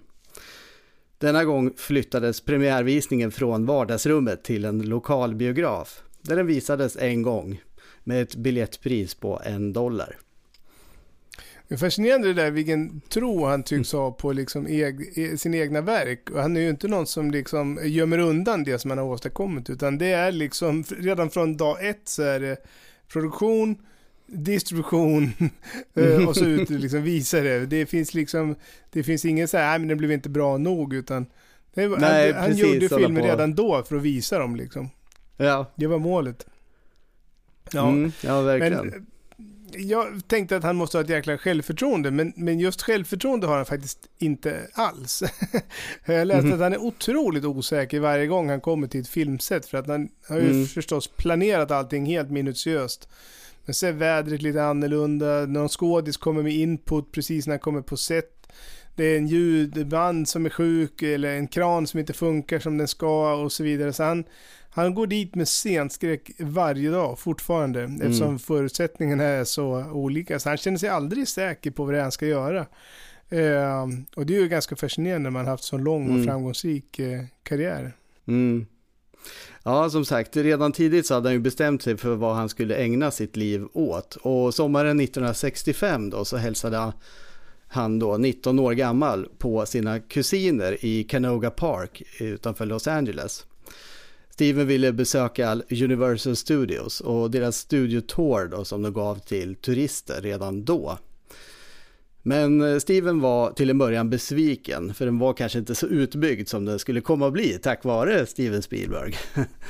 Denna 1.18 1.44
gång 1.44 1.72
flyttades 1.76 2.40
premiärvisningen 2.40 3.30
från 3.30 3.66
vardagsrummet 3.66 4.44
till 4.44 4.64
en 4.64 4.82
lokal 4.82 5.34
biograf 5.34 6.02
där 6.22 6.36
den 6.36 6.46
visades 6.46 6.96
en 6.96 7.22
gång 7.22 7.60
med 8.04 8.22
ett 8.22 8.36
biljettpris 8.36 9.14
på 9.14 9.40
en 9.44 9.72
dollar. 9.72 10.16
Det 11.68 11.74
är 11.74 11.78
fascinerande 11.78 12.28
det 12.28 12.34
där 12.34 12.50
vilken 12.50 13.00
tro 13.00 13.44
han 13.44 13.62
tycks 13.62 13.92
ha 13.92 14.12
på 14.12 14.32
liksom 14.32 14.66
eg, 14.66 15.12
e- 15.18 15.36
sin 15.36 15.54
egna 15.54 15.80
verk. 15.80 16.30
Och 16.30 16.42
han 16.42 16.56
är 16.56 16.60
ju 16.60 16.70
inte 16.70 16.88
någon 16.88 17.06
som 17.06 17.30
liksom 17.30 17.78
gömmer 17.84 18.18
undan 18.18 18.64
det 18.64 18.78
som 18.78 18.90
han 18.90 18.98
har 18.98 19.06
åstadkommit. 19.06 19.70
Utan 19.70 19.98
det 19.98 20.06
är 20.06 20.32
liksom, 20.32 20.84
redan 20.98 21.30
från 21.30 21.56
dag 21.56 21.88
ett 21.88 22.00
så 22.04 22.22
är 22.22 22.40
det 22.40 22.56
produktion, 23.08 23.76
distribution 24.26 25.30
eh, 25.94 26.28
och 26.28 26.36
så 26.36 26.44
ut 26.44 26.70
liksom 26.70 27.02
visa 27.02 27.40
det. 27.40 27.66
Det 27.66 27.86
finns 27.86 28.14
liksom, 28.14 28.56
det 28.90 29.02
finns 29.02 29.24
ingen 29.24 29.48
så 29.48 29.56
här, 29.56 29.68
nej 29.70 29.78
men 29.78 29.88
den 29.88 29.98
blev 29.98 30.12
inte 30.12 30.28
bra 30.28 30.58
nog 30.58 30.94
utan 30.94 31.26
det, 31.74 31.88
Nej, 31.88 32.32
han, 32.32 32.40
han 32.40 32.50
precis, 32.50 32.64
gjorde 32.64 32.94
hålla 32.94 33.06
filmer 33.06 33.22
redan 33.22 33.54
då 33.54 33.82
för 33.82 33.96
att 33.96 34.02
visa 34.02 34.38
dem 34.38 34.56
liksom. 34.56 34.90
Ja, 35.36 35.72
Det 35.76 35.86
var 35.86 35.98
målet. 35.98 36.46
Ja, 37.72 37.88
mm, 37.88 38.12
ja 38.20 38.40
verkligen. 38.40 38.86
men 38.86 38.94
eh, 38.94 39.00
jag 39.86 40.06
tänkte 40.28 40.56
att 40.56 40.62
han 40.62 40.76
måste 40.76 40.96
ha 40.98 41.02
ett 41.04 41.10
jäkla 41.10 41.38
självförtroende, 41.38 42.10
men, 42.10 42.32
men 42.36 42.60
just 42.60 42.82
självförtroende 42.82 43.46
har 43.46 43.56
han 43.56 43.66
faktiskt 43.66 43.98
inte 44.18 44.68
alls. 44.74 45.22
jag 46.04 46.26
läste 46.26 46.42
Mhm. 46.46 46.52
att 46.54 46.60
han 46.60 46.72
är 46.72 46.82
otroligt 46.82 47.44
osäker 47.44 48.00
varje 48.00 48.26
gång 48.26 48.48
han 48.48 48.60
kommer 48.60 48.86
till 48.86 49.00
ett 49.00 49.08
filmset, 49.08 49.66
för 49.66 49.78
att 49.78 49.86
han 49.86 50.08
har 50.28 50.36
ju 50.36 50.50
Mm. 50.50 50.66
förstås 50.66 51.08
planerat 51.08 51.70
allting 51.70 52.06
helt 52.06 52.30
minutiöst. 52.30 53.08
Men 53.64 53.74
så 53.74 53.86
är 53.86 53.92
vädret 53.92 54.42
lite 54.42 54.64
annorlunda, 54.64 55.46
någon 55.46 55.68
skådis 55.68 56.16
kommer 56.16 56.42
med 56.42 56.52
input 56.52 57.12
precis 57.12 57.46
när 57.46 57.52
han 57.52 57.60
kommer 57.60 57.82
på 57.82 57.96
set. 57.96 58.36
Det 58.96 59.04
är 59.04 59.16
en 59.18 59.26
ljudband 59.26 60.28
som 60.28 60.46
är 60.46 60.50
sjuk 60.50 61.02
eller 61.02 61.34
en 61.36 61.48
kran 61.48 61.86
som 61.86 62.00
inte 62.00 62.12
funkar 62.12 62.58
som 62.58 62.78
den 62.78 62.88
ska 62.88 63.34
och 63.34 63.52
så 63.52 63.62
vidare. 63.62 63.92
Så 63.92 64.02
han, 64.02 64.24
han 64.70 64.94
går 64.94 65.06
dit 65.06 65.34
med 65.34 65.48
scenskräck 65.48 66.30
varje 66.38 66.90
dag 66.90 67.18
fortfarande 67.18 67.82
eftersom 67.82 68.38
förutsättningarna 68.38 69.24
är 69.24 69.44
så 69.44 69.84
olika. 69.92 70.40
Så 70.40 70.48
han 70.48 70.58
känner 70.58 70.78
sig 70.78 70.88
aldrig 70.88 71.28
säker 71.28 71.70
på 71.70 71.84
vad 71.84 71.94
det 71.94 71.98
är 71.98 72.02
han 72.02 72.12
ska 72.12 72.26
göra. 72.26 72.66
Eh, 73.28 73.86
och 74.16 74.26
det 74.26 74.36
är 74.36 74.40
ju 74.40 74.48
ganska 74.48 74.76
fascinerande 74.76 75.22
när 75.22 75.30
man 75.30 75.46
haft 75.46 75.64
så 75.64 75.78
lång 75.78 76.04
och 76.04 76.14
Mm. 76.14 76.26
framgångsrik 76.26 76.98
eh, 76.98 77.22
karriär. 77.42 77.92
Mm. 78.28 78.66
Ja, 79.62 79.90
som 79.90 80.04
sagt, 80.04 80.36
redan 80.36 80.72
tidigt 80.72 81.06
så 81.06 81.14
hade 81.14 81.28
han 81.28 81.34
ju 81.34 81.40
bestämt 81.40 81.82
sig 81.82 81.96
för 81.96 82.14
vad 82.14 82.34
han 82.36 82.48
skulle 82.48 82.74
ägna 82.76 83.10
sitt 83.10 83.36
liv 83.36 83.66
åt. 83.72 84.16
Och 84.16 84.54
sommaren 84.54 85.00
1965 85.00 86.10
då 86.10 86.24
så 86.24 86.36
hälsade 86.36 86.92
han 87.68 87.98
då, 87.98 88.16
19 88.16 88.58
år 88.58 88.72
gammal, 88.72 89.28
på 89.38 89.66
sina 89.66 90.00
kusiner 90.00 90.84
i 90.84 91.04
Canoga 91.04 91.50
Park 91.50 92.02
utanför 92.20 92.66
Los 92.66 92.88
Angeles. 92.88 93.46
Steven 94.40 94.66
ville 94.66 94.92
besöka 94.92 95.62
Universal 95.70 96.36
Studios 96.36 97.00
och 97.00 97.30
deras 97.30 97.56
studiotour 97.56 98.48
då 98.48 98.64
som 98.64 98.82
de 98.82 98.92
gav 98.92 99.18
till 99.18 99.54
turister 99.54 100.22
redan 100.22 100.64
då. 100.64 100.98
Men 102.22 102.60
eh, 102.60 102.78
Steven 102.78 103.20
var 103.20 103.52
till 103.52 103.70
en 103.70 103.78
början 103.78 104.10
besviken 104.10 104.94
för 104.94 105.04
den 105.04 105.18
var 105.18 105.32
kanske 105.32 105.58
inte 105.58 105.74
så 105.74 105.86
utbyggd 105.86 106.48
som 106.48 106.64
den 106.64 106.78
skulle 106.78 107.00
komma 107.00 107.26
att 107.26 107.32
bli 107.32 107.58
tack 107.62 107.84
vare 107.84 108.26
Steven 108.26 108.62
Spielberg. 108.62 109.14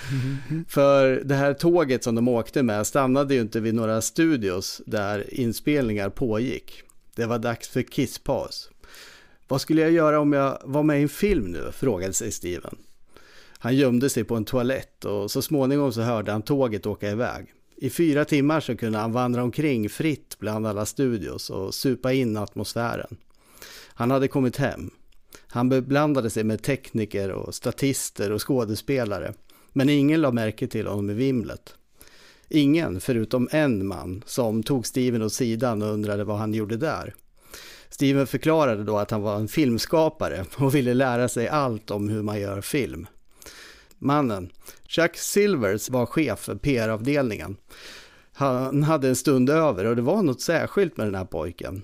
för 0.69 1.23
det 1.25 1.35
här 1.35 1.55
tåget 1.55 2.05
som 2.05 2.15
de 2.15 2.29
åkte 2.29 2.63
med 2.63 2.87
stannade 2.87 3.35
ju 3.35 3.41
inte 3.41 3.61
vid 3.61 3.75
några 3.75 4.01
studios 4.01 4.83
där 4.87 5.35
inspelningar 5.35 6.09
pågick. 6.11 6.83
Det 7.15 7.27
var 7.27 7.39
dags 7.39 7.69
för 7.69 7.83
kisspaus. 7.83 8.71
Vad 9.49 9.61
skulle 9.61 9.83
jag 9.83 9.91
göra 9.91 10.21
om 10.21 10.33
jag 10.33 10.59
var 10.65 10.83
med 10.83 10.99
i 10.99 11.03
en 11.03 11.09
film 11.09 11.45
nu? 11.45 11.73
frågade 11.73 12.13
sig 12.13 12.33
Steven. 12.33 12.77
Han 13.63 13.77
gömde 13.77 14.11
sig 14.11 14.25
på 14.25 14.37
en 14.37 14.45
toalett 14.45 15.05
och 15.05 15.31
så 15.31 15.43
småningom 15.43 15.93
så 15.93 16.01
hörde 16.01 16.33
han 16.33 16.43
tåget 16.43 16.87
åka 16.87 17.11
iväg. 17.11 17.47
I 17.77 17.91
fyra 17.91 18.25
timmar 18.25 18.61
så 18.61 18.77
kunde 18.77 18.99
han 18.99 19.13
vandra 19.13 19.43
omkring 19.43 19.89
fritt 19.89 20.37
bland 20.39 20.67
alla 20.67 20.87
studios 20.87 21.51
och 21.51 21.75
supa 21.75 22.13
in 22.13 22.37
atmosfären. 22.37 23.17
Han 23.95 24.11
hade 24.11 24.29
kommit 24.29 24.57
hem. 24.57 24.91
Han 25.47 25.69
beblandade 25.69 26.31
sig 26.31 26.45
med 26.45 26.63
tekniker 26.63 27.31
och 27.31 27.55
statister 27.55 28.33
och 28.33 28.49
skådespelare. 28.49 29.35
Men 29.73 29.89
ingen 29.89 30.21
la 30.21 30.31
märke 30.31 30.67
till 30.67 30.87
honom 30.87 31.11
i 31.11 31.15
vimlet. 31.15 31.75
Ingen 32.49 33.01
förutom 33.01 33.49
en 33.53 33.87
man 33.87 34.23
som 34.27 34.63
tog 34.63 34.87
Steven 34.87 35.23
åt 35.23 35.33
sidan 35.33 35.83
och 35.83 35.93
undrade 35.93 36.25
vad 36.25 36.39
han 36.39 36.55
gjorde 36.55 36.77
där. 36.77 37.15
Steven 37.91 38.27
förklarade 38.27 38.85
då 38.85 38.99
att 38.99 39.11
han 39.11 39.23
var 39.23 39.37
en 39.37 39.49
filmskapare 39.49 40.45
och 40.57 40.75
ville 40.75 40.95
lära 40.95 41.29
sig 41.29 41.49
allt 41.49 41.91
om 41.91 42.09
hur 42.09 42.23
man 42.23 42.41
gör 42.41 42.61
film. 42.61 43.07
Mannen, 44.03 44.51
Chuck 44.89 45.17
Silvers, 45.17 45.91
var 45.91 46.07
chef 46.07 46.39
för 46.39 46.55
PR-avdelningen. 46.55 47.57
Han 48.33 48.83
hade 48.83 49.09
en 49.09 49.17
stund 49.17 49.51
över 49.51 49.85
och 49.85 49.97
det 49.97 50.03
var 50.03 50.23
något 50.23 50.41
särskilt 50.41 50.97
med 50.97 51.07
den 51.07 51.15
här 51.15 51.25
pojken. 51.25 51.83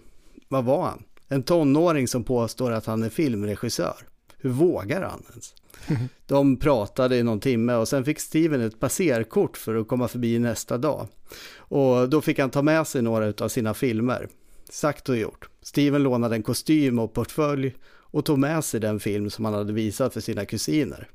Vad 0.48 0.64
var 0.64 0.82
han? 0.82 1.02
En 1.28 1.42
tonåring 1.42 2.08
som 2.08 2.24
påstår 2.24 2.72
att 2.72 2.86
han 2.86 3.02
är 3.02 3.08
filmregissör. 3.08 3.96
Hur 4.38 4.50
vågar 4.50 5.02
han 5.02 5.22
ens? 5.30 5.54
De 6.26 6.56
pratade 6.56 7.16
i 7.16 7.22
någon 7.22 7.40
timme 7.40 7.74
och 7.74 7.88
sen 7.88 8.04
fick 8.04 8.20
Steven 8.20 8.60
ett 8.60 8.80
passerkort 8.80 9.56
för 9.56 9.74
att 9.74 9.88
komma 9.88 10.08
förbi 10.08 10.38
nästa 10.38 10.78
dag. 10.78 11.08
Och 11.56 12.08
då 12.08 12.20
fick 12.20 12.38
han 12.38 12.50
ta 12.50 12.62
med 12.62 12.86
sig 12.86 13.02
några 13.02 13.44
av 13.44 13.48
sina 13.48 13.74
filmer. 13.74 14.28
Sagt 14.68 15.08
och 15.08 15.16
gjort. 15.16 15.48
Steven 15.62 16.02
lånade 16.02 16.36
en 16.36 16.42
kostym 16.42 16.98
och 16.98 17.12
portfölj 17.12 17.74
och 17.86 18.24
tog 18.24 18.38
med 18.38 18.64
sig 18.64 18.80
den 18.80 19.00
film 19.00 19.30
som 19.30 19.44
han 19.44 19.54
hade 19.54 19.72
visat 19.72 20.12
för 20.12 20.20
sina 20.20 20.44
kusiner. 20.44 21.08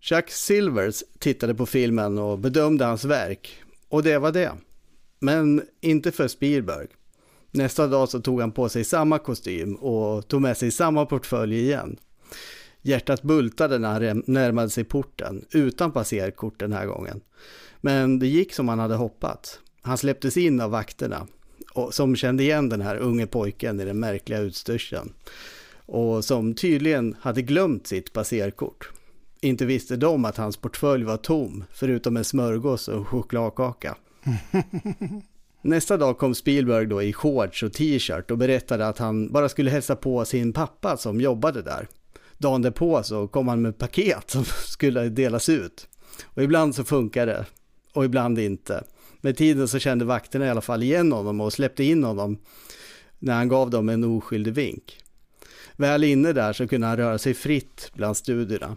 Chuck 0.00 0.30
Silvers 0.30 1.02
tittade 1.18 1.54
på 1.54 1.66
filmen 1.66 2.18
och 2.18 2.38
bedömde 2.38 2.84
hans 2.84 3.04
verk. 3.04 3.62
Och 3.88 4.02
det 4.02 4.18
var 4.18 4.32
det. 4.32 4.52
Men 5.18 5.62
inte 5.80 6.12
för 6.12 6.28
Spielberg. 6.28 6.86
Nästa 7.50 7.86
dag 7.86 8.08
så 8.08 8.20
tog 8.20 8.40
han 8.40 8.52
på 8.52 8.68
sig 8.68 8.84
samma 8.84 9.18
kostym 9.18 9.74
och 9.74 10.28
tog 10.28 10.42
med 10.42 10.56
sig 10.56 10.70
samma 10.70 11.06
portfölj 11.06 11.58
igen. 11.58 11.96
Hjärtat 12.82 13.22
bultade 13.22 13.78
när 13.78 14.08
han 14.08 14.22
närmade 14.26 14.70
sig 14.70 14.84
porten, 14.84 15.44
utan 15.50 15.92
passerkort 15.92 16.60
den 16.60 16.72
här 16.72 16.86
gången. 16.86 17.20
Men 17.80 18.18
det 18.18 18.26
gick 18.26 18.54
som 18.54 18.68
han 18.68 18.78
hade 18.78 18.94
hoppats. 18.94 19.60
Han 19.82 19.98
släpptes 19.98 20.36
in 20.36 20.60
av 20.60 20.70
vakterna, 20.70 21.26
och 21.74 21.94
som 21.94 22.16
kände 22.16 22.42
igen 22.42 22.68
den 22.68 22.80
här 22.80 22.96
unge 22.96 23.26
pojken 23.26 23.80
i 23.80 23.84
den 23.84 24.00
märkliga 24.00 24.38
utstyrseln. 24.38 25.12
Och 25.86 26.24
som 26.24 26.54
tydligen 26.54 27.16
hade 27.20 27.42
glömt 27.42 27.86
sitt 27.86 28.12
passerkort. 28.12 28.90
Inte 29.40 29.66
visste 29.66 29.96
de 29.96 30.24
att 30.24 30.36
hans 30.36 30.56
portfölj 30.56 31.04
var 31.04 31.16
tom, 31.16 31.64
förutom 31.72 32.16
en 32.16 32.24
smörgås 32.24 32.88
och 32.88 33.08
chokladkaka. 33.08 33.96
Nästa 35.62 35.96
dag 35.96 36.18
kom 36.18 36.34
Spielberg 36.34 36.86
då 36.86 37.02
i 37.02 37.12
shorts 37.12 37.62
och 37.62 37.72
t-shirt 37.72 38.30
och 38.30 38.38
berättade 38.38 38.86
att 38.86 38.98
han 38.98 39.32
bara 39.32 39.48
skulle 39.48 39.70
hälsa 39.70 39.96
på 39.96 40.24
sin 40.24 40.52
pappa 40.52 40.96
som 40.96 41.20
jobbade 41.20 41.62
där. 41.62 41.88
Dagen 42.38 42.62
därpå 42.62 43.02
så 43.02 43.28
kom 43.28 43.48
han 43.48 43.62
med 43.62 43.78
paket 43.78 44.30
som 44.30 44.44
skulle 44.66 45.08
delas 45.08 45.48
ut. 45.48 45.88
Och 46.24 46.42
ibland 46.42 46.74
så 46.74 46.84
funkar 46.84 47.26
det 47.26 47.46
och 47.92 48.04
ibland 48.04 48.38
inte. 48.38 48.84
Med 49.20 49.36
tiden 49.36 49.68
så 49.68 49.78
kände 49.78 50.04
vakterna 50.04 50.46
i 50.46 50.50
alla 50.50 50.60
fall 50.60 50.82
igen 50.82 51.12
honom 51.12 51.40
och 51.40 51.52
släppte 51.52 51.84
in 51.84 52.04
honom 52.04 52.38
när 53.18 53.34
han 53.34 53.48
gav 53.48 53.70
dem 53.70 53.88
en 53.88 54.04
oskyldig 54.04 54.54
vink. 54.54 54.98
Väl 55.76 56.04
inne 56.04 56.32
där 56.32 56.52
så 56.52 56.68
kunde 56.68 56.86
han 56.86 56.96
röra 56.96 57.18
sig 57.18 57.34
fritt 57.34 57.90
bland 57.94 58.16
studierna. 58.16 58.76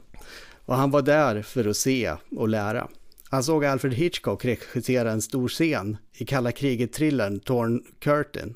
Och 0.72 0.78
han 0.78 0.92
var 0.92 1.02
där 1.02 1.42
för 1.42 1.68
att 1.68 1.78
se 1.78 2.16
och 2.36 2.50
lära. 2.50 2.88
Han 3.30 3.44
såg 3.44 3.66
Alfred 3.66 3.94
Hitchcock 3.94 4.46
regissera 4.46 5.12
en 5.12 5.22
stor 5.22 5.48
scen 5.48 5.98
i 6.14 6.26
kalla 6.26 6.52
kriget-thrillern 6.52 7.40
Torn 7.40 7.84
Curtain. 8.00 8.54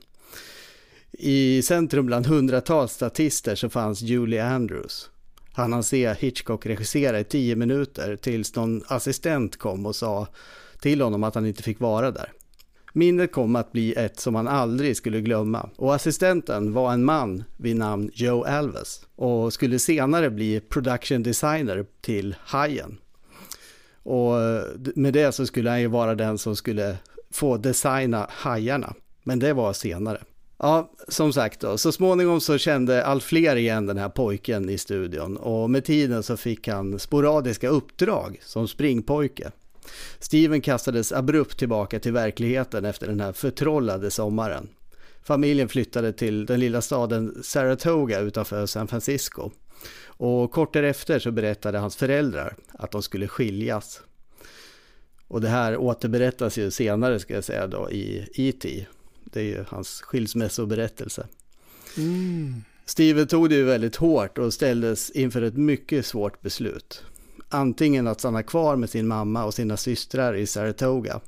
I 1.12 1.62
centrum 1.62 2.06
bland 2.06 2.28
hundratals 2.28 2.92
statister 2.92 3.56
så 3.56 3.70
fanns 3.70 4.02
Julie 4.02 4.44
Andrews. 4.44 5.10
Han 5.54 5.74
hann 5.74 5.84
se 5.84 6.14
Hitchcock 6.14 6.66
regissera 6.66 7.20
i 7.20 7.24
tio 7.24 7.56
minuter 7.56 8.16
tills 8.16 8.56
någon 8.56 8.84
assistent 8.88 9.58
kom 9.58 9.86
och 9.86 9.96
sa 9.96 10.28
till 10.80 11.02
honom 11.02 11.24
att 11.24 11.36
han 11.36 11.46
inte 11.46 11.64
fick 11.64 11.80
vara 11.80 12.12
där. 12.12 12.32
Minnet 12.98 13.32
kom 13.32 13.56
att 13.56 13.72
bli 13.72 13.94
ett 13.94 14.20
som 14.20 14.36
han 14.36 14.48
aldrig 14.48 14.98
skulle 14.98 15.22
glömma 15.22 15.70
och 15.76 15.96
assistenten 15.96 16.74
var 16.74 16.94
en 16.94 17.04
man 17.04 17.44
vid 17.58 17.76
namn 17.76 18.12
Joe 18.14 18.44
Alves 18.44 19.02
och 19.16 19.54
skulle 19.54 19.80
senare 19.80 20.30
bli 20.30 20.60
production 20.60 21.24
designer 21.24 21.86
till 22.02 22.36
Hajen. 22.40 22.98
Och 24.04 24.34
med 24.96 25.14
det 25.14 25.32
så 25.32 25.46
skulle 25.46 25.70
han 25.70 25.82
ju 25.82 25.88
vara 25.88 26.16
den 26.16 26.38
som 26.38 26.56
skulle 26.56 26.98
få 27.32 27.58
designa 27.58 28.28
hajarna. 28.30 28.94
Men 29.24 29.40
det 29.40 29.54
var 29.54 29.74
senare. 29.74 30.22
Ja, 30.58 30.92
som 31.08 31.34
sagt 31.34 31.60
då, 31.60 31.78
så 31.78 31.92
småningom 31.92 32.42
så 32.42 32.58
kände 32.58 33.06
allt 33.06 33.24
fler 33.24 33.56
igen 33.56 33.86
den 33.86 33.98
här 33.98 34.10
pojken 34.10 34.70
i 34.70 34.78
studion 34.78 35.38
och 35.38 35.70
med 35.70 35.86
tiden 35.86 36.24
så 36.24 36.38
fick 36.38 36.68
han 36.68 37.00
sporadiska 37.00 37.70
uppdrag 37.70 38.40
som 38.42 38.68
springpojke. 38.68 39.52
Steven 40.20 40.62
kastades 40.62 41.12
abrupt 41.12 41.60
tillbaka 41.60 42.00
till 42.00 42.14
verkligheten 42.14 42.86
efter 42.86 43.08
den 43.08 43.20
här 43.20 43.34
förtrollade 43.34 44.12
sommaren. 44.12 44.70
Familjen 45.24 45.70
flyttade 45.70 46.14
till 46.14 46.46
den 46.46 46.60
lilla 46.60 46.82
staden 46.82 47.44
Saratoga 47.44 48.20
utanför 48.20 48.66
San 48.66 48.88
Francisco. 48.88 49.52
Och 50.06 50.52
kort 50.52 50.74
därefter 50.74 51.20
så 51.20 51.32
berättade 51.32 51.78
hans 51.78 51.96
föräldrar 51.96 52.56
att 52.74 52.92
de 52.92 53.04
skulle 53.04 53.28
skiljas. 53.28 54.02
Och 55.28 55.42
det 55.42 55.48
här 55.48 55.78
återberättas 55.78 56.58
ju 56.58 56.72
senare 56.72 57.20
ska 57.20 57.34
jag 57.34 57.44
säga 57.44 57.68
då 57.68 57.92
i 57.92 58.30
E.T. 58.34 58.86
Det 59.24 59.40
är 59.40 59.44
ju 59.44 59.66
hans 59.68 60.02
skilsmässoberättelse. 60.02 61.28
Mm. 61.98 62.64
Steven 62.86 63.28
tog 63.28 63.50
det 63.50 63.56
ju 63.56 63.64
väldigt 63.64 63.96
hårt 63.96 64.38
och 64.38 64.54
ställdes 64.54 65.10
inför 65.10 65.42
ett 65.42 65.58
mycket 65.58 66.06
svårt 66.06 66.42
beslut. 66.42 67.04
Antingen 67.50 68.08
att 68.08 68.20
stanna 68.20 68.44
kvar 68.44 68.76
med 68.76 68.90
sin 68.90 69.08
mamma 69.08 69.46
och 69.46 69.54
sina 69.54 69.78
systrar 69.78 70.34
i 70.36 70.48
Saratoga 70.48 71.22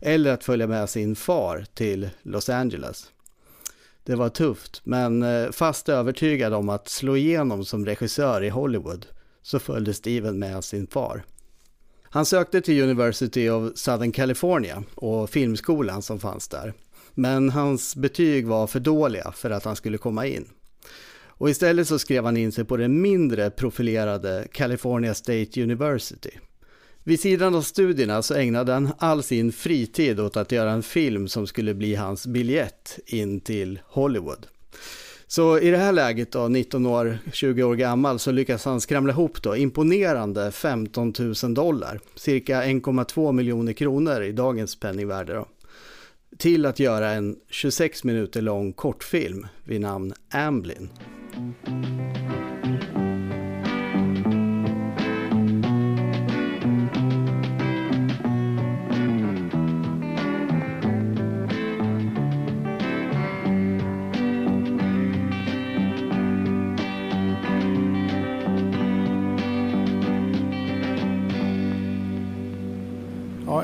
eller 0.00 0.32
att 0.32 0.44
följa 0.44 0.66
med 0.66 0.90
sin 0.90 1.16
far 1.16 1.66
till 1.74 2.10
Los 2.22 2.48
Angeles. 2.48 3.10
Det 4.04 4.14
var 4.14 4.28
tufft, 4.28 4.80
men 4.84 5.22
eh, 5.22 5.50
fast 5.50 5.88
övertygad 5.88 6.54
om 6.54 6.68
att 6.68 6.88
slå 6.88 7.16
igenom 7.16 7.64
som 7.64 7.86
regissör 7.86 8.44
i 8.44 8.48
Hollywood 8.48 9.06
så 9.42 9.58
följde 9.58 9.94
Steven 9.94 10.38
med 10.38 10.64
sin 10.64 10.86
far. 10.86 11.24
Han 12.02 12.26
sökte 12.26 12.60
till 12.60 12.82
University 12.82 13.48
of 13.48 13.72
Southern 13.76 14.12
California 14.12 14.82
och 14.94 15.30
filmskolan 15.30 16.02
som 16.02 16.20
fanns 16.20 16.48
där. 16.48 16.74
Men 17.14 17.50
hans 17.50 17.96
betyg 17.96 18.46
var 18.46 18.66
för 18.66 18.80
dåliga 18.80 19.32
för 19.32 19.50
att 19.50 19.64
han 19.64 19.76
skulle 19.76 19.98
komma 19.98 20.26
in. 20.26 20.48
Och 21.38 21.50
istället 21.50 21.88
så 21.88 21.98
skrev 21.98 22.24
han 22.24 22.36
in 22.36 22.52
sig 22.52 22.64
på 22.64 22.76
det 22.76 22.88
mindre 22.88 23.50
profilerade 23.50 24.46
California 24.52 25.14
State 25.14 25.62
University. 25.62 26.30
Vid 27.04 27.20
sidan 27.20 27.54
av 27.54 27.62
studierna 27.62 28.22
så 28.22 28.34
ägnade 28.34 28.72
han 28.72 28.92
all 28.98 29.22
sin 29.22 29.52
fritid 29.52 30.20
åt 30.20 30.36
att 30.36 30.52
göra 30.52 30.70
en 30.70 30.82
film 30.82 31.28
som 31.28 31.46
skulle 31.46 31.74
bli 31.74 31.94
hans 31.94 32.26
biljett 32.26 32.98
in 33.06 33.40
till 33.40 33.80
Hollywood. 33.86 34.46
Så 35.26 35.58
i 35.58 35.70
det 35.70 35.76
här 35.76 35.92
läget 35.92 36.32
då, 36.32 36.48
19 36.48 36.86
år, 36.86 37.18
20 37.32 37.62
år 37.62 37.74
gammal, 37.74 38.18
så 38.18 38.30
lyckas 38.30 38.64
han 38.64 38.80
skramla 38.80 39.12
ihop 39.12 39.42
då 39.42 39.56
imponerande 39.56 40.50
15 40.50 41.12
000 41.42 41.54
dollar, 41.54 42.00
cirka 42.14 42.62
1,2 42.62 43.32
miljoner 43.32 43.72
kronor 43.72 44.22
i 44.22 44.32
dagens 44.32 44.80
penningvärde 44.80 45.34
då, 45.34 45.46
till 46.38 46.66
att 46.66 46.78
göra 46.78 47.10
en 47.10 47.36
26 47.50 48.04
minuter 48.04 48.42
lång 48.42 48.72
kortfilm 48.72 49.46
vid 49.64 49.80
namn 49.80 50.14
Amblin. 50.30 50.88
Thank 51.38 51.68
you. 51.68 52.57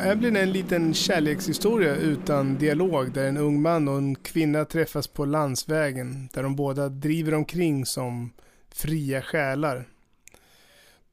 Här 0.04 0.12
Evelyn 0.12 0.36
är 0.36 0.42
en 0.42 0.52
liten 0.52 0.94
kärlekshistoria 0.94 1.96
utan 1.96 2.58
dialog 2.58 3.12
där 3.12 3.28
en 3.28 3.36
ung 3.36 3.62
man 3.62 3.88
och 3.88 3.98
en 3.98 4.14
kvinna 4.14 4.64
träffas 4.64 5.06
på 5.06 5.24
landsvägen 5.24 6.28
där 6.32 6.42
de 6.42 6.56
båda 6.56 6.88
driver 6.88 7.34
omkring 7.34 7.86
som 7.86 8.32
fria 8.68 9.22
själar. 9.22 9.84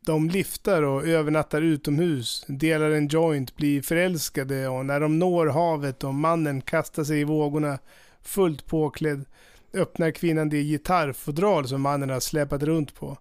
De 0.05 0.29
liftar 0.29 0.83
och 0.83 1.07
övernattar 1.07 1.61
utomhus, 1.61 2.45
delar 2.47 2.89
en 2.89 3.07
joint, 3.07 3.55
blir 3.55 3.81
förälskade 3.81 4.67
och 4.67 4.85
när 4.85 4.99
de 4.99 5.19
når 5.19 5.47
havet 5.47 6.03
och 6.03 6.13
mannen 6.13 6.61
kastar 6.61 7.03
sig 7.03 7.19
i 7.19 7.23
vågorna 7.23 7.79
fullt 8.21 8.65
påklädd 8.65 9.25
öppnar 9.73 10.11
kvinnan 10.11 10.49
det 10.49 10.63
gitarrfodral 10.63 11.67
som 11.67 11.81
mannen 11.81 12.09
har 12.09 12.19
släpat 12.19 12.63
runt 12.63 12.95
på. 12.95 13.17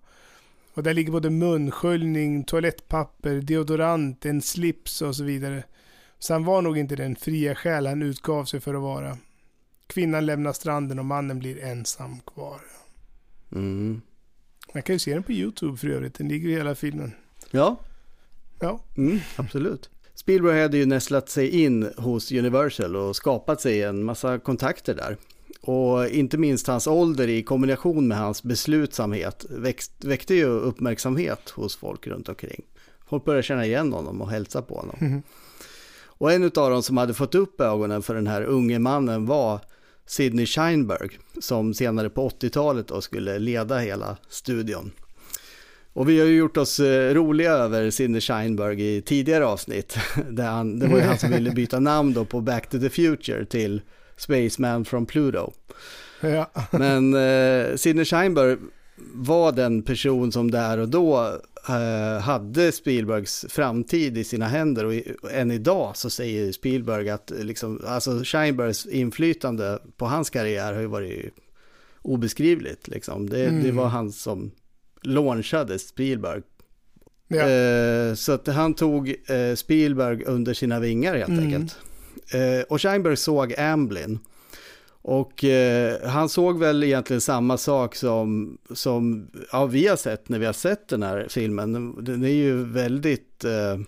Och 0.81 0.85
där 0.85 0.95
ligger 0.95 1.13
både 1.13 1.31
munsköljning, 1.31 2.45
toalettpapper, 2.45 3.35
deodorant, 3.35 4.27
en 4.27 4.43
slips 4.43 5.03
och 5.03 5.17
så 5.17 5.25
vidare. 5.25 5.65
Så 6.19 6.33
han 6.33 6.45
var 6.45 6.63
nog 6.63 6.79
inte 6.79 6.97
den 6.97 7.17
fria 7.17 7.55
själ 7.55 7.87
han 7.87 8.03
utgav 8.03 8.45
sig 8.45 8.61
för 8.61 8.75
att 8.75 8.81
vara. 8.83 9.19
Kvinnan 9.87 10.27
lämnar 10.27 10.53
stranden 10.53 10.99
och 10.99 11.05
mannen 11.05 11.39
blir 11.39 11.63
ensam 11.65 12.21
kvar. 12.21 12.61
Mm. 13.53 14.01
Man 14.75 14.83
kan 14.83 14.95
ju 14.95 14.99
se 14.99 15.15
den 15.15 15.23
på 15.23 15.33
YouTube 15.33 15.77
för 15.77 15.89
övrigt. 15.89 16.15
Den 16.15 16.29
ligger 16.29 16.49
i 16.49 16.53
hela 16.53 16.75
filmen. 16.75 17.13
Ja, 17.51 17.77
Ja, 18.61 18.81
Mm, 18.97 19.21
absolut. 19.37 19.91
Spielberg 20.15 20.63
hade 20.63 20.77
ju 20.77 20.87
nästlat 20.87 21.29
sig 21.29 21.63
in 21.63 21.93
hos 21.97 22.33
Universal 22.33 22.97
och 22.97 23.17
skapat 23.17 23.61
sig 23.61 23.83
en 23.83 24.05
massa 24.05 24.39
kontakter 24.39 24.95
där. 24.95 25.17
Och 25.61 26.09
inte 26.09 26.39
minst 26.39 26.67
hans 26.67 26.87
ålder 26.87 27.29
i 27.29 27.43
kombination 27.43 28.09
med 28.09 28.19
hans 28.19 28.43
beslutsamhet 28.43 29.47
växt, 29.51 29.93
väckte 30.05 30.35
ju 30.35 30.47
uppmärksamhet 30.47 31.51
hos 31.51 31.77
folk 31.77 32.07
runt 32.07 32.29
omkring. 32.29 32.63
Folk 33.09 33.25
började 33.25 33.43
känna 33.43 33.67
igen 33.67 33.93
honom 33.93 34.23
och 34.23 34.31
hälsa 34.31 34.63
på 34.63 34.75
honom. 34.75 35.23
Och 36.03 36.33
en 36.33 36.45
av 36.45 36.51
dem 36.51 36.83
som 36.83 36.97
hade 36.97 37.15
fått 37.15 37.35
upp 37.35 37.61
ögonen 37.61 38.03
för 38.03 38.15
den 38.15 38.27
här 38.27 38.43
unge 38.43 38.79
mannen 38.79 39.27
var 39.27 39.61
Sidney 40.07 40.47
Sheinberg, 40.47 41.09
som 41.41 41.75
senare 41.75 42.11
på 42.11 42.29
80-talet 42.29 42.89
då 42.89 43.01
skulle 43.01 43.39
leda 43.39 43.79
hela 43.79 44.17
studion. 44.29 44.91
Och 45.93 46.09
vi 46.09 46.21
har 46.21 46.27
ju 46.27 46.37
gjort 46.37 46.57
oss 46.57 46.81
eh, 46.81 47.15
roliga 47.15 47.53
över 47.53 47.91
Sidney 47.91 48.21
Sheinberg 48.21 48.97
i 48.97 49.03
tidigare 49.03 49.47
avsnitt. 49.47 49.99
Där 50.31 50.49
han, 50.51 50.79
det 50.79 50.87
var 50.87 50.97
ju 50.97 51.03
han 51.03 51.19
som 51.19 51.31
ville 51.37 51.51
byta 51.51 51.81
namn 51.81 52.13
då 52.13 52.25
på 52.25 52.41
Back 52.41 52.71
to 52.71 52.79
the 52.79 52.91
Future 52.91 53.45
till 53.45 53.83
Spaceman 54.21 54.85
from 54.85 55.07
Pluto. 55.07 55.53
ja. 56.21 56.51
Men 56.71 57.15
eh, 57.15 57.77
Sidney 57.77 58.05
Sheinberg 58.05 58.57
var 59.15 59.53
den 59.53 59.83
person 59.83 60.33
som 60.33 60.51
där 60.51 60.79
och 60.79 60.89
då 60.89 61.39
eh, 61.69 62.23
hade 62.23 62.73
Spielbergs 62.73 63.47
framtid 63.49 64.19
i 64.19 64.25
sina 64.25 64.49
händer 64.49 64.85
och, 64.85 64.95
i, 64.95 65.15
och 65.23 65.33
än 65.33 65.51
idag 65.51 65.97
så 65.97 66.11
säger 66.11 66.53
Spielberg 66.53 67.11
att 67.11 67.31
eh, 67.31 67.39
liksom, 67.45 67.81
alltså 67.87 68.21
Sheinbergs 68.25 68.87
inflytande 68.87 69.79
på 69.97 70.07
hans 70.07 70.31
karriär 70.31 70.73
har 70.73 70.81
ju 70.81 70.87
varit 70.87 71.35
obeskrivligt. 72.03 72.89
Liksom. 72.89 73.31
Det, 73.31 73.37
det 73.37 73.47
Mm. 73.47 73.77
var 73.77 73.87
han 73.87 74.13
som 74.13 74.51
launchade 75.03 75.79
Spielberg. 75.79 76.43
ja. 77.29 77.49
Eh, 77.49 78.15
så 78.15 78.33
att 78.33 78.47
han 78.47 78.75
tog 78.75 79.09
eh, 79.09 79.55
Spielberg 79.57 80.25
under 80.25 80.55
sina 80.55 80.81
vingar 80.81 81.15
helt 81.17 81.29
Mm. 81.29 81.45
enkelt. 81.45 81.77
Eh, 82.33 82.63
och 82.69 82.83
Sheinberg 82.83 83.17
såg 83.17 83.55
Amblin. 83.59 84.19
Och 85.03 85.45
eh, 85.45 86.09
han 86.09 86.29
såg 86.29 86.59
väl 86.59 86.85
egentligen 86.85 87.21
samma 87.21 87.57
sak 87.57 87.95
som, 87.95 88.59
som 88.75 89.31
ja, 89.53 89.67
vi 89.67 89.87
har 89.87 89.97
sett 89.97 90.29
när 90.29 90.39
vi 90.39 90.47
har 90.47 90.53
sett 90.53 90.89
den 90.89 91.03
här 91.03 91.27
filmen. 91.31 91.95
Den 92.05 92.25
är 92.25 92.29
ju 92.29 92.65
väldigt, 92.65 93.45
eh, 93.45 93.79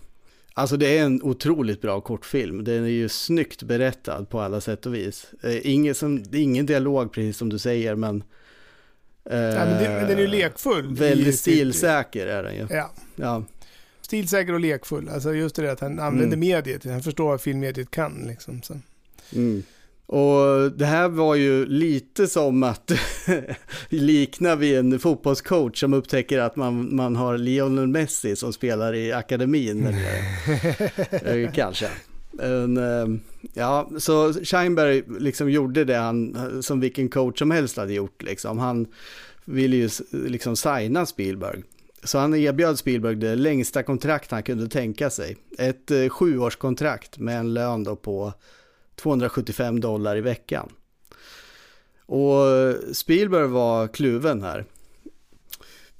alltså 0.54 0.76
det 0.76 0.98
är 0.98 1.04
en 1.04 1.22
otroligt 1.22 1.80
bra 1.80 2.00
kortfilm. 2.00 2.64
Den 2.64 2.84
är 2.84 2.88
ju 2.88 3.08
snyggt 3.08 3.62
berättad 3.62 4.24
på 4.24 4.40
alla 4.40 4.60
sätt 4.60 4.86
och 4.86 4.94
vis. 4.94 5.26
Eh, 5.42 5.72
ingen, 5.72 5.94
som, 5.94 6.24
ingen 6.32 6.66
dialog 6.66 7.12
precis 7.12 7.36
som 7.36 7.48
du 7.48 7.58
säger, 7.58 7.94
men... 7.94 8.24
Eh, 9.24 9.38
ja 9.38 9.64
men, 9.64 9.82
det, 9.82 9.88
men 9.88 10.08
den 10.08 10.18
är 10.18 10.22
ju 10.22 10.26
lekfull. 10.26 10.90
i 10.90 10.94
Väldigt 10.94 11.38
stilsäker 11.38 12.26
är 12.26 12.42
den 12.42 12.54
ju. 12.54 12.66
Ja. 12.70 12.90
Ja. 13.16 13.44
Stilsäker 14.12 14.52
och 14.52 14.60
lekfull. 14.60 15.08
Alltså 15.08 15.34
just 15.34 15.56
det 15.56 15.62
där 15.62 15.72
att 15.72 15.80
han 15.80 15.98
använder 15.98 16.36
Mm. 16.36 16.40
mediet. 16.40 16.84
Han 16.84 17.02
förstår 17.02 17.24
vad 17.24 17.40
filmmediet 17.40 17.90
kan 17.90 18.24
liksom. 18.28 18.62
Så. 18.62 18.74
Mm. 19.34 19.62
Och 20.06 20.72
det 20.72 20.84
här 20.86 21.08
var 21.08 21.34
ju 21.34 21.66
lite 21.66 22.26
som 22.26 22.62
att 22.62 22.92
likna 23.88 24.56
vid 24.56 24.78
en 24.78 24.98
fotbollscoach 24.98 25.80
som 25.80 25.92
upptäcker 25.94 26.38
att 26.38 26.56
man, 26.56 26.96
man 26.96 27.16
har 27.16 27.38
Lionel 27.38 27.86
Messi 27.86 28.36
som 28.36 28.52
spelar 28.52 28.94
i 28.94 29.12
akademin. 29.12 29.86
Eller, 29.86 31.44
eh, 31.44 31.52
kanske. 31.52 31.88
En, 32.42 32.76
eh, 32.76 33.06
ja, 33.54 33.90
så 33.98 34.32
Scheinberg 34.32 35.02
liksom 35.18 35.50
gjorde 35.50 35.84
det 35.84 35.96
han, 35.96 36.36
som 36.62 36.80
vilken 36.80 37.08
coach 37.08 37.38
som 37.38 37.50
helst 37.50 37.76
hade 37.76 37.92
gjort. 37.92 38.22
Liksom. 38.22 38.58
Han 38.58 38.86
ville 39.44 39.76
ju 39.76 39.88
liksom 40.10 40.56
signa 40.56 41.06
Spielberg. 41.06 41.62
Så 42.04 42.18
han 42.18 42.34
erbjöd 42.34 42.78
Spielberg 42.78 43.16
det 43.16 43.36
längsta 43.36 43.82
kontrakt 43.82 44.30
han 44.30 44.42
kunde 44.42 44.68
tänka 44.68 45.10
sig. 45.10 45.36
Ett 45.58 45.90
eh, 45.90 46.08
sjuårskontrakt 46.08 47.18
med 47.18 47.38
en 47.38 47.54
lön 47.54 47.84
då 47.84 47.96
på 47.96 48.32
275 48.94 49.80
dollar 49.80 50.16
i 50.16 50.20
veckan. 50.20 50.68
Och 52.06 52.48
eh, 52.48 52.74
Spielberg 52.92 53.46
var 53.46 53.88
kluven 53.88 54.42
här. 54.42 54.64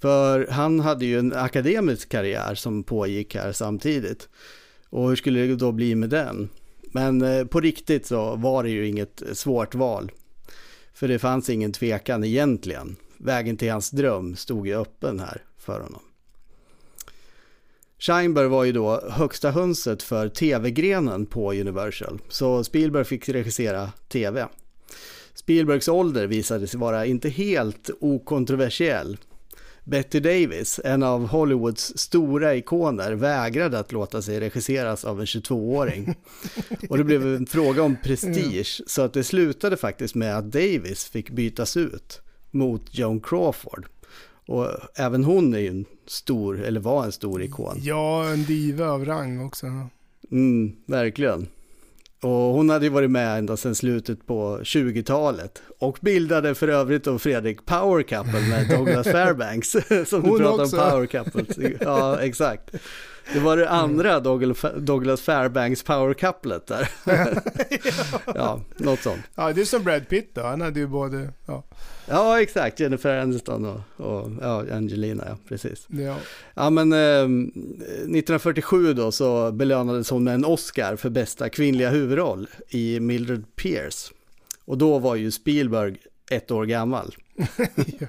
För 0.00 0.46
han 0.50 0.80
hade 0.80 1.04
ju 1.04 1.18
en 1.18 1.32
akademisk 1.32 2.08
karriär 2.08 2.54
som 2.54 2.84
pågick 2.84 3.34
här 3.34 3.52
samtidigt. 3.52 4.28
Och 4.90 5.08
hur 5.08 5.16
skulle 5.16 5.46
det 5.46 5.56
då 5.56 5.72
bli 5.72 5.94
med 5.94 6.10
den? 6.10 6.48
Men 6.82 7.22
eh, 7.22 7.44
på 7.44 7.60
riktigt 7.60 8.06
så 8.06 8.36
var 8.36 8.62
det 8.62 8.70
ju 8.70 8.88
inget 8.88 9.22
svårt 9.32 9.74
val. 9.74 10.10
För 10.94 11.08
det 11.08 11.18
fanns 11.18 11.50
ingen 11.50 11.72
tvekan 11.72 12.24
egentligen. 12.24 12.96
Vägen 13.18 13.56
till 13.56 13.70
hans 13.70 13.90
dröm 13.90 14.36
stod 14.36 14.66
ju 14.66 14.74
öppen 14.74 15.20
här 15.20 15.42
för 15.62 15.80
honom. 15.80 16.02
Scheinberg 17.98 18.48
var 18.48 18.64
ju 18.64 18.72
då 18.72 19.00
högsta 19.10 19.50
hönset 19.50 20.02
för 20.02 20.28
tv-grenen 20.28 21.26
på 21.26 21.52
Universal, 21.52 22.20
så 22.28 22.64
Spielberg 22.64 23.04
fick 23.04 23.28
regissera 23.28 23.92
tv. 24.08 24.48
Spielbergs 25.34 25.88
ålder 25.88 26.26
visade 26.26 26.66
sig 26.66 26.80
vara 26.80 27.06
inte 27.06 27.28
helt 27.28 27.90
okontroversiell. 28.00 29.18
Betty 29.84 30.20
Davis, 30.20 30.80
en 30.84 31.02
av 31.02 31.26
Hollywoods 31.26 31.98
stora 31.98 32.54
ikoner, 32.54 33.12
vägrade 33.12 33.78
att 33.78 33.92
låta 33.92 34.22
sig 34.22 34.40
regisseras 34.40 35.04
av 35.04 35.20
en 35.20 35.26
22-åring. 35.26 36.14
Och 36.88 36.98
det 36.98 37.04
blev 37.04 37.26
en 37.26 37.46
fråga 37.46 37.82
om 37.82 37.96
prestige, 38.02 38.82
så 38.86 39.02
att 39.02 39.12
det 39.12 39.24
slutade 39.24 39.76
faktiskt 39.76 40.14
med 40.14 40.38
att 40.38 40.52
Davis 40.52 41.04
fick 41.04 41.30
bytas 41.30 41.76
ut 41.76 42.20
mot 42.50 42.82
Joan 42.90 43.20
Crawford. 43.20 43.86
Och 44.52 44.68
även 44.94 45.24
hon 45.24 45.54
är 45.54 45.58
ju 45.58 45.68
en 45.68 45.84
stor, 46.06 46.60
eller 46.62 46.80
var 46.80 47.04
en 47.04 47.12
stor 47.12 47.42
ikon. 47.42 47.76
Ja, 47.82 48.24
en 48.28 48.44
diva 48.44 48.86
av 48.90 49.04
rang 49.04 49.44
också. 49.46 49.66
Mm, 50.30 50.72
verkligen. 50.86 51.46
Och 52.22 52.30
hon 52.30 52.70
hade 52.70 52.84
ju 52.84 52.90
varit 52.90 53.10
med 53.10 53.38
ända 53.38 53.56
sedan 53.56 53.74
slutet 53.74 54.26
på 54.26 54.58
20-talet. 54.62 55.62
Och 55.78 55.98
bildade 56.00 56.54
för 56.54 56.68
övrigt 56.68 57.04
då 57.04 57.18
Fredrik 57.18 57.66
Power 57.66 58.02
Couple 58.02 58.40
med 58.48 58.68
Douglas 58.78 59.06
Fairbanks. 59.06 59.70
Som 60.06 60.22
du 60.22 60.28
Hon 60.28 60.38
pratade 60.38 60.62
också. 60.62 60.80
om 60.80 60.90
Power 60.90 61.06
Couples. 61.06 61.76
Ja, 61.80 62.18
exakt. 62.20 62.70
Det 63.32 63.40
var 63.40 63.56
det 63.56 63.68
andra 63.68 64.20
Douglas- 64.20 65.20
Fairbanks 65.22 65.82
power 65.82 66.14
couplet 66.14 66.66
där. 66.66 66.88
ja, 68.34 68.60
något 68.76 69.00
sånt. 69.00 69.20
Ja, 69.34 69.52
det 69.52 69.60
är 69.60 69.64
som 69.64 69.82
Brad 69.82 70.08
Pitt 70.08 70.30
då. 70.34 70.42
Han 70.42 70.60
hade 70.60 70.80
ju 70.80 70.86
både... 70.86 71.28
Ja, 71.46 71.64
Ja, 72.08 72.40
exakt. 72.40 72.80
Jennifer 72.80 73.18
Aniston 73.18 73.64
och, 73.64 74.06
och 74.06 74.30
ja, 74.40 74.64
Angelina, 74.72 75.24
ja, 75.28 75.36
precis. 75.48 75.86
ja. 75.88 76.16
Ja, 76.54 76.70
men 76.70 76.92
eh, 76.92 76.98
1947 76.98 78.92
då 78.94 79.12
så 79.12 79.52
belönades 79.52 80.10
hon 80.10 80.24
med 80.24 80.34
en 80.34 80.44
Oscar 80.44 80.96
för 80.96 81.10
bästa 81.10 81.48
kvinnliga 81.48 81.90
huvudroll 81.90 82.48
i 82.68 83.00
Mildred 83.00 83.56
Pierce. 83.56 84.12
Och 84.64 84.78
då 84.78 84.98
var 84.98 85.14
ju 85.14 85.30
Spielberg 85.30 85.96
ett 86.30 86.50
år 86.50 86.64
gammal. 86.64 87.14
ja 87.98 88.06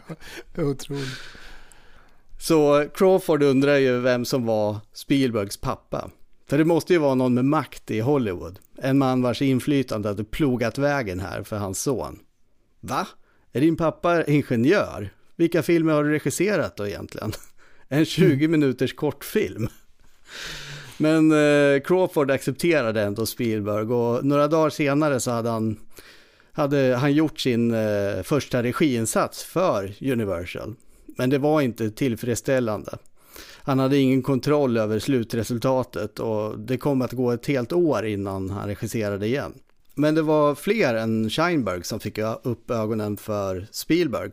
otroligt. 0.63 1.19
Så 2.39 2.87
Crawford 2.93 3.43
undrar 3.43 3.77
ju 3.77 3.99
vem 3.99 4.25
som 4.25 4.45
var 4.45 4.77
Spielbergs 4.93 5.57
pappa. 5.57 6.09
För 6.49 6.57
det 6.57 6.65
måste 6.65 6.93
ju 6.93 6.99
vara 6.99 7.15
någon 7.15 7.33
med 7.33 7.45
makt 7.45 7.91
i 7.91 7.99
Hollywood. 7.99 8.59
En 8.77 8.97
man 8.97 9.21
vars 9.21 9.41
inflytande 9.41 10.09
hade 10.09 10.23
plogat 10.23 10.77
vägen 10.77 11.19
här 11.19 11.43
för 11.43 11.57
hans 11.57 11.81
son. 11.81 12.19
Va? 12.79 13.07
Är 13.55 13.61
din 13.61 13.77
pappa 13.77 14.23
ingenjör? 14.23 15.09
Vilka 15.35 15.63
filmer 15.63 15.93
har 15.93 16.03
du 16.03 16.09
regisserat 16.09 16.77
då 16.77 16.87
egentligen? 16.87 17.31
En 17.87 18.05
20 18.05 18.47
minuters 18.47 18.93
kortfilm. 18.93 19.67
Men 20.97 21.31
eh, 21.31 21.81
Crawford 21.81 22.31
accepterade 22.31 23.01
ändå 23.01 23.25
Spielberg 23.25 23.85
och 23.85 24.25
några 24.25 24.47
dagar 24.47 24.69
senare 24.69 25.19
så 25.19 25.31
hade 25.31 25.49
han, 25.49 25.79
hade 26.51 26.95
han 26.95 27.13
gjort 27.13 27.39
sin 27.39 27.73
eh, 27.73 28.23
första 28.23 28.63
regiinsats 28.63 29.43
för 29.43 29.93
Universal. 30.11 30.75
Men 31.17 31.29
det 31.29 31.37
var 31.37 31.61
inte 31.61 31.91
tillfredsställande. 31.91 32.97
Han 33.57 33.79
hade 33.79 33.97
ingen 33.97 34.21
kontroll 34.21 34.77
över 34.77 34.99
slutresultatet 34.99 36.19
och 36.19 36.59
det 36.59 36.77
kom 36.77 37.01
att 37.01 37.11
gå 37.11 37.31
ett 37.31 37.45
helt 37.47 37.73
år 37.73 38.05
innan 38.05 38.49
han 38.49 38.67
regisserade 38.67 39.27
igen. 39.27 39.53
Men 39.95 40.15
det 40.15 40.21
var 40.21 40.55
fler 40.55 40.95
än 40.95 41.29
Scheinberg 41.29 41.83
som 41.83 41.99
fick 41.99 42.17
upp 42.43 42.71
ögonen 42.71 43.17
för 43.17 43.67
Spielberg. 43.71 44.31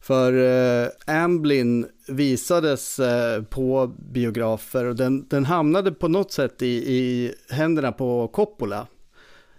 För 0.00 0.32
eh, 0.32 0.88
Amblin 1.06 1.86
visades 2.08 2.98
eh, 2.98 3.42
på 3.42 3.94
biografer 4.12 4.84
och 4.84 4.96
den, 4.96 5.28
den 5.28 5.44
hamnade 5.44 5.92
på 5.92 6.08
något 6.08 6.32
sätt 6.32 6.62
i, 6.62 6.66
i 6.66 7.34
händerna 7.50 7.92
på 7.92 8.28
Coppola. 8.28 8.86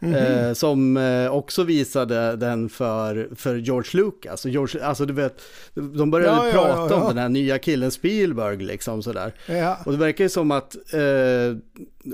Eh, 0.02 0.54
som 0.54 0.98
eh, 0.98 1.34
också 1.34 1.64
visade 1.64 2.36
den 2.36 2.70
för, 2.70 3.30
för 3.36 3.56
George 3.56 4.02
Lucas. 4.02 4.46
Och 4.46 4.52
George, 4.52 4.86
alltså 4.86 5.06
du 5.06 5.14
vet, 5.14 5.42
de 5.74 6.12
började 6.12 6.48
Ja, 6.48 6.52
prata 6.52 6.70
ja, 6.70 6.88
ja. 6.90 7.02
om 7.02 7.08
den 7.08 7.18
här 7.18 7.30
nya 7.30 7.60
killen 7.60 7.92
Spielberg 7.92 8.58
liksom 8.58 9.04
sådär. 9.04 9.34
Och 9.86 9.92
det 9.92 9.98
verkar 9.98 10.24
ju 10.24 10.30
som 10.30 10.52
att 10.52 10.76
eh, 10.94 11.58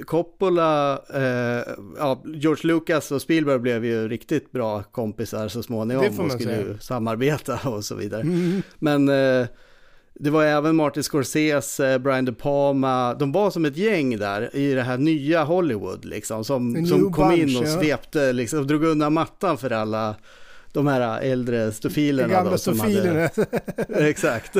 Coppola, 0.05 0.93
eh, 0.93 1.63
George 2.25 2.67
Lucas 2.67 3.11
och 3.11 3.21
Spielberg 3.21 3.59
blev 3.59 3.85
ju 3.85 4.07
riktigt 4.07 4.51
bra 4.51 4.83
kompisar 4.83 5.47
så 5.47 5.63
småningom 5.63 6.05
och 6.05 6.13
man 6.13 6.29
skulle 6.29 6.79
samarbeta 6.79 7.59
och 7.69 7.85
så 7.85 7.95
vidare. 7.95 8.21
Mm. 8.21 8.61
Men 8.79 9.09
eh, 9.09 9.47
det 10.19 10.29
var 10.29 10.43
även 10.43 10.75
Martin 10.75 11.03
Scorsese, 11.03 11.99
Brian 11.99 12.25
De 12.25 12.31
Palma, 12.35 13.13
de 13.13 13.31
var 13.31 13.51
som 13.51 13.65
ett 13.65 13.77
gäng 13.77 14.17
där 14.17 14.55
i 14.55 14.73
det 14.73 14.81
här 14.81 14.97
nya 14.97 15.43
Hollywood 15.43 16.05
liksom, 16.05 16.43
som, 16.45 16.85
som 16.85 17.13
kom 17.13 17.29
bunch, 17.29 17.39
in 17.49 17.57
och 17.57 17.67
svepte, 17.67 18.33
liksom, 18.33 18.67
drog 18.67 18.83
undan 18.83 19.13
mattan 19.13 19.57
för 19.57 19.71
alla 19.71 20.15
de 20.73 20.87
här 20.87 21.21
äldre 21.21 21.65
De 21.65 21.71
stofilerna. 21.71 22.33
gamla 22.33 22.51
då, 22.51 22.57
som 22.57 22.79
hade- 22.79 22.93
stofilerna. 22.93 23.29
Exakt. 24.07 24.57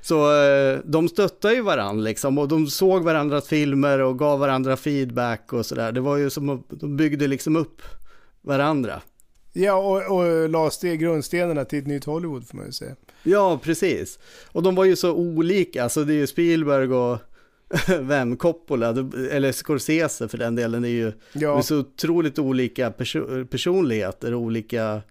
Så 0.00 0.42
eh, 0.42 0.78
de 0.84 1.08
stöttade 1.08 1.54
ju 1.54 1.62
varandra 1.62 2.02
liksom 2.04 2.38
och 2.38 2.48
de 2.48 2.66
såg 2.66 3.02
varandras 3.04 3.48
filmer 3.48 3.98
och 3.98 4.18
gav 4.18 4.38
varandra 4.38 4.76
feedback 4.76 5.52
och 5.52 5.66
sådär. 5.66 5.92
Det 5.92 6.00
var 6.00 6.16
ju 6.16 6.30
som 6.30 6.48
att 6.48 6.60
de 6.70 6.96
byggde 6.96 7.26
liksom 7.26 7.56
upp 7.56 7.82
varandra. 8.42 9.00
Ja, 9.52 9.74
och, 9.74 10.16
och 10.18 10.48
la 10.48 10.70
steg 10.70 11.00
grundstenarna 11.00 11.64
till 11.64 11.78
ett 11.78 11.86
nytt 11.86 12.04
Hollywood 12.04 12.48
får 12.48 12.56
man 12.56 12.66
ju 12.66 12.72
säga. 12.72 12.94
Ja, 13.30 13.60
precis. 13.62 14.18
Och 14.46 14.62
de 14.62 14.74
var 14.74 14.84
ju 14.84 14.96
så 14.96 15.12
olika, 15.12 15.82
alltså 15.82 16.04
det 16.04 16.12
är 16.12 16.16
ju 16.16 16.26
Spielberg 16.26 16.92
och 16.92 17.18
vem, 18.00 18.36
Coppola, 18.36 18.88
eller 19.30 19.52
Scorsese 19.52 20.28
för 20.28 20.38
den 20.38 20.54
delen, 20.56 20.84
är 20.84 20.88
ju 20.88 21.12
Ja, 21.32 21.58
är 21.58 21.62
så 21.62 21.78
otroligt 21.78 22.38
olika 22.38 22.90
perso- 22.90 23.44
personligheter 23.46 24.34
olika 24.34 25.02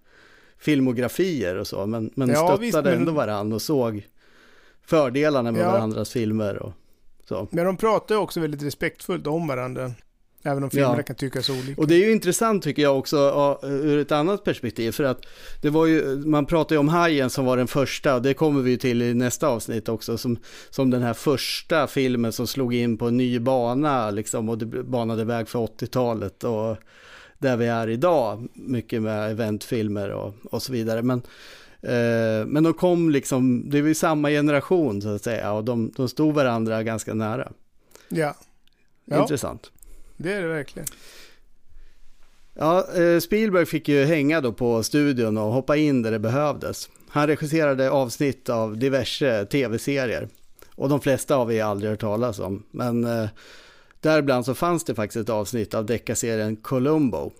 filmografier 0.58 1.56
och 1.56 1.66
så, 1.66 1.86
men, 1.86 2.10
men 2.14 2.28
Ja, 2.28 2.34
stöttade 2.36 2.60
visst, 2.60 2.74
men- 2.84 2.86
ändå 2.86 3.12
varandra 3.12 3.54
och 3.54 3.62
såg 3.62 4.06
fördelarna 4.86 5.52
med 5.52 5.62
Ja. 5.62 5.72
varandras 5.72 6.10
filmer 6.10 6.56
och 6.62 6.72
så. 7.28 7.48
men 7.50 7.64
de 7.64 7.76
pratar 7.76 8.14
ju 8.14 8.20
också 8.20 8.40
väldigt 8.40 8.62
respektfullt 8.62 9.26
om 9.26 9.46
varandra. 9.48 9.92
Även 10.42 10.64
om 10.64 10.70
filmerna 10.70 10.94
Ja. 10.96 11.02
kan 11.02 11.16
tyckas 11.16 11.50
olika. 11.50 11.80
Och 11.80 11.88
det 11.88 11.94
är 11.94 11.98
ju 11.98 12.12
intressant 12.12 12.62
tycker 12.64 12.82
jag 12.82 12.98
också 12.98 13.58
ur 13.62 13.98
ett 13.98 14.12
annat 14.12 14.44
perspektiv 14.44 14.92
för 14.92 15.04
att 15.04 15.20
det 15.62 15.70
var 15.70 15.86
ju, 15.86 16.16
man 16.16 16.46
pratar 16.46 16.74
ju 16.74 16.80
om 16.80 16.88
Hajen 16.88 17.30
som 17.30 17.44
var 17.44 17.56
den 17.56 17.66
första 17.66 18.20
det 18.20 18.34
kommer 18.34 18.62
vi 18.62 18.78
till 18.78 19.02
i 19.02 19.14
nästa 19.14 19.48
avsnitt 19.48 19.88
också 19.88 20.18
som, 20.18 20.38
som 20.70 20.90
den 20.90 21.02
här 21.02 21.14
första 21.14 21.86
filmen 21.86 22.32
som 22.32 22.46
slog 22.46 22.74
in 22.74 22.98
på 22.98 23.06
en 23.08 23.16
ny 23.16 23.38
bana 23.38 24.10
liksom 24.10 24.48
och 24.48 24.58
det 24.58 24.66
banade 24.66 25.24
väg 25.24 25.48
för 25.48 25.58
80-talet 25.58 26.44
och 26.44 26.76
där 27.38 27.56
vi 27.56 27.66
är 27.66 27.88
idag 27.88 28.48
mycket 28.54 29.02
med 29.02 29.30
eventfilmer 29.30 30.10
och, 30.10 30.34
och 30.44 30.62
så 30.62 30.72
vidare 30.72 31.02
men 31.02 31.22
eh, 31.82 32.46
men 32.46 32.62
de 32.64 32.74
kom 32.74 33.10
liksom, 33.10 33.70
det 33.70 33.80
var 33.80 33.88
ju 33.88 33.94
samma 33.94 34.28
generation 34.30 35.02
så 35.02 35.08
att 35.08 35.22
säga 35.22 35.52
och 35.52 35.64
de, 35.64 35.92
de 35.96 36.08
stod 36.08 36.34
varandra 36.34 36.82
ganska 36.82 37.14
nära. 37.14 37.52
Ja, 38.08 38.34
Ja. 39.10 39.20
Intressant. 39.20 39.70
Det 40.18 40.32
är 40.32 40.42
det 40.42 40.48
verkligen. 40.48 40.88
Ja, 42.54 42.94
eh, 42.94 43.20
Spielberg 43.20 43.66
fick 43.66 43.88
ju 43.88 44.04
hänga 44.04 44.40
då 44.40 44.52
på 44.52 44.82
studion 44.82 45.38
och 45.38 45.52
hoppa 45.52 45.76
in 45.76 46.02
där 46.02 46.10
det 46.10 46.18
behövdes. 46.18 46.90
Han 47.08 47.26
regisserade 47.26 47.90
avsnitt 47.90 48.48
av 48.48 48.78
diverse 48.78 49.46
tv-serier. 49.46 50.28
Och 50.74 50.88
de 50.88 51.00
flesta 51.00 51.36
har 51.36 51.46
vi 51.46 51.60
aldrig 51.60 51.90
hört 51.90 52.00
talas 52.00 52.38
om. 52.38 52.62
Men 52.70 53.04
eh, 53.04 53.28
däribland 54.00 54.44
så 54.44 54.54
fanns 54.54 54.84
det 54.84 54.94
faktiskt 54.94 55.22
ett 55.22 55.30
avsnitt 55.30 55.74
av 55.74 55.86
deckarserien 55.86 56.56
Columbo. 56.56 57.32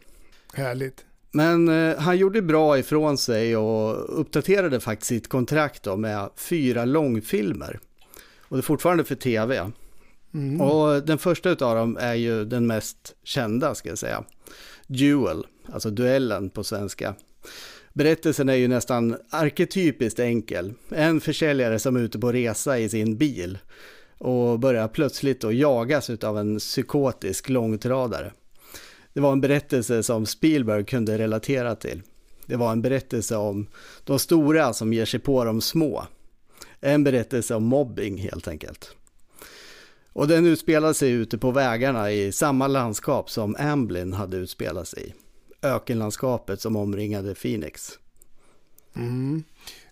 Härligt. 0.53 1.05
Men 1.31 1.69
eh, 1.69 1.99
han 1.99 2.17
gjorde 2.17 2.43
bra 2.43 2.79
ifrån 2.79 3.19
sig 3.19 3.57
och 3.57 4.21
uppdaterade 4.21 4.81
faktiskt 4.81 5.09
sitt 5.09 5.29
kontrakt 5.29 5.83
då 5.83 5.97
med 5.97 6.31
fyra 6.37 6.85
långfilmer. 6.85 7.79
Och 8.41 8.57
det 8.57 8.61
är 8.61 8.63
fortfarande 8.63 9.05
för 9.05 9.15
tv. 9.15 9.71
Mm. 10.35 10.61
Och 10.61 11.03
den 11.03 11.19
första 11.19 11.51
utav 11.51 11.77
dem 11.77 11.97
är 12.01 12.15
ju 12.15 12.45
den 12.45 12.67
mest 12.67 13.15
kända 13.25 13.75
ska 13.75 13.89
jag 13.89 13.99
säga. 13.99 14.25
Duel, 14.87 15.47
alltså 15.73 15.91
duellen 15.91 16.51
på 16.51 16.65
svenska. 16.65 17.15
Berättelsen 17.93 18.49
är 18.49 18.55
ju 18.55 18.69
nästan 18.69 19.17
arketypiskt 19.31 20.21
enkel. 20.21 20.75
En 20.89 21.21
försäljare 21.21 21.79
som 21.79 21.97
är 21.97 22.01
ute 22.01 22.19
på 22.19 22.33
resa 22.33 22.79
i 22.79 22.89
sin 22.89 23.17
bil 23.17 23.59
och 24.19 24.59
börjar 24.61 24.89
plötsligt 24.89 25.41
då 25.41 25.53
jagas 25.53 26.11
av 26.11 26.39
en 26.39 26.59
psykotisk 26.59 27.49
långtradare. 27.49 28.33
Det 29.13 29.21
var 29.21 29.33
en 29.33 29.41
berättelse 29.41 30.03
som 30.03 30.27
Spielberg 30.27 30.85
kunde 30.85 31.19
relatera 31.19 31.75
till. 31.75 32.03
Det 32.47 32.57
var 32.57 32.73
en 32.73 32.83
berättelse 32.83 33.37
om 33.37 33.67
de 34.05 34.19
stora 34.19 34.73
som 34.73 34.93
ger 34.93 35.05
sig 35.05 35.21
på 35.21 35.45
de 35.45 35.61
små. 35.61 36.05
En 36.81 37.05
berättelse 37.05 37.55
om 37.55 37.65
mobbing 37.65 38.19
helt 38.19 38.49
enkelt. 38.49 38.95
Och 40.19 40.29
den 40.29 40.47
utspelar 40.47 40.93
sig 40.93 41.11
ute 41.11 41.39
på 41.39 41.51
vägarna 41.51 42.11
i 42.11 42.33
samma 42.33 42.67
landskap 42.67 43.31
som 43.31 43.57
Amblin 43.59 44.13
hade 44.13 44.37
utspelat 44.37 44.89
sig 44.89 45.09
i. 45.09 45.15
Ökenlandskapet 45.67 46.61
som 46.61 46.77
omringade 46.77 47.35
Phoenix. 47.35 47.91
Mm. 48.97 49.45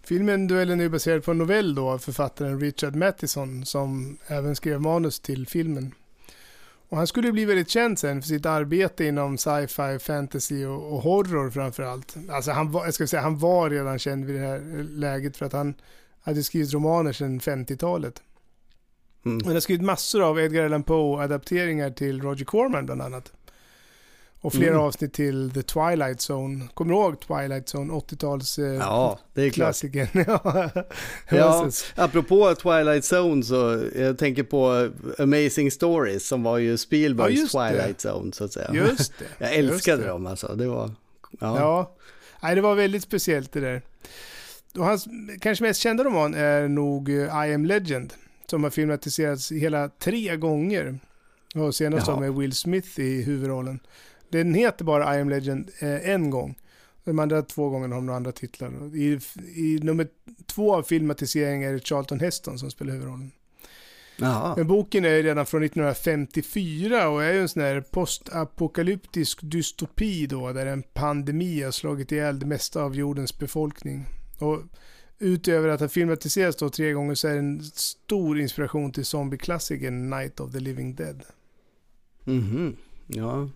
Filmen 0.04 0.46
Duellen 0.46 0.80
är 0.80 0.88
baserad 0.88 1.24
på 1.24 1.30
en 1.30 1.38
novell 1.38 1.74
då 1.74 1.88
av 1.88 1.98
författaren 1.98 2.60
Richard 2.60 2.96
Matheson 2.96 3.66
som 3.66 4.18
även 4.26 4.56
skrev 4.56 4.80
manus 4.80 5.20
till 5.20 5.46
filmen. 5.46 5.94
Och 6.88 6.96
han 6.96 7.06
skulle 7.06 7.32
bli 7.32 7.44
väldigt 7.44 7.70
känd 7.70 7.98
sen 7.98 8.22
för 8.22 8.28
sitt 8.28 8.46
arbete 8.46 9.04
inom 9.04 9.38
sci-fi, 9.38 9.98
fantasy 9.98 10.64
och, 10.64 10.92
och 10.92 11.02
horror 11.02 11.50
framför 11.50 11.82
allt. 11.82 12.16
Alltså 12.30 12.50
han 12.50 12.72
var, 12.72 12.84
jag 12.84 12.94
ska 12.94 13.06
säga, 13.06 13.22
han 13.22 13.38
var 13.38 13.70
redan 13.70 13.98
känd 13.98 14.24
vid 14.24 14.40
det 14.40 14.46
här 14.46 14.86
läget 14.90 15.36
för 15.36 15.46
att 15.46 15.52
han 15.52 15.74
hade 16.20 16.42
skrivit 16.42 16.72
romaner 16.72 17.12
sedan 17.12 17.40
50-talet. 17.40 18.22
Mm. 19.26 19.40
Han 19.44 19.52
har 19.54 19.60
skrivit 19.60 19.82
massor 19.84 20.22
av 20.22 20.40
Edgar 20.40 20.64
Allan 20.64 20.82
Poe-adapteringar 20.82 21.90
till 21.90 22.22
Roger 22.22 22.44
Corman 22.44 22.86
bland 22.86 23.02
annat. 23.02 23.32
Och 24.40 24.52
flera 24.52 24.70
Mm. 24.70 24.80
avsnitt 24.82 25.12
till 25.12 25.50
The 25.54 25.62
Twilight 25.62 26.30
Zone. 26.30 26.68
Kommer 26.74 26.92
du 26.94 26.98
ihåg 27.00 27.20
Twilight 27.20 27.66
Zone? 27.74 27.92
80-tals... 27.92 28.58
Eh, 28.58 28.64
Ja, 28.74 29.18
det 29.34 29.42
är 29.42 29.50
klart. 29.50 29.66
Klassikern. 29.66 30.08
ja. 30.26 30.70
Ja, 31.28 31.70
apropå 31.94 32.54
Twilight 32.54 33.04
Zone 33.12 33.42
så 33.42 33.84
jag 33.96 34.18
tänker 34.18 34.42
på 34.42 34.90
Amazing 35.18 35.70
Stories 35.70 36.28
som 36.28 36.42
var 36.42 36.58
ju 36.58 36.76
Spielbergs 36.76 37.34
Ja, 37.36 37.40
just 37.40 37.52
det. 37.54 37.68
Twilight 37.70 37.98
Zone 38.06 38.32
så 38.32 38.44
att 38.44 38.52
säga. 38.52 38.70
Just 38.74 39.12
det. 39.18 39.24
Jag 39.44 39.54
älskade 39.54 40.02
det. 40.02 40.08
dem 40.08 40.26
alltså, 40.26 40.54
det 40.54 40.66
var... 40.68 40.90
Ja. 41.40 41.58
Ja. 41.60 41.96
Nej, 42.42 42.54
det 42.54 42.60
var 42.60 42.74
väldigt 42.74 43.02
speciellt 43.02 43.52
det 43.52 43.60
där. 43.60 43.82
Och 44.78 44.84
hans 44.84 45.06
kanske 45.40 45.64
mest 45.64 45.80
kända 45.80 46.04
roman 46.04 46.34
är 46.34 46.68
nog 46.68 47.08
eh, 47.08 47.14
I 47.48 47.54
am 47.54 47.64
Legend. 47.66 48.12
Som 48.50 48.64
har 48.64 48.70
filmatiserats 48.70 49.52
hela 49.52 49.88
tre 49.88 50.36
gånger. 50.36 50.98
Och 51.54 51.74
senast 51.74 52.08
Jaha. 52.08 52.20
med 52.20 52.34
Will 52.34 52.52
Smith 52.52 53.00
i 53.00 53.22
huvudrollen. 53.22 53.80
Den 54.28 54.54
heter 54.54 54.84
bara 54.84 55.16
I 55.16 55.20
am 55.20 55.28
Legend 55.28 55.70
eh, 55.78 56.10
en 56.10 56.30
gång. 56.30 56.58
De 57.04 57.18
andra 57.18 57.42
två 57.42 57.68
gångerna 57.68 57.94
har 57.94 58.02
de 58.02 58.10
andra 58.10 58.32
titlar. 58.32 58.96
I, 58.96 59.20
I 59.54 59.78
nummer 59.82 60.08
två 60.46 60.74
av 60.74 60.82
filmatiseringen 60.82 61.70
är 61.70 61.74
det 61.74 61.86
Charlton 61.86 62.20
Heston 62.20 62.58
som 62.58 62.70
spelar 62.70 62.92
huvudrollen. 62.92 63.30
Jaha. 64.16 64.54
Men 64.56 64.66
boken 64.66 65.04
är 65.04 65.22
redan 65.22 65.46
från 65.46 65.62
1954 65.62 67.08
och 67.08 67.24
är 67.24 67.32
ju 67.32 67.40
en 67.40 67.48
sån 67.48 67.62
här 67.62 67.80
postapokalyptisk 67.80 69.38
dystopi 69.42 70.26
då, 70.26 70.52
där 70.52 70.66
en 70.66 70.82
pandemi 70.82 71.62
har 71.62 71.70
slagit 71.70 72.12
ihjäl 72.12 72.38
det 72.38 72.46
mesta 72.46 72.82
av 72.82 72.96
jordens 72.96 73.38
befolkning. 73.38 74.06
Och 74.38 74.62
utöver 75.18 75.68
att 75.68 75.80
ha 75.80 75.88
filmatiserats 75.88 76.56
då 76.56 76.70
tre 76.70 76.92
gånger 76.92 77.14
så 77.14 77.28
är 77.28 77.32
det 77.32 77.38
en 77.38 77.62
stor 77.64 78.40
inspiration 78.40 78.92
till 78.92 79.04
zombieklassikern 79.04 80.10
Night 80.10 80.40
of 80.40 80.52
the 80.52 80.60
Living 80.60 80.94
Dead. 80.94 81.22
Mhm. 82.24 82.76
Ja. 83.06 83.48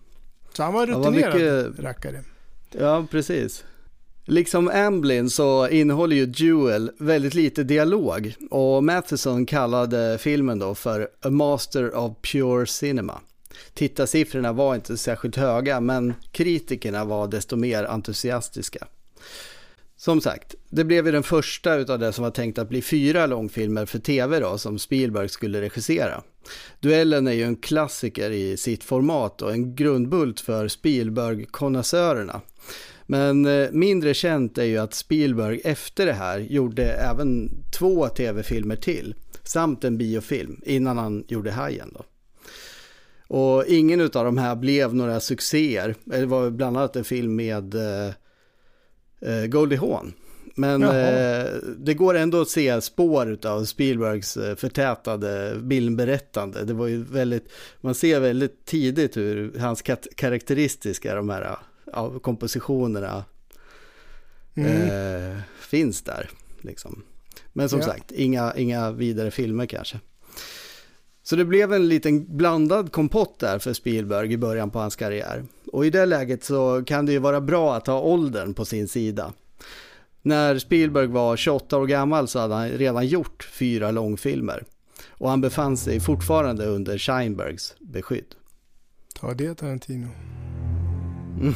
Så 0.53 0.63
han 0.63 0.73
var 0.73 0.87
rutinerad 0.87 1.33
mycket- 1.35 1.83
rackare. 1.83 2.23
ja, 2.71 3.07
precis. 3.11 3.63
Liksom 4.25 4.67
Amblin 4.67 5.29
så 5.29 5.67
innehåller 5.67 6.15
ju 6.15 6.31
Jewel 6.35 6.91
väldigt 6.97 7.33
lite 7.33 7.63
dialog 7.63 8.35
och 8.49 8.83
Matheson 8.83 9.45
kallade 9.45 10.17
filmen 10.21 10.59
då 10.59 10.75
för 10.75 11.09
A 11.21 11.29
Master 11.29 11.95
of 11.95 12.11
Pure 12.31 12.65
Cinema. 12.67 13.21
Tittarsiffrorna 13.73 14.53
var 14.53 14.75
inte 14.75 14.97
särskilt 14.97 15.35
höga 15.35 15.79
men 15.79 16.13
kritikerna 16.31 17.05
var 17.05 17.27
desto 17.27 17.55
mer 17.55 17.83
entusiastiska. 17.83 18.87
Som 20.01 20.21
sagt, 20.21 20.55
det 20.69 20.83
blev 20.83 21.05
ju 21.05 21.11
den 21.11 21.23
första 21.23 21.75
utav 21.75 21.99
det 21.99 22.13
som 22.13 22.23
var 22.23 22.31
tänkt 22.31 22.59
att 22.59 22.69
bli 22.69 22.81
fyra 22.81 23.25
långfilmer 23.25 23.85
för 23.85 23.99
tv 23.99 24.39
då 24.39 24.57
som 24.57 24.79
Spielberg 24.79 25.29
skulle 25.29 25.61
regissera. 25.61 26.23
Duellen 26.79 27.27
är 27.27 27.31
ju 27.31 27.43
en 27.43 27.55
klassiker 27.55 28.31
i 28.31 28.57
sitt 28.57 28.83
format 28.83 29.41
och 29.41 29.51
en 29.51 29.75
grundbult 29.75 30.39
för 30.39 30.67
Spielberg-konnässörerna. 30.67 32.41
Men 33.05 33.45
eh, 33.45 33.69
mindre 33.71 34.13
känt 34.13 34.57
är 34.57 34.63
ju 34.63 34.77
att 34.77 34.93
Spielberg 34.93 35.61
efter 35.63 36.05
det 36.05 36.13
här 36.13 36.39
gjorde 36.39 36.83
även 36.83 37.49
två 37.79 38.07
tv-filmer 38.07 38.75
till 38.75 39.15
samt 39.43 39.83
en 39.83 39.97
biofilm 39.97 40.61
innan 40.65 40.97
han 40.97 41.23
gjorde 41.27 41.51
Hajen 41.51 41.93
då. 41.93 42.05
Och 43.35 43.65
ingen 43.65 44.01
av 44.01 44.09
de 44.09 44.37
här 44.37 44.55
blev 44.55 44.95
några 44.95 45.19
succéer. 45.19 45.95
Det 46.05 46.25
var 46.25 46.49
bland 46.49 46.77
annat 46.77 46.95
en 46.95 47.03
film 47.03 47.35
med 47.35 47.75
eh, 47.75 48.13
eh, 49.21 49.45
Goldie 49.45 49.77
Hawn. 49.77 50.13
Men 50.55 50.83
eh, 50.83 51.45
det 51.77 51.93
går 51.93 52.13
ändå 52.13 52.41
att 52.41 52.49
se 52.49 52.81
spår 52.81 53.37
av 53.45 53.65
Spielbergs 53.65 54.37
eh, 54.37 54.55
förtätade 54.55 55.61
filmberättande. 55.69 56.63
Det 56.65 56.73
var 56.73 56.87
ju 56.87 57.03
väldigt, 57.03 57.51
man 57.81 57.95
ser 57.95 58.19
väldigt 58.19 58.65
tidigt 58.65 59.17
hur 59.17 59.59
hans 59.59 59.81
karaktäristiska 60.15 61.15
de 61.15 61.29
här 61.29 61.57
ja, 61.93 62.19
kompositionerna 62.19 63.23
Mm. 64.55 65.31
eh, 65.31 65.37
finns 65.59 66.01
där. 66.01 66.29
Liksom. 66.61 67.03
Men 67.53 67.69
som 67.69 67.79
Ja. 67.79 67.85
sagt, 67.85 68.11
inga, 68.11 68.53
inga 68.57 68.91
vidare 68.91 69.31
filmer 69.31 69.65
kanske. 69.65 69.99
Så 71.23 71.35
det 71.35 71.45
blev 71.45 71.73
en 71.73 71.87
liten 71.87 72.37
blandad 72.37 72.91
kompott 72.91 73.39
där 73.39 73.59
för 73.59 73.73
Spielberg 73.73 74.33
i 74.33 74.37
början 74.37 74.69
på 74.69 74.79
hans 74.79 74.95
karriär. 74.95 75.43
Och 75.71 75.85
i 75.85 75.89
det 75.89 76.05
läget 76.05 76.43
så 76.43 76.83
kan 76.85 77.05
det 77.05 77.11
ju 77.11 77.19
vara 77.19 77.41
bra 77.41 77.75
att 77.75 77.87
ha 77.87 77.99
åldern 77.99 78.53
på 78.53 78.65
sin 78.65 78.87
sida. 78.87 79.33
När 80.21 80.57
Spielberg 80.57 81.07
var 81.07 81.37
28 81.37 81.77
år 81.77 81.87
gammal 81.87 82.27
så 82.27 82.39
hade 82.39 82.55
han 82.55 82.69
redan 82.69 83.07
gjort 83.07 83.43
fyra 83.43 83.91
långfilmer. 83.91 84.63
Och 85.09 85.29
han 85.29 85.41
befann 85.41 85.77
sig 85.77 85.99
fortfarande 85.99 86.65
under 86.65 86.97
Scheinbergs 86.97 87.75
beskydd. 87.79 88.35
Ta 89.19 89.33
det 89.33 89.55
Tarantino. 89.55 90.07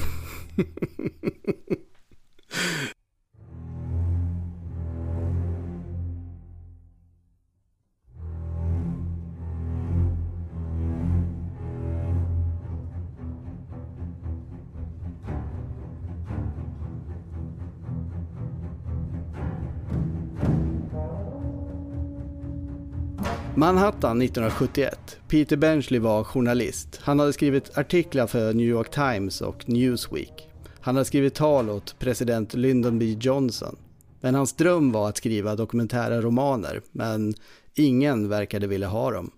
Manhattan 23.58 24.22
1971. 24.22 25.18
Peter 25.28 25.58
Benchley 25.58 26.00
var 26.00 26.24
journalist. 26.24 27.00
Han 27.02 27.20
hade 27.20 27.34
skrivit 27.34 27.78
artiklar 27.78 28.28
för 28.28 28.54
New 28.54 28.68
York 28.68 28.92
Times 28.92 29.42
och 29.42 29.70
Newsweek. 29.70 30.50
Han 30.82 30.96
hade 30.96 31.06
skrivit 31.06 31.36
tal 31.36 31.70
åt 31.70 32.00
president 32.00 32.54
Lyndon 32.54 33.00
B 33.00 33.06
Johnson. 33.06 33.76
Men 34.22 34.36
hans 34.36 34.54
dröm 34.54 34.92
var 34.92 35.10
att 35.10 35.18
skriva 35.18 35.56
dokumentära 35.56 36.22
romaner, 36.22 36.82
men 36.92 37.34
ingen 37.76 38.30
verkade 38.30 38.68
vilja 38.68 38.88
ha 38.88 39.12
dem. 39.12 39.32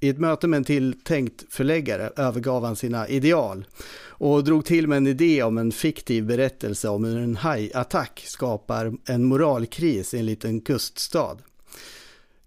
I 0.00 0.08
ett 0.08 0.18
möte 0.18 0.46
med 0.46 0.56
en 0.56 0.64
tilltänkt 0.64 1.44
förläggare 1.50 2.10
övergav 2.16 2.64
han 2.64 2.76
sina 2.76 3.08
ideal 3.08 3.66
och 4.00 4.44
drog 4.44 4.64
till 4.64 4.86
med 4.86 4.96
en 4.96 5.06
idé 5.06 5.42
om 5.42 5.58
en 5.58 5.72
fiktiv 5.72 6.26
berättelse 6.26 6.88
om 6.88 7.04
hur 7.04 7.18
en 7.18 7.36
hajattack 7.36 8.24
skapar 8.26 8.92
en 9.06 9.24
moralkris 9.24 10.14
i 10.14 10.18
en 10.18 10.26
liten 10.26 10.60
kuststad. 10.60 11.36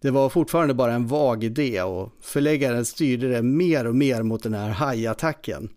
Det 0.01 0.11
var 0.11 0.29
fortfarande 0.29 0.73
bara 0.73 0.93
en 0.93 1.07
vag 1.07 1.43
idé 1.43 1.81
och 1.81 2.09
förläggaren 2.21 2.85
styrde 2.85 3.29
det 3.29 3.41
mer 3.41 3.87
och 3.87 3.95
mer 3.95 4.23
mot 4.23 4.43
den 4.43 4.53
här 4.53 4.69
hajattacken 4.69 5.69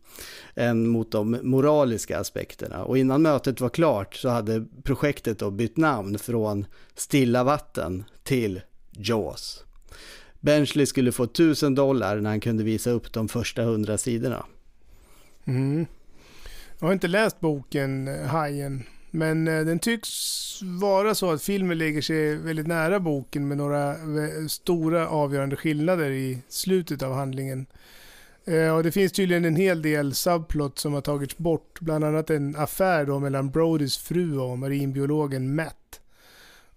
än 0.54 0.88
mot 0.88 1.12
de 1.12 1.38
moraliska 1.42 2.18
aspekterna. 2.18 2.84
Och 2.84 2.98
innan 2.98 3.22
mötet 3.22 3.60
var 3.60 3.68
klart 3.68 4.14
så 4.14 4.28
hade 4.28 4.66
projektet 4.82 5.38
då 5.38 5.50
bytt 5.50 5.76
namn 5.76 6.18
från 6.18 6.66
Stilla 6.94 7.44
vatten 7.44 8.04
till 8.22 8.60
Jaws. 8.90 9.64
Benchley 10.40 10.86
skulle 10.86 11.12
få 11.12 11.24
1000 11.24 11.74
dollar 11.74 12.16
när 12.16 12.30
han 12.30 12.40
kunde 12.40 12.64
visa 12.64 12.90
upp 12.90 13.12
de 13.12 13.28
första 13.28 13.62
hundra 13.62 13.98
sidorna. 13.98 14.46
Mm. 15.44 15.86
Jag 16.78 16.86
har 16.86 16.92
inte 16.92 17.08
läst 17.08 17.40
boken 17.40 18.08
Hajen, 18.26 18.82
men 19.14 19.48
eh, 19.48 19.64
den 19.64 19.78
tycks 19.78 20.10
vara 20.62 21.14
så 21.14 21.30
att 21.32 21.42
filmen 21.42 21.78
lägger 21.78 22.02
sig 22.02 22.36
väldigt 22.36 22.66
nära 22.66 23.00
boken 23.00 23.48
med 23.48 23.56
några 23.56 23.96
stora 24.48 25.08
avgörande 25.08 25.56
skillnader 25.56 26.10
i 26.10 26.38
slutet 26.48 27.02
av 27.02 27.14
handlingen. 27.14 27.66
Eh, 28.44 28.76
Och 28.76 28.82
det 28.82 28.92
finns 28.92 29.12
tydligen 29.12 29.44
en 29.44 29.56
hel 29.56 29.82
del 29.82 30.14
subplot 30.14 30.78
som 30.78 30.92
har 30.94 31.00
tagits 31.00 31.38
bort, 31.38 31.80
bland 31.80 32.04
annat 32.04 32.30
en 32.30 32.56
affär 32.56 33.04
då 33.06 33.18
mellan 33.18 33.50
Brodys 33.50 33.98
fru 33.98 34.38
och 34.38 34.58
marinbiologen 34.58 35.54
Matt. 35.54 36.00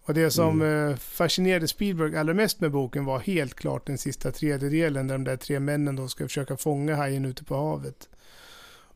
Och 0.04 0.14
det 0.14 0.32
som 0.32 0.62
eh, 0.62 0.96
fascinerade 0.96 1.68
Spielberg 1.68 2.18
allra 2.18 2.34
mest 2.34 2.62
med 2.62 2.72
boken 2.72 3.06
var 3.06 3.20
helt 3.20 3.54
klart 3.54 3.88
den 3.88 3.98
sista 3.98 4.32
tredjedelen 4.32 5.08
där 5.08 5.16
de 5.16 5.24
där 5.24 5.38
tre 5.38 5.60
männen 5.60 5.96
då 5.96 6.08
ska 6.08 6.24
försöka 6.24 6.58
fånga 6.58 6.96
hajen 6.96 7.26
ute 7.26 7.44
på 7.44 7.56
havet. 7.56 8.10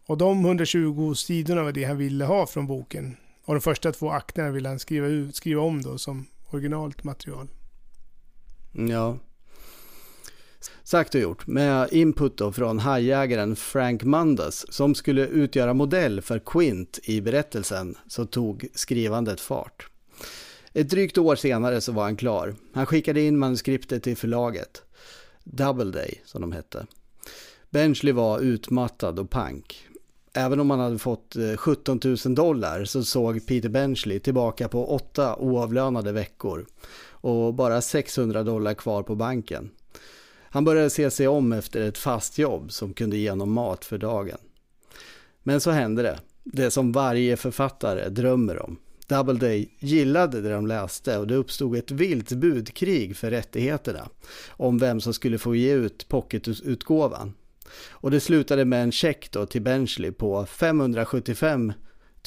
Och 0.05 0.17
de 0.17 0.45
120 0.45 1.13
sidorna 1.13 1.63
var 1.63 1.71
det 1.71 1.83
han 1.83 1.97
ville 1.97 2.25
ha 2.25 2.47
från 2.47 2.67
boken. 2.67 3.15
Och 3.45 3.53
de 3.53 3.61
första 3.61 3.91
två 3.91 4.09
akterna 4.09 4.51
ville 4.51 4.69
han 4.69 4.79
skriva, 4.79 5.07
ut, 5.07 5.35
skriva 5.35 5.61
om 5.61 5.81
då 5.81 5.97
som 5.97 6.25
originalt 6.49 7.03
material. 7.03 7.47
Ja. 8.71 9.17
Sagt 10.83 11.15
och 11.15 11.21
gjort, 11.21 11.47
med 11.47 11.93
input 11.93 12.37
då 12.37 12.51
från 12.51 12.79
hajägaren 12.79 13.55
Frank 13.55 14.03
Mandas 14.03 14.65
som 14.73 14.95
skulle 14.95 15.27
utgöra 15.27 15.73
modell 15.73 16.21
för 16.21 16.39
Quint 16.39 16.99
i 17.03 17.21
berättelsen 17.21 17.97
så 18.07 18.25
tog 18.25 18.67
skrivandet 18.73 19.41
fart. 19.41 19.87
Ett 20.73 20.89
drygt 20.89 21.17
år 21.17 21.35
senare 21.35 21.81
så 21.81 21.91
var 21.91 22.03
han 22.03 22.15
klar. 22.15 22.55
Han 22.73 22.85
skickade 22.85 23.21
in 23.21 23.37
manuskriptet 23.37 24.03
till 24.03 24.17
förlaget. 24.17 24.83
Doubleday 25.43 26.21
som 26.25 26.41
de 26.41 26.51
hette. 26.51 26.85
Benchley 27.69 28.13
var 28.13 28.39
utmattad 28.39 29.19
och 29.19 29.29
pank. 29.29 29.87
Även 30.33 30.59
om 30.59 30.69
han 30.69 30.79
hade 30.79 30.97
fått 30.97 31.35
eh, 31.35 31.55
17 31.57 31.99
000 32.25 32.35
dollar 32.35 32.85
så 32.85 33.03
såg 33.03 33.47
Peter 33.47 33.69
Benchley 33.69 34.19
tillbaka 34.19 34.67
på 34.67 34.93
åtta 34.95 35.35
oavlönade 35.35 36.11
veckor 36.11 36.65
och 37.09 37.53
bara 37.53 37.81
600 37.81 38.43
dollar 38.43 38.73
kvar 38.73 39.03
på 39.03 39.15
banken. 39.15 39.71
Han 40.43 40.65
började 40.65 40.89
se 40.89 41.11
sig 41.11 41.27
om 41.27 41.53
efter 41.53 41.81
ett 41.81 41.97
fast 41.97 42.37
jobb 42.37 42.71
som 42.71 42.93
kunde 42.93 43.17
ge 43.17 43.29
honom 43.29 43.51
mat 43.51 43.85
för 43.85 43.97
dagen. 43.97 44.37
Men 45.43 45.61
så 45.61 45.71
hände 45.71 46.01
det, 46.01 46.19
det 46.43 46.71
som 46.71 46.91
varje 46.91 47.37
författare 47.37 48.09
drömmer 48.09 48.59
om. 48.59 48.77
Doubleday 49.07 49.69
gillade 49.79 50.41
det 50.41 50.51
de 50.51 50.67
läste 50.67 51.17
och 51.17 51.27
det 51.27 51.35
uppstod 51.35 51.75
ett 51.75 51.91
vilt 51.91 52.31
budkrig 52.31 53.17
för 53.17 53.29
rättigheterna 53.29 54.09
om 54.49 54.77
vem 54.77 55.01
som 55.01 55.13
skulle 55.13 55.37
få 55.37 55.55
ge 55.55 55.73
ut 55.73 56.07
pocketutgåvan. 56.07 57.33
Och 57.91 58.11
det 58.11 58.19
slutade 58.19 58.65
med 58.65 58.83
en 58.83 58.91
check 58.91 59.31
då 59.31 59.45
till 59.45 59.61
Benchley 59.61 60.11
på 60.11 60.45
575 60.45 61.73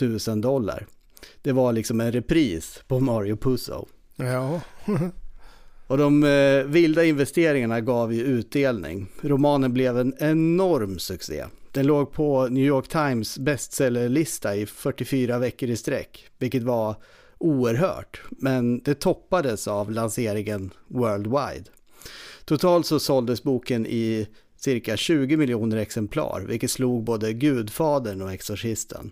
000 0.01 0.40
dollar. 0.40 0.86
Det 1.42 1.53
var 1.53 1.72
liksom 1.72 2.01
en 2.01 2.12
repris 2.12 2.82
på 2.88 3.01
Mario 3.01 3.36
Puzo. 3.36 3.86
Ja. 4.16 4.61
Och 5.86 5.99
de 5.99 6.24
eh, 6.24 6.64
vilda 6.64 7.05
investeringarna 7.05 7.80
gav 7.80 8.12
ju 8.12 8.22
utdelning. 8.22 9.07
Romanen 9.20 9.72
blev 9.72 9.99
en 9.99 10.14
enorm 10.18 10.99
succé. 10.99 11.45
Den 11.72 11.86
låg 11.86 12.12
på 12.12 12.49
New 12.49 12.64
York 12.64 12.88
Times 12.88 13.38
bestsellerlista 13.38 14.57
i 14.57 14.66
44 14.66 15.38
veckor 15.38 15.70
i 15.70 15.76
sträck, 15.76 16.28
vilket 16.38 16.62
var 16.62 16.97
oerhört. 17.38 18.22
Men 18.30 18.78
det 18.78 18.95
toppades 18.95 19.68
av 19.68 19.90
lanseringen 19.90 20.70
worldwide. 20.88 21.64
Totalt 22.45 22.86
så 22.86 23.01
såldes 23.01 23.42
boken 23.42 23.86
i 23.86 24.28
cirka 24.64 24.96
20 24.96 25.36
miljoner 25.36 25.76
exemplar, 25.76 26.40
vilket 26.40 26.70
slog 26.70 27.04
både 27.04 27.32
Gudfadern 27.32 28.22
och 28.22 28.32
Exorcisten. 28.32 29.10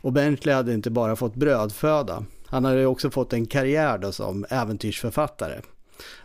Och 0.00 0.12
Bentley 0.12 0.54
hade 0.54 0.74
inte 0.74 0.90
bara 0.90 1.16
fått 1.16 1.34
brödföda, 1.34 2.24
han 2.46 2.64
hade 2.64 2.86
också 2.86 3.10
fått 3.10 3.32
en 3.32 3.46
karriär 3.46 3.98
då 3.98 4.12
som 4.12 4.46
äventyrsförfattare. 4.50 5.60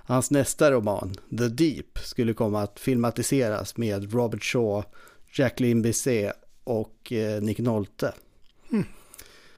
Hans 0.06 0.32
nästa 0.32 0.72
roman, 0.72 1.16
The 1.38 1.48
Deep, 1.48 2.00
skulle 2.00 2.34
komma 2.34 2.62
att 2.62 2.80
filmatiseras 2.80 3.78
med 3.78 4.14
Robert 4.14 4.44
Shaw, 4.44 4.84
Jacqueline 5.34 5.82
Bisset 5.82 6.34
och 6.64 7.12
eh, 7.12 7.42
Nick 7.42 7.60
Nolte. 7.60 8.14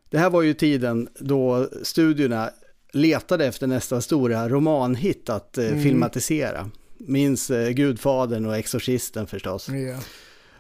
Det 0.10 0.18
här 0.18 0.30
var 0.30 0.42
ju 0.42 0.54
tiden 0.54 1.10
då 1.20 1.70
studiorna 1.84 2.50
letade 2.94 3.46
efter 3.46 3.68
nästa 3.68 4.02
stora 4.02 4.50
romanhit 4.50 5.30
att 5.30 5.58
eh, 5.58 5.70
filmatisera. 5.70 6.70
Minns 7.08 7.52
eh, 7.52 7.70
Gudfadern 7.70 8.46
och 8.46 8.58
Exorcisten 8.58 9.28
förstås. 9.28 9.70
Ja. 9.70 10.00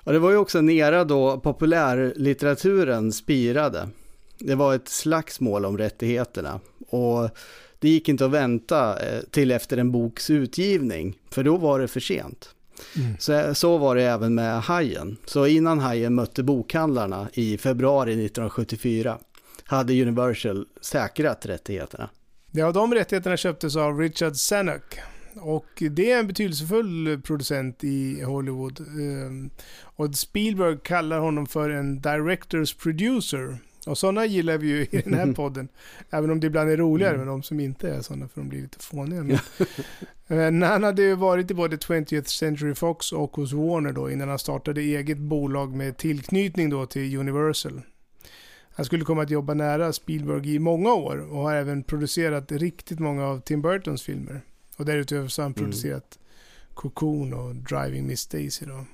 Och 0.03 0.13
det 0.13 0.19
var 0.19 0.31
ju 0.31 0.37
också 0.37 0.57
en 0.57 0.69
era 0.69 1.03
då 1.03 1.39
populärlitteraturen 1.39 3.11
spirade. 3.11 3.89
Det 4.39 4.55
var 4.55 4.75
ett 4.75 4.89
slagsmål 4.89 5.65
om 5.65 5.77
rättigheterna 5.77 6.59
och 6.87 7.29
det 7.79 7.89
gick 7.89 8.09
inte 8.09 8.25
att 8.25 8.31
vänta 8.31 8.99
eh, 8.99 9.21
till 9.31 9.51
efter 9.51 9.77
en 9.77 9.91
boks 9.91 10.29
utgivning, 10.29 11.17
för 11.29 11.43
då 11.43 11.57
var 11.57 11.79
det 11.79 11.87
för 11.87 11.99
sent. 11.99 12.49
Så, 13.19 13.55
så 13.55 13.77
var 13.77 13.95
det 13.95 14.03
även 14.03 14.35
med 14.35 14.61
Hajen. 14.61 15.17
Så 15.25 15.47
innan 15.47 15.79
Hajen 15.79 16.15
mötte 16.15 16.43
bokhandlarna 16.43 17.29
i 17.33 17.57
februari 17.57 18.11
1974 18.11 19.17
hade 19.63 20.01
Universal 20.01 20.65
säkrat 20.81 21.45
rättigheterna. 21.45 22.09
Ja, 22.51 22.71
de 22.71 22.93
rättigheterna 22.93 23.37
köptes 23.37 23.75
av 23.75 23.99
Richard 23.99 24.35
Zanuck. 24.35 24.99
Och 25.39 25.83
det 25.91 26.11
är 26.11 26.19
en 26.19 26.27
betydelsefull 26.27 27.21
producent 27.21 27.83
i 27.83 28.21
Hollywood. 28.21 28.79
Ehm, 28.79 29.49
Och 29.81 30.15
Spielberg 30.15 30.77
kallar 30.83 31.19
honom 31.19 31.47
för 31.47 31.69
en 31.69 32.01
directors 32.01 32.73
producer. 32.73 33.57
Och 33.87 33.97
sådana 33.97 34.25
gillar 34.25 34.57
vi 34.57 34.67
ju 34.67 34.81
i 34.81 35.01
den 35.05 35.13
här 35.13 35.33
podden. 35.35 35.67
Även 36.09 36.31
om 36.31 36.39
det 36.39 36.47
ibland 36.47 36.69
är 36.69 36.77
roligare 36.77 37.17
med 37.17 37.27
de 37.27 37.43
som 37.43 37.59
inte 37.59 37.89
är 37.89 38.01
sådana, 38.01 38.27
för 38.27 38.41
de 38.41 38.49
blir 38.49 38.61
lite 38.61 38.79
fåniga. 38.79 39.23
Men, 39.23 39.37
Men 40.27 40.61
han 40.61 40.83
hade 40.83 41.01
ju 41.01 41.15
varit 41.15 41.51
i 41.51 41.53
både 41.53 41.75
20th 41.75 42.25
Century 42.25 42.75
Fox 42.75 43.11
och 43.11 43.35
hos 43.35 43.53
Warner 43.53 43.91
då 43.91 44.11
innan 44.11 44.29
han 44.29 44.39
startade 44.39 44.81
eget 44.81 45.17
bolag 45.17 45.73
med 45.73 45.97
tillknytning 45.97 46.69
då 46.69 46.85
till 46.85 47.17
Universal. 47.17 47.81
Han 48.75 48.85
skulle 48.85 49.05
komma 49.05 49.21
att 49.21 49.29
jobba 49.29 49.53
nära 49.53 49.93
Spielberg 49.93 50.55
i 50.55 50.59
många 50.59 50.93
år 50.93 51.17
och 51.17 51.37
har 51.41 51.55
även 51.55 51.83
producerat 51.83 52.51
riktigt 52.51 52.99
många 52.99 53.25
av 53.25 53.39
Tim 53.39 53.61
Burtons 53.61 54.03
filmer. 54.03 54.41
Och 54.75 54.85
därutöver 54.85 55.27
så 55.27 55.41
har 55.41 55.45
han 55.45 55.53
producerat 55.53 56.19
Cocoon 56.73 57.33
och 57.33 57.55
Driving 57.55 58.07
Miss 58.07 58.27
Daisy 58.27 58.65
då. 58.65 58.85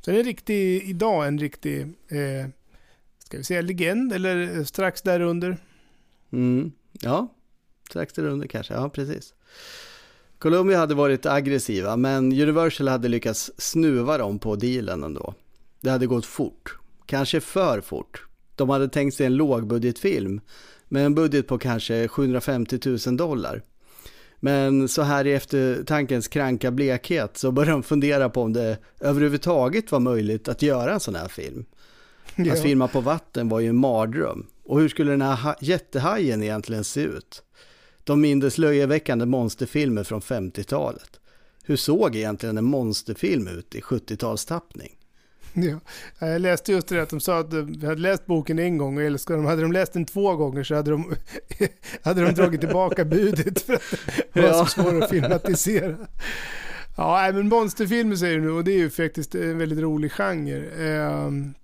Så 0.00 0.10
det 0.10 0.16
är 0.16 0.20
en 0.20 0.26
riktig, 0.26 0.82
idag 0.82 1.26
en 1.26 1.38
riktig, 1.38 1.80
eh, 2.08 2.48
ska 3.18 3.38
vi 3.38 3.44
säga 3.44 3.60
legend 3.60 4.12
eller 4.12 4.64
strax 4.64 5.02
därunder. 5.02 5.56
Mm. 6.32 6.72
Ja, 6.92 7.34
strax 7.88 8.12
därunder 8.12 8.46
kanske. 8.46 8.74
Ja, 8.74 8.88
precis. 8.88 9.34
Columbia 10.38 10.78
hade 10.78 10.94
varit 10.94 11.26
aggressiva, 11.26 11.96
men 11.96 12.32
Universal 12.32 12.88
hade 12.88 13.08
lyckats 13.08 13.50
snuva 13.58 14.18
dem 14.18 14.38
på 14.38 14.56
dealen 14.56 15.04
ändå. 15.04 15.34
Det 15.80 15.90
hade 15.90 16.06
gått 16.06 16.26
fort, 16.26 16.78
kanske 17.06 17.40
för 17.40 17.80
fort. 17.80 18.24
De 18.54 18.68
hade 18.68 18.88
tänkt 18.88 19.16
sig 19.16 19.26
en 19.26 19.36
lågbudgetfilm 19.36 20.40
med 20.88 21.06
en 21.06 21.14
budget 21.14 21.46
på 21.46 21.58
kanske 21.58 22.08
750 22.08 22.78
000 23.06 23.16
dollar. 23.16 23.62
Men 24.40 24.88
så 24.88 25.02
här 25.02 25.26
i 25.26 25.32
eftertankens 25.32 26.28
kranka 26.28 26.70
blekhet 26.70 27.36
så 27.36 27.52
började 27.52 27.72
de 27.72 27.82
fundera 27.82 28.28
på 28.30 28.42
om 28.42 28.52
det 28.52 28.78
överhuvudtaget 29.00 29.92
var 29.92 30.00
möjligt 30.00 30.48
att 30.48 30.62
göra 30.62 30.92
en 30.92 31.00
sån 31.00 31.14
här 31.14 31.28
film. 31.28 31.64
Ja. 32.36 32.52
Att 32.52 32.62
filma 32.62 32.88
på 32.88 33.00
vatten 33.00 33.48
var 33.48 33.60
ju 33.60 33.68
en 33.68 33.76
mardröm. 33.76 34.46
Och 34.64 34.80
hur 34.80 34.88
skulle 34.88 35.10
den 35.10 35.22
här 35.22 35.36
ha- 35.36 35.56
jättehajen 35.60 36.42
egentligen 36.42 36.84
se 36.84 37.00
ut? 37.00 37.42
De 38.04 38.20
mindes 38.20 38.58
löjeväckande 38.58 39.26
monsterfilmer 39.26 40.04
från 40.04 40.20
50-talet. 40.20 41.20
Hur 41.64 41.76
såg 41.76 42.16
egentligen 42.16 42.58
en 42.58 42.64
monsterfilm 42.64 43.48
ut 43.48 43.74
i 43.74 43.80
70-talstappning? 43.80 44.97
Ja. 45.62 45.80
Jag 46.18 46.40
läste 46.40 46.72
just 46.72 46.88
det 46.88 47.02
att 47.02 47.08
de 47.10 47.20
sa 47.20 47.38
att 47.38 47.50
de 47.50 47.80
hade 47.82 48.00
läst 48.00 48.26
boken 48.26 48.58
en 48.58 48.78
gång 48.78 48.96
och 48.96 49.02
älskade 49.02 49.38
dem. 49.38 49.46
Hade 49.46 49.62
de 49.62 49.72
läst 49.72 49.92
den 49.92 50.04
två 50.04 50.36
gånger 50.36 50.64
så 50.64 50.74
hade 50.74 50.90
de, 50.90 51.14
hade 52.02 52.22
de 52.24 52.32
dragit 52.34 52.60
tillbaka 52.60 53.04
budet 53.04 53.60
för 53.60 53.74
att 53.74 53.82
det 54.32 54.40
var 54.40 54.52
så 54.52 54.66
svårt 54.66 55.02
att 55.02 55.10
filmatisera. 55.10 55.96
Ja, 56.96 57.30
men 57.34 57.48
monsterfilmer 57.48 58.16
säger 58.16 58.36
du 58.38 58.42
nu 58.44 58.50
och 58.50 58.64
det 58.64 58.72
är 58.72 58.78
ju 58.78 58.90
faktiskt 58.90 59.34
en 59.34 59.58
väldigt 59.58 59.78
rolig 59.78 60.12
genre. 60.12 60.64
Ehm, 60.78 61.54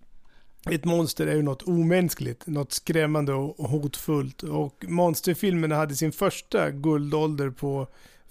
Ett 0.70 0.84
monster 0.84 1.26
är 1.26 1.34
ju 1.34 1.42
något 1.42 1.62
omänskligt, 1.62 2.47
något 2.47 2.72
skrämmande 2.72 3.32
och 3.32 3.61
och 3.61 3.68
hotfullt. 3.68 4.42
Och 4.42 4.84
monsterfilmerna 4.88 5.76
hade 5.76 5.95
sin 5.95 6.12
första 6.12 6.70
guldålder 6.70 7.51
på 7.51 7.86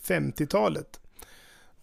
50-talet. 0.07 0.99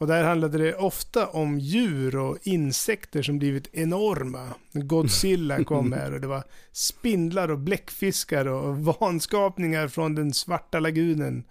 Och 0.01 0.07
där 0.07 0.25
handlade 0.25 0.59
det 0.59 0.75
ofta 0.75 1.27
om 1.27 1.59
djur 1.59 2.17
och 2.17 2.39
insekter 2.43 3.23
som 3.23 3.39
blivit 3.39 3.69
enorma. 3.73 4.49
Godzilla 4.73 5.65
kom 5.65 5.93
här 5.93 6.15
och 6.15 6.21
det 6.21 6.27
var 6.27 6.43
spindlar 6.73 7.51
och 7.51 7.59
bläckfiskar 7.59 8.47
och 8.49 8.79
vanskapningar 8.79 9.89
från 9.89 10.15
den 10.15 10.33
svarta 10.33 10.81
lagunen. 10.81 11.45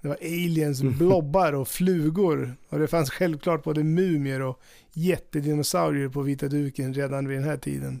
Det 0.00 0.08
var 0.08 0.16
aliens, 0.16 0.82
blobbar 0.98 1.52
och 1.52 1.68
flugor. 1.68 2.56
Och 2.68 2.78
det 2.78 2.86
fanns 2.88 3.10
självklart 3.10 3.64
både 3.64 3.84
mumier 3.84 4.42
och 4.42 4.60
jättedinosaurier 4.92 6.08
på 6.08 6.22
vita 6.22 6.48
duken 6.48 6.94
redan 6.94 7.28
vid 7.28 7.38
den 7.38 7.48
här 7.48 7.56
tiden. 7.56 8.00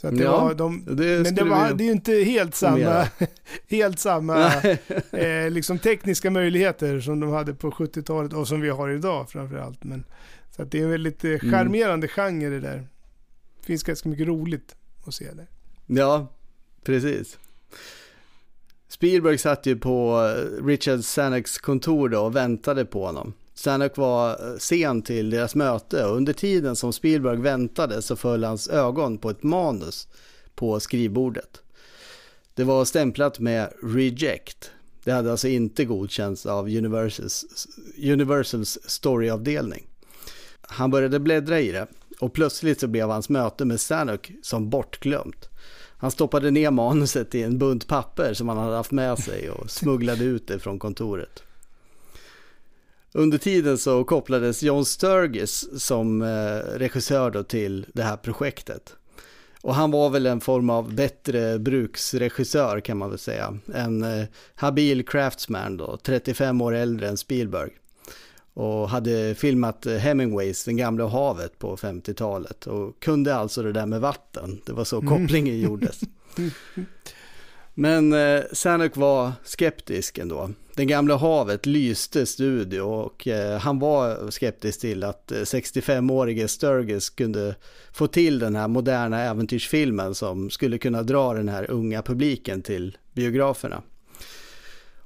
Så 0.00 0.10
det 0.10 0.22
Ja, 0.22 0.44
var 0.44 0.54
de, 0.54 0.84
det 0.84 1.22
men 1.22 1.34
det, 1.34 1.44
var, 1.44 1.72
det 1.72 1.84
är 1.84 1.86
ju 1.86 1.92
inte 1.92 2.12
helt 2.12 2.54
samma, 2.54 3.08
helt 3.68 3.98
samma 3.98 4.52
eh, 5.12 5.50
liksom 5.50 5.78
tekniska 5.78 6.30
möjligheter 6.30 7.00
som 7.00 7.20
de 7.20 7.30
hade 7.30 7.54
på 7.54 7.70
70-talet 7.70 8.32
och 8.32 8.48
som 8.48 8.60
vi 8.60 8.68
har 8.68 8.88
idag 8.90 9.30
framförallt. 9.30 9.84
Men, 9.84 10.04
så 10.56 10.64
det 10.64 10.78
är 10.78 10.82
en 10.84 10.90
väldigt 10.90 11.24
eh, 11.24 11.38
charmerande 11.38 12.08
genre 12.08 12.48
det 12.48 12.60
där. 12.60 12.86
Det 13.60 13.66
finns 13.66 13.82
ganska 13.82 14.08
mycket 14.08 14.26
roligt 14.26 14.76
att 15.06 15.14
se 15.14 15.32
där. 15.32 15.46
Ja, 15.86 16.32
precis. 16.84 17.38
Spielberg 18.88 19.38
satt 19.38 19.66
ju 19.66 19.76
på 19.76 20.24
eh, 20.36 20.64
Richard 20.66 21.04
Zanucks 21.04 21.58
kontor 21.58 22.08
då 22.08 22.20
och 22.20 22.36
väntade 22.36 22.84
på 22.84 23.06
honom. 23.06 23.32
Zanuck 23.54 23.96
var 23.96 24.30
eh, 24.30 24.58
sen 24.58 25.02
till 25.02 25.30
deras 25.30 25.54
möte 25.54 26.04
och 26.04 26.16
under 26.16 26.32
tiden 26.32 26.76
som 26.76 26.92
Spielberg 26.92 27.36
väntade 27.36 28.02
så 28.02 28.16
föll 28.16 28.44
hans 28.44 28.68
ögon 28.68 29.18
på 29.18 29.30
ett 29.30 29.42
manus 29.42 30.08
på 30.54 30.80
skrivbordet. 30.80 31.62
Det 32.54 32.64
var 32.64 32.84
stämplat 32.84 33.38
med 33.38 33.72
Reject. 33.82 34.70
Det 35.04 35.12
hade 35.12 35.30
alltså 35.30 35.48
inte 35.48 35.84
godkänts 35.84 36.46
av 36.46 36.64
Universals, 36.64 37.66
Universals 38.02 38.78
storyavdelning. 38.84 39.86
Han 40.60 40.90
började 40.90 41.20
bläddra 41.20 41.60
i 41.60 41.72
det 41.72 41.86
och 42.20 42.32
plötsligt 42.32 42.80
så 42.80 42.86
blev 42.86 43.08
hans 43.08 43.28
möte 43.28 43.64
med 43.64 43.80
Zanuck 43.80 44.32
som 44.42 44.70
bortglömt. 44.70 45.48
Han 45.96 46.10
stoppade 46.10 46.50
ner 46.50 46.70
manuset 46.70 47.34
i 47.34 47.42
en 47.42 47.58
bunt 47.58 47.88
papper 47.88 48.34
som 48.34 48.48
han 48.48 48.58
hade 48.58 48.76
haft 48.76 48.90
med 48.90 49.18
sig 49.18 49.50
och 49.50 49.70
smugglade 49.70 50.24
ut 50.24 50.46
det 50.46 50.58
från 50.58 50.78
kontoret. 50.78 51.42
Under 53.14 53.38
tiden 53.38 53.78
så 53.78 54.04
kopplades 54.04 54.62
John 54.62 54.84
Sturgis 54.84 55.82
som 55.82 56.22
eh, 56.22 56.78
regissör 56.78 57.30
då 57.30 57.42
till 57.42 57.86
det 57.92 58.02
här 58.02 58.16
projektet. 58.16 58.96
Och 59.60 59.74
han 59.74 59.90
var 59.90 60.10
väl 60.10 60.26
en 60.26 60.40
form 60.40 60.70
av 60.70 60.94
bättre 60.94 61.58
bruksregissör 61.58 62.80
kan 62.80 62.98
man 62.98 63.10
väl 63.10 63.18
säga. 63.18 63.58
En 63.74 64.02
eh, 64.02 64.26
habil 64.54 65.06
craftsman 65.06 65.76
då, 65.76 65.96
35 65.96 66.60
år 66.60 66.74
äldre 66.74 67.08
än 67.08 67.16
Spielberg. 67.16 67.70
Och 68.54 68.88
hade 68.88 69.34
filmat 69.34 69.86
Hemingways 69.86 70.64
Den 70.64 70.76
gamla 70.76 71.06
havet 71.08 71.58
på 71.58 71.76
50-talet. 71.76 72.66
Och 72.66 73.00
kunde 73.00 73.34
alltså 73.34 73.62
det 73.62 73.72
där 73.72 73.86
med 73.86 74.00
vatten. 74.00 74.60
Det 74.66 74.72
var 74.72 74.84
så 74.84 75.00
kopplingen 75.00 75.60
gjordes. 75.60 76.00
Men 77.74 78.12
eh, 78.12 78.42
Sanuk 78.52 78.96
var 78.96 79.32
skeptisk 79.44 80.18
ändå. 80.18 80.50
Den 80.76 80.86
gamla 80.86 81.16
havet 81.16 81.66
lyste 81.66 82.26
studio 82.26 82.80
och 82.80 83.28
eh, 83.28 83.58
han 83.58 83.78
var 83.78 84.30
skeptisk 84.30 84.80
till 84.80 85.04
att 85.04 85.32
eh, 85.32 85.36
65-årige 85.36 86.48
Sturgis 86.48 87.10
kunde 87.10 87.54
få 87.92 88.06
till 88.06 88.38
den 88.38 88.56
här 88.56 88.68
moderna 88.68 89.20
äventyrsfilmen 89.20 90.14
som 90.14 90.50
skulle 90.50 90.78
kunna 90.78 91.02
dra 91.02 91.34
den 91.34 91.48
här 91.48 91.70
unga 91.70 92.02
publiken 92.02 92.62
till 92.62 92.96
biograferna. 93.12 93.82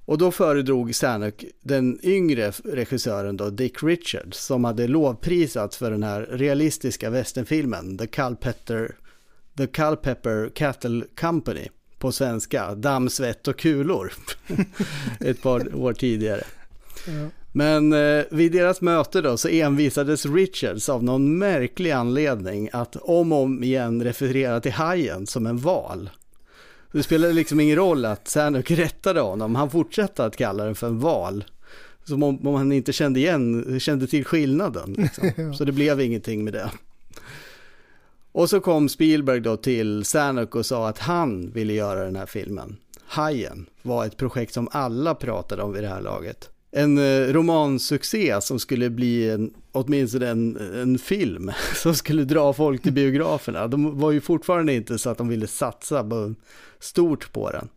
Och 0.05 0.19
då 0.19 0.31
föredrog 0.31 0.95
Sanuk 0.95 1.45
den 1.63 1.99
yngre 2.03 2.51
regissören 2.65 3.37
då, 3.37 3.51
Dick 3.51 3.83
Richards, 3.83 4.39
som 4.39 4.65
hade 4.65 4.89
lovprisats 4.89 5.77
för 5.77 5.91
den 5.91 6.03
här 6.03 6.21
realistiska 6.31 7.11
västernfilmen 7.11 7.99
The 7.99 8.07
Culpepper, 8.07 8.97
The 9.57 9.67
Culpepper 9.67 10.51
Cattle 10.55 11.05
Company 11.21 11.69
på 11.99 12.13
svenska, 12.13 12.75
Damm, 12.75 13.09
svett 13.09 13.49
och 13.49 13.59
kulor, 13.59 14.13
ett 15.21 15.43
par 15.43 15.75
år 15.77 15.93
tidigare. 15.93 16.45
Ja. 17.07 17.31
Men 17.53 17.93
eh, 17.93 18.25
vid 18.31 18.53
deras 18.53 18.81
möte 18.81 19.21
då 19.21 19.37
så 19.37 19.49
envisades 19.49 20.27
Richards 20.27 20.89
av 20.89 21.05
någon 21.05 21.39
märklig 21.39 21.91
anledning 21.91 22.69
att 22.73 22.97
om 22.97 23.33
och 23.33 23.43
om 23.43 23.65
igen 23.65 24.05
referera 24.05 24.61
till 24.61 24.73
hajen 24.73 25.27
som 25.27 25.47
en 25.47 25.59
val. 25.59 26.11
Det 26.93 27.03
spelade 27.03 27.33
liksom 27.33 27.61
ingen 27.61 27.77
roll 27.77 28.05
att 28.05 28.29
Zanuck 28.29 28.71
rättade 28.71 29.21
honom, 29.21 29.55
han 29.55 29.71
fortsatte 29.71 30.25
att 30.25 30.37
kalla 30.37 30.65
den 30.65 30.75
för 30.75 30.87
en 30.87 30.99
val. 30.99 31.45
Som 32.05 32.23
om, 32.23 32.47
om 32.49 32.55
han 32.55 32.73
inte 32.73 32.93
kände 32.93 33.21
igen, 33.21 33.81
kände 33.81 34.07
till 34.07 34.25
skillnaden. 34.25 34.95
Liksom. 34.99 35.55
Så 35.59 35.65
det 35.65 35.73
blev 35.73 36.01
ingenting 36.01 36.45
med 36.45 36.53
det. 36.53 36.71
Och 38.37 38.51
så 38.51 38.61
kom 38.61 38.89
Spielberg 38.89 39.41
då 39.41 39.57
till 39.57 40.05
Zanuck 40.05 40.55
och 40.55 40.67
sa 40.67 40.89
att 40.89 40.99
han 40.99 41.51
ville 41.51 41.73
göra 41.73 42.05
den 42.05 42.17
här 42.17 42.27
filmen. 42.27 42.77
Hajen 43.05 43.67
var 43.83 44.07
ett 44.07 44.17
projekt 44.17 44.55
som 44.55 44.69
alla 44.73 45.15
pratade 45.15 45.63
om 45.63 45.73
vid 45.73 45.83
det 45.83 45.89
här 45.89 46.01
laget. 46.01 46.51
En 46.71 46.99
eh, 46.99 47.33
romansuccé 47.33 48.41
som 48.41 48.59
skulle 48.59 48.91
bli 48.91 49.31
en, 49.31 49.55
åtminstone 49.73 50.29
en, 50.29 50.57
en 50.57 50.99
film 50.99 51.53
som 51.75 51.95
skulle 51.95 52.25
dra 52.25 52.53
folk 52.53 52.83
till 52.83 52.93
biograferna. 52.93 53.67
De 53.67 53.99
var 53.99 54.11
ju 54.11 54.21
fortfarande 54.21 54.75
inte 54.75 54.99
så 54.99 55.11
att 55.11 55.19
de 55.19 55.29
ville 55.29 55.47
satsa 55.47 56.05
på, 56.05 56.35
stort 56.79 57.33
på 57.33 57.51
den. 57.51 57.69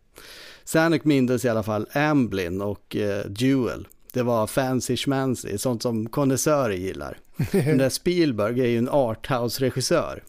Zanuck 0.64 1.04
mindes 1.04 1.44
i 1.44 1.48
alla 1.48 1.62
fall 1.62 1.86
Amblin 1.92 2.60
och 2.60 2.96
eh, 2.96 3.24
Jewel. 3.36 3.88
Det 4.12 4.22
var 4.22 4.46
fancy 4.46 4.96
schmancy, 4.96 5.58
sånt 5.58 5.82
som 5.82 6.08
konnässörer 6.08 6.74
gillar. 6.74 7.18
Den 7.52 7.78
där 7.78 7.88
Spielberg 7.88 8.60
är 8.60 8.66
ju 8.66 8.78
en 8.78 8.88
arthouse-regissör. 8.88 10.22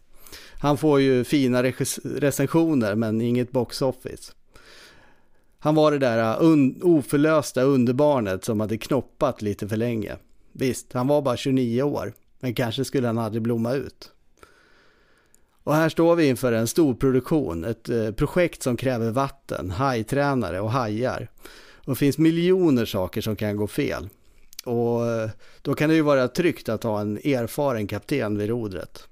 Han 0.61 0.77
får 0.77 1.01
ju 1.01 1.23
fina 1.23 1.63
recensioner 2.03 2.95
men 2.95 3.21
inget 3.21 3.51
box 3.51 3.81
office. 3.81 4.33
Han 5.59 5.75
var 5.75 5.91
det 5.91 5.97
där 5.97 6.17
äh, 6.17 6.37
un 6.39 6.81
oförlösta 6.83 7.61
underbarnet 7.61 8.45
som 8.45 8.59
hade 8.59 8.77
knoppat 8.77 9.41
lite 9.41 9.67
för 9.67 9.77
länge. 9.77 10.17
Visst, 10.51 10.93
han 10.93 11.07
var 11.07 11.21
bara 11.21 11.37
29 11.37 11.83
år, 11.83 12.13
men 12.39 12.53
kanske 12.53 12.85
skulle 12.85 13.07
han 13.07 13.17
aldrig 13.17 13.41
blomma 13.41 13.73
ut. 13.73 14.11
Och 15.63 15.75
här 15.75 15.89
står 15.89 16.15
vi 16.15 16.27
inför 16.27 16.53
en 16.53 16.67
stor 16.67 16.93
produktion, 16.93 17.63
ett 17.63 17.89
eh, 17.89 18.11
projekt 18.11 18.63
som 18.63 18.77
kräver 18.77 19.11
vatten, 19.11 19.71
hajtränare 19.71 20.59
och 20.61 20.71
hajar. 20.71 21.29
Och 21.75 21.91
det 21.91 21.95
finns 21.95 22.17
miljoner 22.17 22.85
saker 22.85 23.21
som 23.21 23.35
kan 23.35 23.57
gå 23.57 23.67
fel. 23.67 24.09
Och 24.65 25.07
eh, 25.07 25.29
då 25.61 25.73
kan 25.73 25.89
det 25.89 25.95
ju 25.95 26.01
vara 26.01 26.27
tryggt 26.27 26.69
att 26.69 26.83
ha 26.83 27.01
en 27.01 27.17
erfaren 27.17 27.87
kapten 27.87 28.37
vid 28.37 28.49
rodret. 28.49 29.07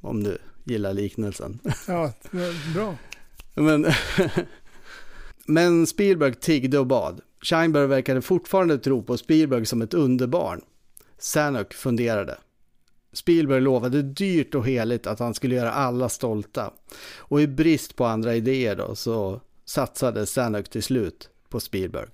Om 0.00 0.22
du 0.22 0.38
gillar 0.64 0.92
liknelsen. 0.92 1.58
Ja, 1.86 2.12
bra. 2.74 2.96
Men, 3.54 3.86
men 5.46 5.86
Spielberg 5.86 6.34
tiggde 6.34 6.78
och 6.78 6.86
bad. 6.86 7.20
Scheinberg 7.42 7.86
verkade 7.86 8.22
fortfarande 8.22 8.78
tro 8.78 9.02
på 9.02 9.16
Spielberg 9.16 9.66
som 9.66 9.82
ett 9.82 9.94
underbarn. 9.94 10.60
Zanuck 11.18 11.74
funderade. 11.74 12.38
Spielberg 13.12 13.60
lovade 13.60 14.02
dyrt 14.02 14.54
och 14.54 14.66
heligt 14.66 15.06
att 15.06 15.18
han 15.18 15.34
skulle 15.34 15.54
göra 15.54 15.72
alla 15.72 16.08
stolta. 16.08 16.72
Och 17.16 17.40
i 17.42 17.46
brist 17.46 17.96
på 17.96 18.04
andra 18.04 18.34
idéer 18.34 18.76
då 18.76 18.94
så 18.94 19.40
satsade 19.64 20.26
Zanuck 20.26 20.68
till 20.68 20.82
slut 20.82 21.30
på 21.48 21.60
Spielberg. 21.60 22.08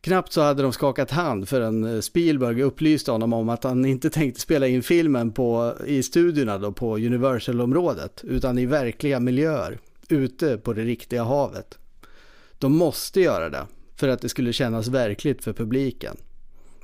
Knappt 0.00 0.32
så 0.32 0.40
hade 0.40 0.62
de 0.62 0.72
skakat 0.72 1.10
hand 1.10 1.48
förrän 1.48 1.84
eh, 1.84 2.00
Spielberg 2.00 2.62
upplyste 2.62 3.10
honom 3.10 3.32
om 3.32 3.48
att 3.48 3.64
han 3.64 3.84
inte 3.84 4.10
tänkte 4.10 4.40
spela 4.40 4.66
in 4.66 4.82
filmen 4.82 5.32
på, 5.32 5.74
i 5.86 6.02
studierna 6.02 6.58
då 6.58 6.72
på 6.72 6.96
Universal-området, 6.96 8.24
utan 8.24 8.58
i 8.58 8.66
verkliga 8.66 9.20
miljöer, 9.20 9.78
ute 10.08 10.58
på 10.58 10.72
det 10.72 10.84
riktiga 10.84 11.24
havet. 11.24 11.78
De 12.58 12.76
måste 12.76 13.20
göra 13.20 13.50
det, 13.50 13.66
för 13.96 14.08
att 14.08 14.20
det 14.20 14.28
skulle 14.28 14.52
kännas 14.52 14.88
verkligt 14.88 15.44
för 15.44 15.52
publiken. 15.52 16.16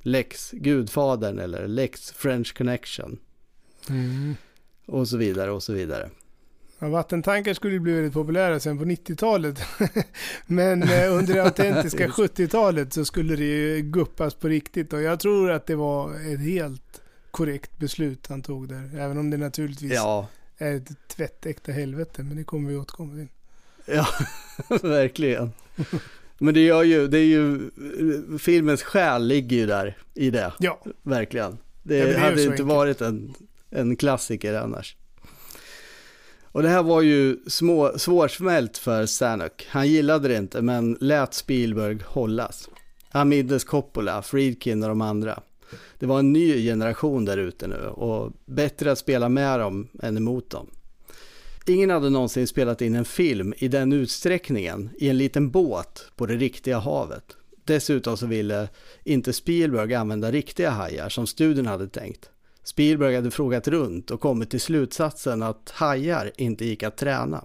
Lex 0.02 0.50
Gudfadern 0.50 1.38
eller 1.38 1.68
Lex 1.68 2.12
French 2.12 2.54
Connection. 2.56 3.18
Mm. 3.90 4.34
Och 4.86 5.08
så 5.08 5.16
vidare 5.16 5.50
och 5.50 5.62
så 5.62 5.72
vidare. 5.72 6.10
Ja, 6.84 6.90
vattentankar 6.90 7.54
skulle 7.54 7.80
bli 7.80 7.92
väldigt 7.92 8.12
populära 8.12 8.60
sen 8.60 8.78
på 8.78 8.84
90-talet. 8.84 9.58
Men 10.46 10.82
eh, 10.82 11.12
under 11.14 11.34
det 11.34 11.42
autentiska 11.44 12.06
70-talet 12.08 12.92
så 12.92 13.04
skulle 13.04 13.36
det 13.36 13.44
ju 13.44 13.80
guppas 13.82 14.34
på 14.34 14.48
riktigt. 14.48 14.92
Och 14.92 15.02
jag 15.02 15.20
tror 15.20 15.50
att 15.50 15.66
det 15.66 15.74
var 15.76 16.14
ett 16.32 16.40
helt 16.40 17.00
korrekt 17.30 17.78
beslut 17.78 18.26
han 18.26 18.42
tog 18.42 18.68
där. 18.68 18.90
Även 18.98 19.18
om 19.18 19.30
det 19.30 19.36
naturligtvis 19.36 19.92
Ja, 19.92 20.28
är 20.58 20.76
ett 20.76 21.08
tvättäkta 21.08 21.72
helvete. 21.72 22.22
Men 22.22 22.36
det 22.36 22.44
kommer 22.44 22.70
vi 22.70 22.76
återkomma 22.76 23.14
till. 23.14 23.28
ja 23.94 24.06
verkligen. 24.82 25.52
Men 26.38 26.54
det 26.54 26.60
gör 26.60 26.82
ju, 26.82 27.08
det 27.08 27.18
är 27.18 27.24
ju, 27.26 27.70
filmens 28.38 28.82
själ 28.82 29.26
ligger 29.26 29.56
ju 29.56 29.66
där 29.66 29.96
i 30.14 30.30
det, 30.30 30.52
Ja, 30.58 30.84
verkligen. 31.02 31.58
Det, 31.82 31.96
Ja, 31.96 32.06
det 32.06 32.18
hade 32.18 32.40
inte 32.42 32.50
enkelt. 32.50 32.68
varit 32.68 33.00
en, 33.00 33.34
en 33.70 33.96
klassiker 33.96 34.54
annars. 34.54 34.96
Och 36.54 36.62
det 36.62 36.68
här 36.68 36.82
var 36.82 37.02
ju 37.02 37.36
små, 37.46 37.98
svårsmält 37.98 38.78
för 38.78 39.06
Zanuck. 39.06 39.66
Han 39.68 39.88
gillade 39.88 40.28
det 40.28 40.36
inte, 40.36 40.62
men 40.62 40.96
lät 41.00 41.34
Spielberg 41.34 41.98
hållas. 42.04 42.68
Amides 43.10 43.64
Coppola, 43.64 44.22
Friedkin 44.22 44.82
och 44.82 44.88
de 44.88 45.00
andra. 45.00 45.40
Det 45.98 46.06
var 46.06 46.18
en 46.18 46.32
ny 46.32 46.64
generation 46.64 47.24
där 47.24 47.36
ute 47.36 47.66
nu 47.66 47.86
och 47.86 48.32
bättre 48.44 48.92
att 48.92 48.98
spela 48.98 49.28
med 49.28 49.60
dem 49.60 49.88
än 50.02 50.16
emot 50.16 50.50
dem. 50.50 50.70
Ingen 51.66 51.90
hade 51.90 52.10
någonsin 52.10 52.46
spelat 52.46 52.82
in 52.82 52.94
en 52.94 53.04
film 53.04 53.54
i 53.56 53.68
den 53.68 53.92
utsträckningen 53.92 54.90
i 54.98 55.08
en 55.08 55.18
liten 55.18 55.50
båt 55.50 56.06
på 56.16 56.26
det 56.26 56.36
riktiga 56.36 56.78
havet. 56.78 57.36
Dessutom 57.64 58.16
så 58.16 58.26
ville 58.26 58.68
inte 59.04 59.32
Spielberg 59.32 59.94
använda 59.94 60.30
riktiga 60.30 60.70
hajar 60.70 61.08
som 61.08 61.26
studion 61.26 61.66
hade 61.66 61.88
tänkt. 61.88 62.30
Spielberg 62.64 63.16
hade 63.16 63.30
frågat 63.30 63.68
runt 63.68 64.10
och 64.10 64.20
kommit 64.20 64.50
till 64.50 64.60
slutsatsen 64.60 65.42
att 65.42 65.70
hajar 65.70 66.32
inte 66.36 66.64
gick 66.64 66.82
att 66.82 66.96
träna. 66.96 67.44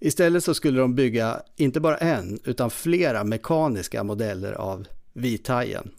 Istället 0.00 0.44
så 0.44 0.54
skulle 0.54 0.80
de 0.80 0.94
bygga 0.94 1.42
inte 1.56 1.80
bara 1.80 1.96
en 1.96 2.40
utan 2.44 2.70
flera 2.70 3.24
mekaniska 3.24 4.04
modeller 4.04 4.52
av 4.52 4.86
vithajen. 5.12 5.90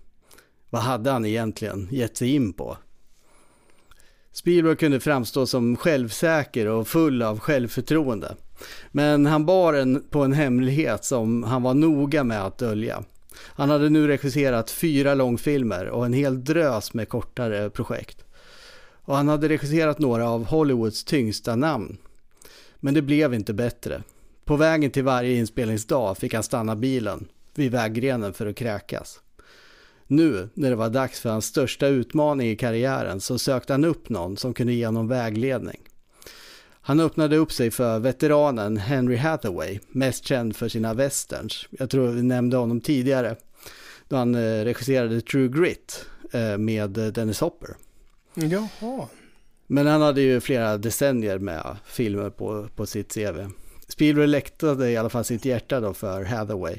Vad 0.69 0.81
hade 0.81 1.11
han 1.11 1.25
egentligen 1.25 1.87
gett 1.91 2.17
sig 2.17 2.35
in 2.35 2.53
på? 2.53 2.77
Spielberg 4.31 4.75
kunde 4.75 4.99
framstå 4.99 5.45
som 5.45 5.75
självsäker 5.75 6.67
och 6.67 6.87
full 6.87 7.21
av 7.21 7.39
självförtroende. 7.39 8.35
Men 8.91 9.25
han 9.25 9.45
bar 9.45 9.73
en 9.73 10.03
på 10.09 10.23
en 10.23 10.33
hemlighet 10.33 11.05
som 11.05 11.43
han 11.43 11.63
var 11.63 11.73
noga 11.73 12.23
med 12.23 12.45
att 12.45 12.57
dölja. 12.57 13.03
Han 13.37 13.69
hade 13.69 13.89
nu 13.89 14.07
regisserat 14.07 14.71
fyra 14.71 15.13
långfilmer 15.15 15.85
och 15.85 16.05
en 16.05 16.13
hel 16.13 16.43
drös 16.43 16.93
med 16.93 17.09
kortare 17.09 17.69
projekt. 17.69 18.23
Och 19.05 19.15
han 19.15 19.27
hade 19.27 19.49
regisserat 19.49 19.99
några 19.99 20.29
av 20.29 20.45
Hollywoods 20.45 21.03
tyngsta 21.03 21.55
namn. 21.55 21.97
Men 22.79 22.93
det 22.93 23.01
blev 23.01 23.33
inte 23.33 23.53
bättre. 23.53 24.03
På 24.45 24.55
vägen 24.55 24.91
till 24.91 25.03
varje 25.03 25.35
inspelningsdag 25.35 26.17
fick 26.17 26.33
han 26.33 26.43
stanna 26.43 26.75
bilen 26.75 27.27
vid 27.55 27.71
väggrenen 27.71 28.33
för 28.33 28.47
att 28.47 28.55
kräkas. 28.55 29.19
Nu, 30.07 30.49
när 30.53 30.69
det 30.69 30.75
var 30.75 30.89
dags 30.89 31.19
för 31.19 31.29
hans 31.29 31.45
största 31.45 31.87
utmaning 31.87 32.49
i 32.49 32.55
karriären, 32.55 33.21
så 33.21 33.39
sökte 33.39 33.73
han 33.73 33.85
upp 33.85 34.09
någon 34.09 34.37
som 34.37 34.53
kunde 34.53 34.73
ge 34.73 34.85
honom 34.85 35.07
vägledning. 35.07 35.81
Han 36.85 36.99
öppnade 36.99 37.37
upp 37.37 37.51
sig 37.51 37.71
för 37.71 37.99
veteranen 37.99 38.77
Henry 38.77 39.15
Hathaway, 39.15 39.79
mest 39.87 40.25
känd 40.25 40.55
för 40.55 40.67
sina 40.69 40.93
westerns. 40.93 41.67
Jag 41.71 41.89
tror 41.89 42.07
vi 42.07 42.23
nämnde 42.23 42.57
honom 42.57 42.81
tidigare, 42.81 43.35
då 44.07 44.15
han 44.15 44.35
eh, 44.35 44.63
regisserade 44.63 45.21
True 45.21 45.47
Grit 45.47 46.05
eh, 46.31 46.57
med 46.57 46.97
eh, 46.97 47.05
Dennis 47.05 47.39
Hopper. 47.39 47.75
jaha. 48.35 49.07
Men 49.67 49.87
han 49.87 50.01
hade 50.01 50.21
ju 50.21 50.39
flera 50.41 50.77
decennier 50.77 51.39
med 51.39 51.77
filmer 51.85 52.29
på, 52.29 52.67
på 52.75 52.85
sitt 52.85 53.13
CV. 53.13 53.47
Spielberg 53.87 54.27
läktade 54.27 54.89
i 54.89 54.97
alla 54.97 55.09
fall 55.09 55.23
sitt 55.23 55.45
hjärta 55.45 55.79
då 55.79 55.93
för 55.93 56.23
Hathaway. 56.23 56.77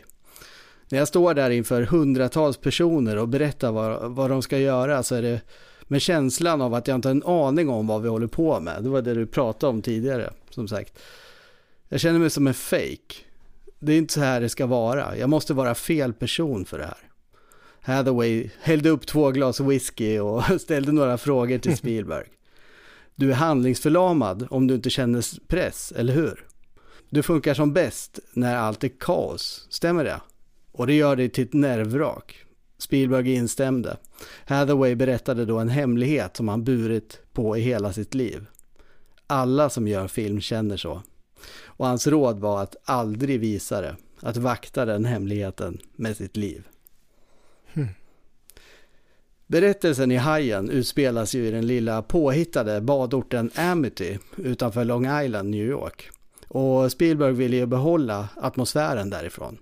När 0.89 0.99
jag 0.99 1.09
står 1.09 1.35
där 1.35 1.51
inför 1.51 1.83
hundratals 1.83 2.57
personer 2.57 3.17
och 3.17 3.29
berättar 3.29 3.73
vad, 3.73 4.11
vad 4.11 4.31
de 4.31 4.43
ska 4.43 4.59
göra 4.59 5.03
så 5.03 5.15
är 5.15 5.23
det 5.23 5.41
med 5.87 6.03
känslan 6.03 6.61
av 6.61 6.75
att 6.75 6.89
jag 6.89 6.95
inte 6.95 7.09
har 7.09 7.15
en 7.15 7.23
aning 7.27 7.69
om 7.69 7.87
vad 7.87 8.03
vi 8.03 8.09
håller 8.09 8.27
på 8.27 8.61
med. 8.61 8.83
Det 8.83 8.89
var 8.89 9.03
det 9.03 9.15
du 9.15 9.27
pratade 9.27 9.71
om 9.71 9.83
tidigare, 9.83 10.33
som 10.51 10.69
sagt. 10.69 10.99
Jag 11.89 12.01
känner 12.01 12.19
mig 12.19 12.31
som 12.31 12.47
en 12.47 12.55
fake. 12.55 13.15
Det 13.79 13.93
är 13.93 13.99
inte 13.99 14.13
så 14.13 14.21
här 14.21 14.41
det 14.41 14.49
ska 14.49 14.67
vara. 14.67 15.17
Jag 15.17 15.31
måste 15.31 15.55
vara 15.55 15.75
fel 15.75 16.13
person 16.13 16.65
för 16.65 16.79
det 16.79 16.85
här. 16.85 16.99
Hathaway 17.81 18.51
hällde 18.61 18.91
upp 18.91 19.07
två 19.07 19.31
glas 19.31 19.61
whisky 19.61 20.19
och 20.19 20.43
ställde 20.61 20.93
några 20.93 21.19
frågor 21.19 21.59
till 21.59 21.77
Spielberg. 21.77 22.27
Du 23.15 23.31
är 23.31 23.35
handlingsförlamad 23.35 24.47
om 24.51 24.67
du 24.67 24.75
inte 24.75 24.91
känner 24.91 25.47
press, 25.49 25.93
eller 25.97 26.15
hur? 26.15 26.45
Du 27.11 27.23
funkar 27.23 27.55
som 27.55 27.73
bäst 27.73 28.19
när 28.33 28.57
allt 28.57 28.85
är 28.85 28.91
kaos, 29.01 29.67
stämmer 29.71 30.05
det? 30.05 30.21
Och 30.73 30.87
det 30.87 30.95
gör 30.95 31.17
dig 31.17 31.29
till 31.29 31.45
ett 31.45 31.53
nervvrak. 31.53 32.44
Spielberg 32.85 33.35
instämde. 33.35 33.97
Hathaway 34.47 34.95
berättade 34.95 35.45
då 35.45 35.59
en 35.59 35.69
hemlighet 35.69 36.37
som 36.37 36.49
han 36.49 36.65
burit 36.65 37.21
på 37.33 37.57
i 37.57 37.61
hela 37.61 37.93
sitt 37.93 38.15
liv. 38.15 38.47
Alla 39.27 39.71
som 39.71 39.89
gör 39.89 40.09
film 40.09 40.41
känner 40.41 40.77
så. 40.77 41.03
Och 41.65 41.87
hans 41.87 42.07
råd 42.07 42.39
var 42.39 42.63
att 42.63 42.77
aldrig 42.85 43.41
visa 43.41 43.81
det, 43.81 43.97
att 44.21 44.37
vakta 44.37 44.85
den 44.85 45.05
hemligheten 45.05 45.79
med 45.97 46.17
sitt 46.17 46.37
liv. 46.37 46.69
Berättelsen 49.47 50.13
i 50.13 50.17
Hajen 50.17 50.71
utspelas 50.71 51.35
ju 51.35 51.47
i 51.47 51.51
den 51.51 51.67
lilla 51.67 52.03
påhittade 52.03 52.81
badorten 52.81 53.51
Amity 53.55 54.19
utanför 54.37 54.85
Long 54.85 55.23
Island, 55.25 55.51
New 55.51 55.67
York. 55.67 56.11
Och 56.49 56.93
Spielberg 56.93 57.33
ville 57.33 57.57
ju 57.57 57.67
behålla 57.67 58.29
atmosfären 58.37 59.11
därifrån. 59.11 59.59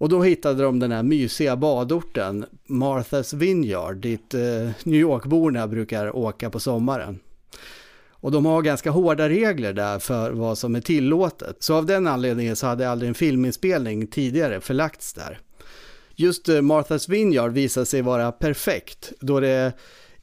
Och 0.00 0.08
då 0.08 0.22
hittade 0.22 0.62
de 0.62 0.78
den 0.78 0.92
här 0.92 1.02
mysiga 1.02 1.56
badorten, 1.56 2.46
Martha's 2.68 3.36
Vineyard, 3.36 3.96
dit 3.96 4.34
eh, 4.34 4.70
New 4.84 5.00
York-borna 5.00 5.68
brukar 5.68 6.16
åka 6.16 6.50
på 6.50 6.60
sommaren. 6.60 7.18
Och 8.10 8.32
de 8.32 8.46
har 8.46 8.62
ganska 8.62 8.90
hårda 8.90 9.28
regler 9.28 9.72
där 9.72 9.98
för 9.98 10.30
vad 10.30 10.58
som 10.58 10.74
är 10.74 10.80
tillåtet. 10.80 11.56
Så 11.58 11.74
av 11.74 11.86
den 11.86 12.06
anledningen 12.06 12.56
så 12.56 12.66
hade 12.66 12.90
aldrig 12.90 13.08
en 13.08 13.14
filminspelning 13.14 14.06
tidigare 14.06 14.60
förlagts 14.60 15.12
där. 15.12 15.38
Just 16.14 16.48
eh, 16.48 16.54
Martha's 16.54 17.10
Vineyard 17.10 17.52
visar 17.52 17.84
sig 17.84 18.02
vara 18.02 18.32
perfekt 18.32 19.12
då 19.20 19.40
det 19.40 19.72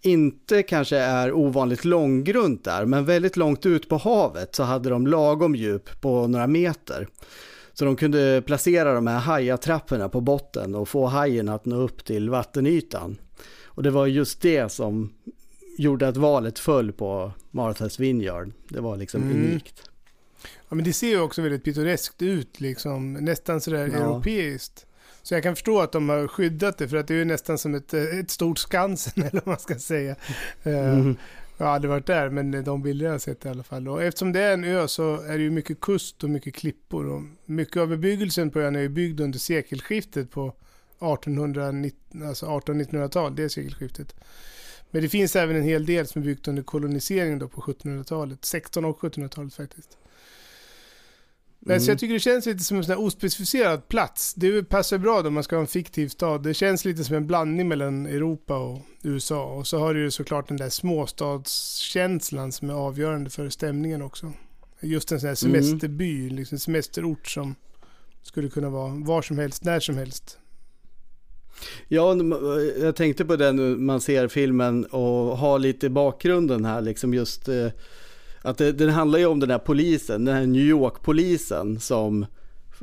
inte 0.01 0.63
kanske 0.63 0.97
är 0.97 1.33
ovanligt 1.33 1.85
långgrunt 1.85 2.63
där, 2.63 2.85
men 2.85 3.05
väldigt 3.05 3.37
långt 3.37 3.65
ut 3.65 3.89
på 3.89 3.97
havet 3.97 4.55
så 4.55 4.63
hade 4.63 4.89
de 4.89 5.07
lagom 5.07 5.55
djup 5.55 6.01
på 6.01 6.27
några 6.27 6.47
meter. 6.47 7.07
Så 7.79 7.85
de 7.85 7.95
kunde 7.95 8.41
placera 8.45 8.93
de 8.93 9.07
här 9.07 9.19
hajatrapporna 9.19 10.09
på 10.09 10.21
botten 10.21 10.75
och 10.75 10.89
få 10.89 11.05
hajen 11.05 11.49
att 11.49 11.65
nå 11.65 11.75
upp 11.75 12.05
till 12.05 12.29
vattenytan. 12.29 13.17
Och 13.65 13.83
det 13.83 13.91
var 13.91 14.07
just 14.07 14.41
det 14.41 14.71
som 14.71 15.13
gjorde 15.77 16.07
att 16.07 16.17
valet 16.17 16.59
föll 16.59 16.91
på 16.91 17.31
Martha's 17.51 17.99
Vineyard. 17.99 18.51
Det 18.69 18.79
var 18.79 18.97
liksom 18.97 19.21
Mm. 19.23 19.35
unikt. 19.37 19.89
Ja, 20.69 20.75
men 20.75 20.85
det 20.85 20.93
ser 20.93 21.07
ju 21.07 21.19
också 21.19 21.41
väldigt 21.41 21.63
pittoreskt 21.63 22.21
ut, 22.21 22.59
liksom. 22.59 23.13
nästan 23.13 23.61
sådär 23.61 23.89
Ja. 23.93 23.97
europeiskt. 23.99 24.85
Så 25.23 25.33
jag 25.33 25.43
kan 25.43 25.55
förstå 25.55 25.79
att 25.81 25.91
de 25.91 26.09
har 26.09 26.27
skyddat 26.27 26.77
det, 26.77 26.87
för 26.87 26.97
att 26.97 27.07
det 27.07 27.15
är 27.15 27.25
nästan 27.25 27.57
som 27.57 27.75
ett, 27.75 27.93
ett 27.93 28.31
stort 28.31 28.57
Skansen, 28.57 29.13
eller 29.23 29.31
vad 29.33 29.47
man 29.47 29.59
ska 29.59 29.75
säga. 29.75 30.15
Eh, 30.63 30.89
Mm. 30.93 31.15
Jag 31.57 31.65
har 31.65 31.73
aldrig 31.73 31.89
varit 31.89 32.05
där, 32.05 32.29
men 32.29 32.63
de 32.63 32.81
bilder 32.81 33.05
jag 33.05 33.13
har 33.13 33.19
sett 33.19 33.45
i 33.45 33.49
alla 33.49 33.63
fall. 33.63 33.87
Och 33.87 34.03
eftersom 34.03 34.31
det 34.31 34.39
är 34.39 34.53
en 34.53 34.63
ö 34.63 34.87
så 34.87 35.21
är 35.21 35.37
det 35.37 35.43
ju 35.43 35.51
mycket 35.51 35.79
kust 35.79 36.23
och 36.23 36.29
mycket 36.29 36.55
klippor. 36.55 37.05
Och 37.05 37.21
mycket 37.45 37.77
av 37.77 37.87
bebyggelsen 37.87 38.51
på 38.51 38.59
ön 38.59 38.75
är 38.75 38.79
ju 38.79 38.89
byggd 38.89 39.19
under 39.19 39.39
sekelskiftet 39.39 40.31
på 40.31 40.53
1800-1900-tal, 40.99 43.25
alltså 43.25 43.29
det 43.29 43.43
är 43.43 43.49
sekelskiftet. 43.49 44.15
Men 44.91 45.01
det 45.01 45.09
finns 45.09 45.35
även 45.35 45.55
en 45.55 45.63
hel 45.63 45.85
del 45.85 46.07
som 46.07 46.21
är 46.21 46.25
byggt 46.25 46.47
under 46.47 46.63
koloniseringen 46.63 47.39
då 47.39 47.47
på 47.47 47.61
1700-talet, 47.61 48.39
1600 48.39 48.89
och 48.89 48.99
1700-talet 48.99 49.53
faktiskt. 49.53 49.97
Men 51.59 51.79
så 51.79 51.83
Mm. 51.83 51.91
jag 51.93 51.99
tycker 51.99 52.13
det 52.13 52.19
känns 52.19 52.45
lite 52.45 52.63
som 52.63 52.77
en 52.77 52.83
sån 52.83 52.91
här 52.95 53.01
ospecificerad 53.05 53.87
plats. 53.87 54.33
Det 54.33 54.63
passar 54.63 54.97
bra 54.97 55.21
då 55.21 55.29
man 55.29 55.43
ska 55.43 55.55
ha 55.55 55.61
en 55.61 55.67
fiktiv 55.67 56.07
stad. 56.07 56.43
Det 56.43 56.53
känns 56.53 56.85
lite 56.85 57.03
som 57.03 57.15
en 57.15 57.27
blandning 57.27 57.67
mellan 57.67 58.05
Europa 58.05 58.57
och 58.57 58.79
USA. 59.03 59.43
Och 59.53 59.67
så 59.67 59.77
har 59.79 59.93
du 59.93 60.01
ju 60.03 60.11
såklart 60.11 60.47
den 60.47 60.57
där 60.57 60.69
småstadskänslan 60.69 62.51
som 62.51 62.69
är 62.69 62.73
avgörande 62.73 63.29
för 63.29 63.49
stämningen 63.49 64.01
också. 64.01 64.33
Just 64.81 65.11
en 65.11 65.19
sån 65.19 65.27
här 65.29 65.45
Mm. 65.45 65.63
semesterby, 65.63 66.29
liksom 66.29 66.55
en 66.55 66.59
semesterort 66.59 67.27
som 67.27 67.55
skulle 68.23 68.49
kunna 68.49 68.69
vara 68.69 68.93
var 68.95 69.21
som 69.21 69.37
helst, 69.37 69.63
när 69.63 69.79
som 69.79 69.97
helst. 69.97 70.37
Ja, 71.87 72.15
jag 72.81 72.95
tänkte 72.95 73.25
på 73.25 73.35
det 73.35 73.51
nu 73.51 73.75
man 73.75 74.01
ser 74.01 74.27
filmen 74.27 74.85
och 74.85 75.37
har 75.37 75.59
lite 75.59 75.89
bakgrunden 75.89 76.65
här, 76.65 76.81
liksom 76.81 77.13
just 77.13 77.47
eh, 77.47 77.67
att 78.47 78.57
det, 78.57 78.71
den 78.71 78.89
handlar 78.89 79.19
ju 79.19 79.25
om 79.25 79.39
den 79.39 79.49
här 79.51 79.57
polisen, 79.59 80.25
den 80.25 80.35
här 80.35 80.45
New 80.45 80.61
York-polisen 80.65 81.79
som 81.79 82.25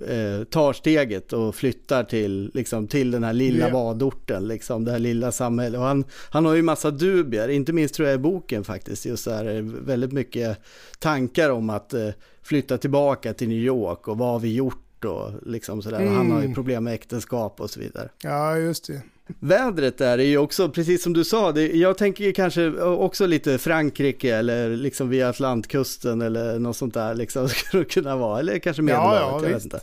eh, 0.09 0.45
tar 0.45 0.73
steget 0.73 1.33
och 1.33 1.55
flyttar 1.55 2.05
till, 2.05 2.51
liksom, 2.55 2.87
till 2.87 3.11
den 3.11 3.25
här 3.25 3.33
lilla 3.33 3.67
Ja. 3.67 3.73
badorten, 3.73 4.49
liksom, 4.49 4.85
det 4.85 4.91
här 4.93 4.99
lilla 4.99 5.33
samhället. 5.33 5.79
Och 5.81 5.87
han, 5.87 6.05
han 6.31 6.45
har 6.47 6.55
ju 6.55 6.63
massa 6.63 6.91
dubier, 6.91 7.49
inte 7.49 7.73
minst 7.73 7.95
tror 7.95 8.09
jag 8.09 8.15
i 8.15 8.19
boken 8.19 8.65
faktiskt, 8.65 9.07
just 9.07 9.27
här, 9.27 9.57
eh, 9.57 9.63
väldigt 9.63 10.13
mycket 10.13 10.59
tankar 10.99 11.51
om 11.51 11.71
att 11.71 11.95
eh, 11.95 12.09
flytta 12.43 12.79
tillbaka 12.79 13.35
till 13.35 13.49
New 13.49 13.59
York 13.63 14.09
och 14.09 14.19
vad 14.19 14.29
har 14.29 14.39
vi 14.41 14.55
gjort 14.55 15.05
och 15.05 15.31
liksom 15.47 15.83
sådär. 15.83 16.07
Och 16.07 16.13
Han 16.13 16.31
har 16.31 16.39
ju 16.39 16.45
Mm. 16.45 16.55
problem 16.55 16.85
med 16.85 16.95
äktenskap 16.95 17.61
och 17.61 17.71
så 17.71 17.81
vidare. 17.81 18.09
Ja, 18.23 18.57
just 18.59 18.87
det. 18.87 19.03
Vädret 19.27 19.99
där 19.99 20.19
är 20.19 20.25
ju 20.25 20.39
också, 20.39 20.69
precis 20.69 21.03
som 21.03 21.13
du 21.13 21.25
sa, 21.25 21.53
det, 21.53 21.73
jag 21.73 21.99
tänker 21.99 22.33
kanske 22.33 22.71
också 22.81 23.27
lite 23.27 23.59
Frankrike 23.59 24.37
eller 24.37 24.71
liksom 24.71 25.09
via 25.09 25.29
Atlantkusten 25.29 26.23
eller 26.23 26.59
något 26.59 26.77
sånt 26.77 26.95
där 26.95 27.15
liksom 27.15 27.49
skulle 27.49 27.83
det 27.83 27.89
kunna 27.89 28.17
vara, 28.17 28.39
eller 28.39 28.59
kanske 28.59 28.83
Medelhavet, 28.83 29.51
ja, 29.51 29.55
visst. 29.55 29.65
inte. 29.65 29.81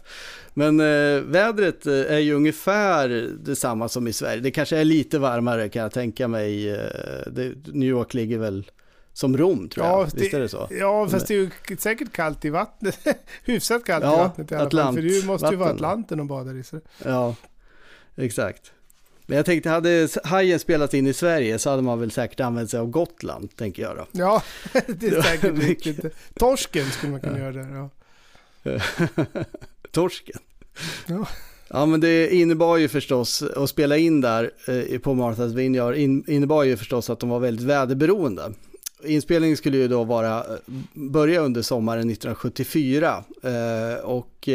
Men 0.53 0.79
eh, 0.79 1.21
vädret 1.21 1.87
eh, 1.87 1.93
är 1.93 2.19
ju 2.19 2.33
ungefär 2.33 3.09
detsamma 3.39 3.89
som 3.89 4.07
i 4.07 4.13
Sverige, 4.13 4.41
det 4.41 4.51
kanske 4.51 4.77
är 4.77 4.85
lite 4.85 5.19
varmare 5.19 5.69
kan 5.69 5.81
jag 5.81 5.91
tänka 5.91 6.27
mig, 6.27 6.69
eh, 6.69 6.77
det, 7.31 7.53
New 7.65 7.89
York 7.89 8.13
ligger 8.13 8.37
väl 8.37 8.71
som 9.13 9.37
Rom 9.37 9.69
tror 9.69 9.85
jag, 9.85 9.99
Ja, 9.99 10.07
visst 10.15 10.33
är 10.33 10.39
det 10.39 10.49
så? 10.49 10.67
Ja, 10.71 11.07
fast 11.07 11.27
det 11.27 11.33
är 11.33 11.37
ju 11.69 11.77
säkert 11.77 12.11
kallt 12.11 12.45
i 12.45 12.49
vattnet. 12.49 12.99
Hyfsat 13.45 13.85
kallt 13.85 14.03
i 14.03 14.07
Ja, 14.07 14.17
vattnet 14.17 14.51
i 14.51 14.55
alla 14.55 14.69
fall. 14.69 14.95
För 14.95 15.01
det 15.01 15.25
måste 15.25 15.47
ju 15.47 15.55
vara. 15.55 15.69
Atlanten 15.69 16.19
och 16.19 16.25
badar 16.25 16.57
i. 16.57 16.63
Så. 16.63 16.79
Ja, 17.05 17.35
exakt. 18.15 18.71
Men 19.31 19.35
jag 19.35 19.45
tänkte, 19.45 19.69
hade 19.69 20.07
Hajen 20.23 20.59
spelat 20.59 20.93
in 20.93 21.07
i 21.07 21.13
Sverige 21.13 21.59
så 21.59 21.69
hade 21.69 21.81
man 21.81 21.99
väl 21.99 22.11
säkert 22.11 22.39
använt 22.39 22.69
sig 22.69 22.79
av 22.79 22.87
Gotland, 22.87 23.55
tänker 23.55 23.83
jag 23.83 23.95
då. 23.97 24.05
Ja, 24.11 24.43
det 24.87 25.07
är 25.07 25.15
Ja, 25.15 25.23
säkert 25.23 25.57
riktigt. 25.57 26.05
Torsken 26.33 26.91
skulle 26.91 27.11
man 27.11 27.21
kunna 27.21 27.39
göra 27.39 27.51
där. 27.51 27.89
Ja. 28.63 28.79
Torsken. 29.91 30.39
Ja. 31.07 31.27
Ja 31.67 31.85
men 31.85 31.99
det 31.99 32.35
innebar 32.35 32.77
ju 32.77 32.87
förstås, 32.87 33.41
att 33.41 33.69
spela 33.69 33.97
in 33.97 34.21
där 34.21 34.51
eh, 34.67 34.99
på 34.99 35.13
Martha's 35.13 35.55
Vineyard 35.55 35.95
in, 35.95 36.23
innebar 36.27 36.63
ju 36.63 36.77
förstås 36.77 37.09
att 37.09 37.19
de 37.19 37.29
var 37.29 37.39
väldigt 37.39 37.65
väderberoende. 37.65 38.53
Inspelningen 39.03 39.57
skulle 39.57 39.77
ju 39.77 39.87
då 39.87 40.03
vara, 40.03 40.37
eh, 40.37 40.43
börja 40.93 41.41
under 41.41 41.61
sommaren 41.61 42.09
1974 42.09 43.23
eh, 43.43 44.03
och 44.03 44.49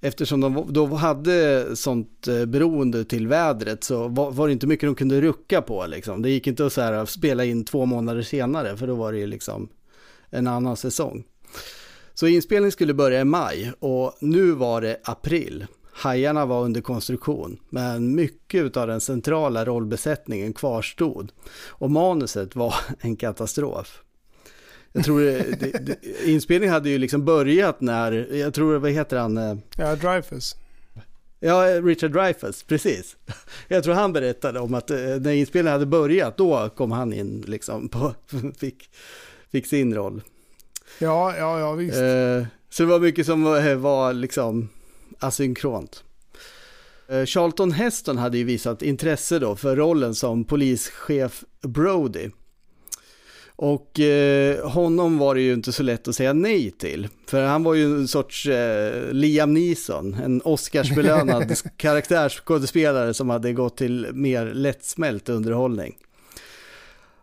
eftersom 0.00 0.40
de 0.40 0.66
då 0.68 0.86
hade 0.86 1.66
sånt 1.76 2.28
eh, 2.28 2.44
beroende 2.44 3.04
till 3.04 3.28
vädret 3.28 3.84
så 3.84 4.08
var, 4.08 4.30
var 4.30 4.46
det 4.46 4.52
inte 4.52 4.66
mycket 4.66 4.88
de 4.88 4.94
kunde 4.94 5.20
rucka 5.20 5.62
på 5.62 5.86
liksom. 5.86 6.22
Det 6.22 6.30
gick 6.30 6.46
inte 6.46 6.66
att 6.66 6.72
så 6.72 6.80
här, 6.80 7.06
spela 7.06 7.44
in 7.44 7.64
två 7.64 7.86
månader 7.86 8.22
senare 8.22 8.76
för 8.76 8.86
då 8.86 8.94
var 8.94 9.12
det 9.12 9.18
ju 9.18 9.26
liksom 9.26 9.68
en 10.30 10.46
annan 10.46 10.76
säsong. 10.76 11.24
Så 12.14 12.26
inspelningen 12.26 12.72
skulle 12.72 12.94
börja 12.94 13.20
i 13.20 13.24
maj 13.24 13.72
och 13.78 14.16
nu 14.20 14.52
var 14.52 14.80
det 14.80 15.00
april. 15.04 15.66
Hajarna 15.92 16.46
var 16.46 16.64
under 16.64 16.80
konstruktion, 16.80 17.58
men 17.70 18.14
mycket 18.14 18.76
av 18.76 18.86
den 18.86 19.00
centrala 19.00 19.64
rollbesättningen 19.64 20.52
kvarstod. 20.52 21.32
Och 21.68 21.90
manuset 21.90 22.56
var 22.56 22.74
en 23.00 23.16
katastrof. 23.16 24.02
Jag 24.96 25.04
tror 25.04 25.20
det, 25.20 25.60
det, 25.60 25.78
det, 25.78 26.28
inspelningen 26.30 26.74
hade 26.74 26.90
ju 26.90 26.98
liksom 26.98 27.24
börjat 27.24 27.80
när, 27.80 28.34
jag 28.34 28.54
tror, 28.54 28.76
vad 28.76 28.90
heter 28.90 29.16
han? 29.16 29.38
eh, 29.38 29.56
ja, 29.76 29.96
Dreyfus. 29.96 30.56
Ja, 31.40 31.80
Richard 31.80 32.12
Dreyfuss, 32.12 32.62
precis. 32.62 33.16
Jag 33.68 33.84
tror 33.84 33.94
han 33.94 34.12
berättade 34.12 34.60
om 34.60 34.74
att 34.74 34.90
eh, 34.90 34.98
när 34.98 35.32
inspelningen 35.32 35.72
hade 35.72 35.86
börjat, 35.86 36.36
då 36.36 36.70
kom 36.76 36.92
han 36.92 37.12
in 37.12 37.44
liksom 37.46 37.88
på, 37.88 38.14
fick, 38.58 38.90
fick 39.52 39.66
sin 39.66 39.94
roll. 39.94 40.22
Ja, 40.98 41.36
ja, 41.36 41.60
ja, 41.60 41.72
visst. 41.72 41.96
Eh, 41.96 42.46
så 42.70 42.82
det 42.82 42.88
var 42.88 43.00
mycket 43.00 43.26
som 43.26 43.42
var, 43.82 44.12
liksom 44.12 44.68
asynkront. 45.18 46.04
Eh, 47.08 47.24
Charlton 47.24 47.72
Heston 47.72 48.18
hade 48.18 48.38
ju 48.38 48.44
visat 48.44 48.82
intresse 48.82 49.38
då 49.38 49.56
för 49.56 49.76
rollen 49.76 50.14
som 50.14 50.44
polischef 50.44 51.44
Brody. 51.62 52.30
Och 53.58 54.00
eh, 54.00 54.68
honom 54.68 55.18
var 55.18 55.34
det 55.34 55.40
ju 55.40 55.52
inte 55.52 55.72
så 55.72 55.82
lätt 55.82 56.08
att 56.08 56.16
säga 56.16 56.32
nej 56.32 56.70
till. 56.70 57.08
För 57.26 57.42
han 57.42 57.62
var 57.62 57.74
ju 57.74 57.84
en 57.84 58.08
sorts 58.08 58.46
eh, 58.46 59.12
Liam 59.12 59.54
Neeson, 59.54 60.14
en 60.14 60.40
Oscarsbelönad 60.44 61.54
karaktärsskådespelare 61.76 63.14
som 63.14 63.30
hade 63.30 63.52
gått 63.52 63.76
till 63.76 64.08
mer 64.12 64.46
lättsmält 64.46 65.28
underhållning. 65.28 65.96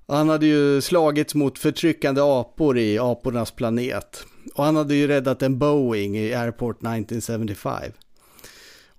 Han 0.07 0.29
hade 0.29 0.45
ju 0.45 0.81
slagits 0.81 1.35
mot 1.35 1.59
förtryckande 1.59 2.21
apor 2.21 2.77
i 2.77 2.99
apornas 2.99 3.51
planet. 3.51 4.25
Och 4.53 4.63
han 4.63 4.75
hade 4.75 4.95
ju 4.95 5.07
räddat 5.07 5.41
en 5.41 5.59
Boeing 5.59 6.17
i 6.17 6.33
Airport 6.33 6.75
1975. 6.75 7.91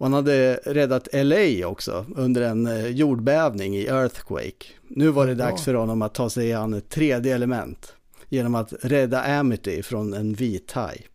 Och 0.04 0.10
han 0.10 0.14
hade 0.14 0.60
räddat 0.64 1.08
LA 1.12 1.66
också 1.66 2.06
under 2.16 2.42
en 2.42 2.66
eh, 2.66 2.86
jordbävning 2.86 3.76
i 3.76 3.86
Earthquake. 3.86 4.66
Nu 4.88 5.08
var 5.08 5.26
det 5.26 5.34
dags 5.34 5.64
för 5.64 5.74
honom 5.74 6.02
att 6.02 6.14
ta 6.14 6.30
sig 6.30 6.52
an 6.52 6.74
ett 6.74 6.88
tredje 6.88 7.34
element 7.34 7.94
genom 8.28 8.54
att 8.54 8.72
rädda 8.80 9.22
Amity 9.22 9.82
från 9.82 10.14
en 10.14 10.34
vit 10.34 10.72
haj. 10.72 11.06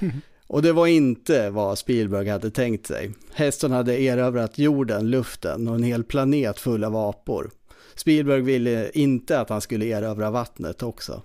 Och 0.46 0.62
det 0.62 0.72
var 0.72 0.86
inte 0.86 1.50
vad 1.50 1.78
Spielberg 1.78 2.28
hade 2.28 2.50
tänkt 2.50 2.86
sig. 2.86 3.10
Heston 3.32 3.72
hade 3.72 4.02
erövrat 4.02 4.58
jorden, 4.58 5.10
luften 5.10 5.68
och 5.68 5.74
en 5.74 5.82
hel 5.82 6.04
planet 6.04 6.58
full 6.58 6.84
av 6.84 6.96
apor. 6.96 7.50
Spielberg 7.94 8.40
ville 8.40 8.90
inte 8.90 9.40
att 9.40 9.48
han 9.48 9.60
skulle 9.60 9.86
erövra 9.86 10.30
vattnet 10.30 10.82
också. 10.82 11.22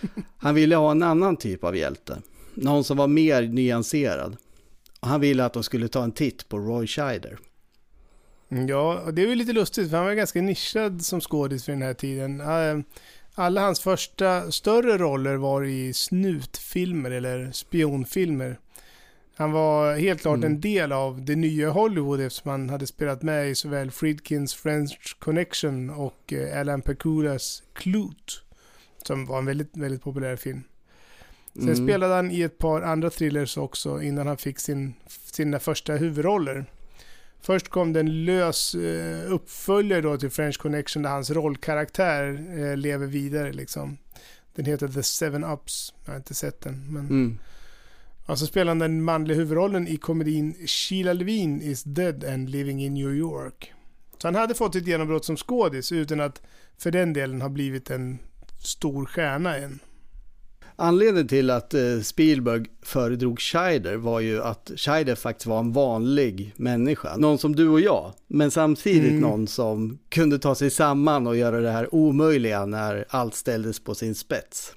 Han 0.36 0.54
ville 0.54 0.76
ha 0.76 0.90
en 0.90 1.02
annan 1.02 1.36
typ 1.36 1.64
av 1.64 1.76
hjälte. 1.76 2.18
Någon 2.54 2.84
som 2.84 2.96
var 2.96 3.06
mer 3.06 3.42
nyanserad. 3.42 4.36
Han 5.06 5.20
ville 5.20 5.44
att 5.44 5.52
de 5.52 5.62
skulle 5.62 5.88
ta 5.88 6.04
en 6.04 6.12
titt 6.12 6.48
på 6.48 6.58
Roy 6.58 6.86
Scheider. 6.86 7.38
Mm, 8.50 8.68
Ja, 8.68 9.00
och 9.00 9.14
det 9.14 9.22
är 9.22 9.26
ju 9.28 9.34
lite 9.34 9.52
lustigt 9.52 9.90
för 9.90 9.96
han 9.96 10.06
var 10.06 10.14
ganska 10.14 10.42
nischad 10.42 11.02
som 11.04 11.20
skådis 11.20 11.64
för 11.64 11.72
den 11.72 11.82
här 11.82 11.94
tiden. 11.94 12.40
Eh, 12.40 12.78
Alla 13.38 13.60
hans 13.60 13.80
första 13.80 14.52
större 14.52 14.98
roller 14.98 15.36
var 15.36 15.64
i 15.64 15.92
snutfilmer 15.92 17.10
eller 17.10 17.50
spionfilmer. 17.52 18.58
Han 19.36 19.52
var 19.52 19.96
helt 19.96 20.20
klart 20.20 20.36
Mm. 20.38 20.52
en 20.52 20.60
del 20.60 20.92
av 20.92 21.24
det 21.24 21.36
nya 21.36 21.70
Hollywood 21.70 22.20
eftersom 22.20 22.50
han 22.50 22.70
hade 22.70 22.86
spelat 22.86 23.22
med 23.22 23.50
i 23.50 23.54
såväl 23.54 23.90
Friedkins 23.90 24.54
French 24.54 25.16
Connection 25.18 25.90
och 25.90 26.32
eh, 26.32 26.60
Alan 26.60 26.82
Paculas 26.82 27.62
Clute. 27.74 28.32
Som 29.06 29.26
var 29.26 29.38
en 29.38 29.46
väldigt, 29.46 29.76
väldigt 29.76 30.02
populär 30.02 30.36
film. 30.36 30.62
Sen 31.56 31.68
Mm. 31.68 31.86
spelade 31.86 32.14
han 32.14 32.30
i 32.30 32.42
ett 32.42 32.58
par 32.58 32.82
andra 32.82 33.10
thrillers 33.10 33.56
också 33.56 34.02
innan 34.02 34.26
han 34.26 34.36
fick 34.36 34.58
sin, 34.58 34.94
sina 35.32 35.58
första 35.58 35.92
huvudroller. 35.92 36.64
Först 37.40 37.68
kom 37.68 37.92
det 37.92 38.00
en 38.00 38.24
lös 38.24 38.74
eh, 38.74 39.32
uppföljare 39.32 40.00
då 40.00 40.16
till 40.16 40.30
French 40.30 40.58
Connection 40.58 41.02
där 41.02 41.10
hans 41.10 41.30
rollkaraktär 41.30 42.46
eh, 42.58 42.76
lever 42.76 43.06
vidare 43.06 43.52
liksom. 43.52 43.98
Den 44.54 44.64
heter 44.64 44.88
The 44.88 45.02
Seven 45.02 45.44
Ups. 45.44 45.94
Jag 46.04 46.12
har 46.12 46.16
inte 46.16 46.34
sett 46.34 46.60
den. 46.60 46.92
Men... 46.92 47.06
Mm. 47.06 47.38
Och 48.26 48.38
så 48.38 48.46
spelar 48.46 48.70
han 48.70 48.78
den 48.78 49.02
manliga 49.02 49.36
huvudrollen 49.36 49.88
i 49.88 49.96
komedin 49.96 50.66
Sheila 50.66 51.12
Levine 51.12 51.62
is 51.62 51.82
dead 51.82 52.24
and 52.24 52.50
living 52.50 52.84
in 52.84 52.94
New 52.94 53.14
York. 53.14 53.72
Så 54.18 54.26
han 54.28 54.34
hade 54.34 54.54
fått 54.54 54.74
ett 54.74 54.86
genombrott 54.86 55.24
som 55.24 55.36
skådis 55.36 55.92
utan 55.92 56.20
att 56.20 56.42
för 56.78 56.90
den 56.90 57.12
delen 57.12 57.42
ha 57.42 57.48
blivit 57.48 57.90
en 57.90 58.18
stor 58.64 59.06
stjärna 59.06 59.56
än. 59.56 59.78
Anledningen 60.78 61.28
till 61.28 61.50
att 61.50 61.74
eh, 61.74 62.00
Spielberg 62.02 62.64
föredrog 62.82 63.40
Scheider 63.40 63.96
var 63.96 64.20
ju 64.20 64.42
att 64.42 64.70
Scheider 64.76 65.14
faktiskt 65.14 65.46
var 65.46 65.58
en 65.60 65.72
vanlig 65.72 66.52
människa. 66.56 67.16
Någon 67.16 67.38
som 67.38 67.56
du 67.56 67.68
och 67.68 67.80
jag, 67.80 68.12
men 68.26 68.50
samtidigt 68.50 69.10
Mm. 69.10 69.20
någon 69.20 69.46
som 69.46 69.98
kunde 70.08 70.38
ta 70.38 70.54
sig 70.54 70.70
samman 70.70 71.26
och 71.26 71.36
göra 71.36 71.60
det 71.60 71.70
här 71.70 71.94
omöjliga 71.94 72.66
när 72.66 73.04
allt 73.08 73.34
ställdes 73.34 73.80
på 73.80 73.94
sin 73.94 74.14
spets. 74.14 74.72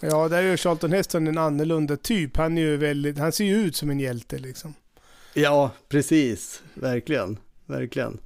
Ja, 0.00 0.28
där 0.28 0.38
är 0.42 0.50
ju 0.50 0.56
Charlton 0.56 0.92
Heston 0.92 1.26
en 1.26 1.38
annorlunda 1.38 1.96
typ. 1.96 2.36
Han 2.36 2.58
är 2.58 2.62
ju 2.62 2.76
väldigt, 2.76 3.18
han 3.18 3.32
ser 3.32 3.44
ju 3.44 3.56
ut 3.56 3.76
som 3.76 3.90
en 3.90 4.00
hjälte 4.00 4.38
liksom. 4.38 4.74
Ja, 5.34 5.70
precis. 5.88 6.62
Verkligen. 6.74 7.38
Verkligen. 7.66 8.18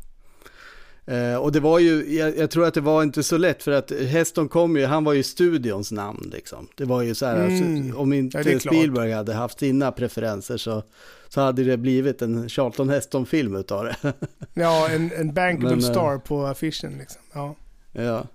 Eh, 1.11 1.36
och 1.36 1.52
det 1.52 1.61
var 1.61 1.78
ju, 1.78 2.16
jag, 2.16 2.36
jag 2.38 2.50
tror 2.50 2.66
att 2.66 2.74
det 2.74 2.80
var 2.80 3.02
inte 3.02 3.22
så 3.22 3.36
lätt 3.38 3.62
för 3.62 3.72
att 3.72 3.90
Heston 3.90 4.48
kom 4.48 4.76
ju, 4.76 4.84
han 4.86 5.04
var 5.04 5.12
ju 5.12 5.22
studions 5.22 5.92
namn 5.92 6.30
liksom. 6.32 6.68
Det 6.76 6.84
var 6.84 7.02
ju 7.02 7.14
så 7.14 7.26
här, 7.26 7.36
Mm. 7.46 7.76
alltså, 7.84 7.98
om 8.00 8.12
inte 8.12 8.38
Ja, 8.38 8.44
är 8.44 8.58
klart. 8.58 8.74
Spielberg 8.74 9.12
hade 9.12 9.34
haft 9.34 9.58
sina 9.58 9.92
preferenser 9.92 10.56
så, 10.56 10.82
så 11.28 11.40
hade 11.40 11.64
det 11.64 11.76
blivit 11.76 12.22
en 12.22 12.48
Charlton 12.48 12.88
Heston-film 12.88 13.56
utav 13.56 13.84
det. 13.84 13.96
Ja, 14.54 14.88
en, 14.90 15.11
en 15.16 15.34
bankable 15.34 15.70
Men, 15.76 15.78
eh, 15.84 15.90
star 15.90 16.18
på 16.18 16.46
affischen 16.46 16.98
liksom. 16.98 17.20
Ja. 17.32 17.54
ja. 17.92 18.26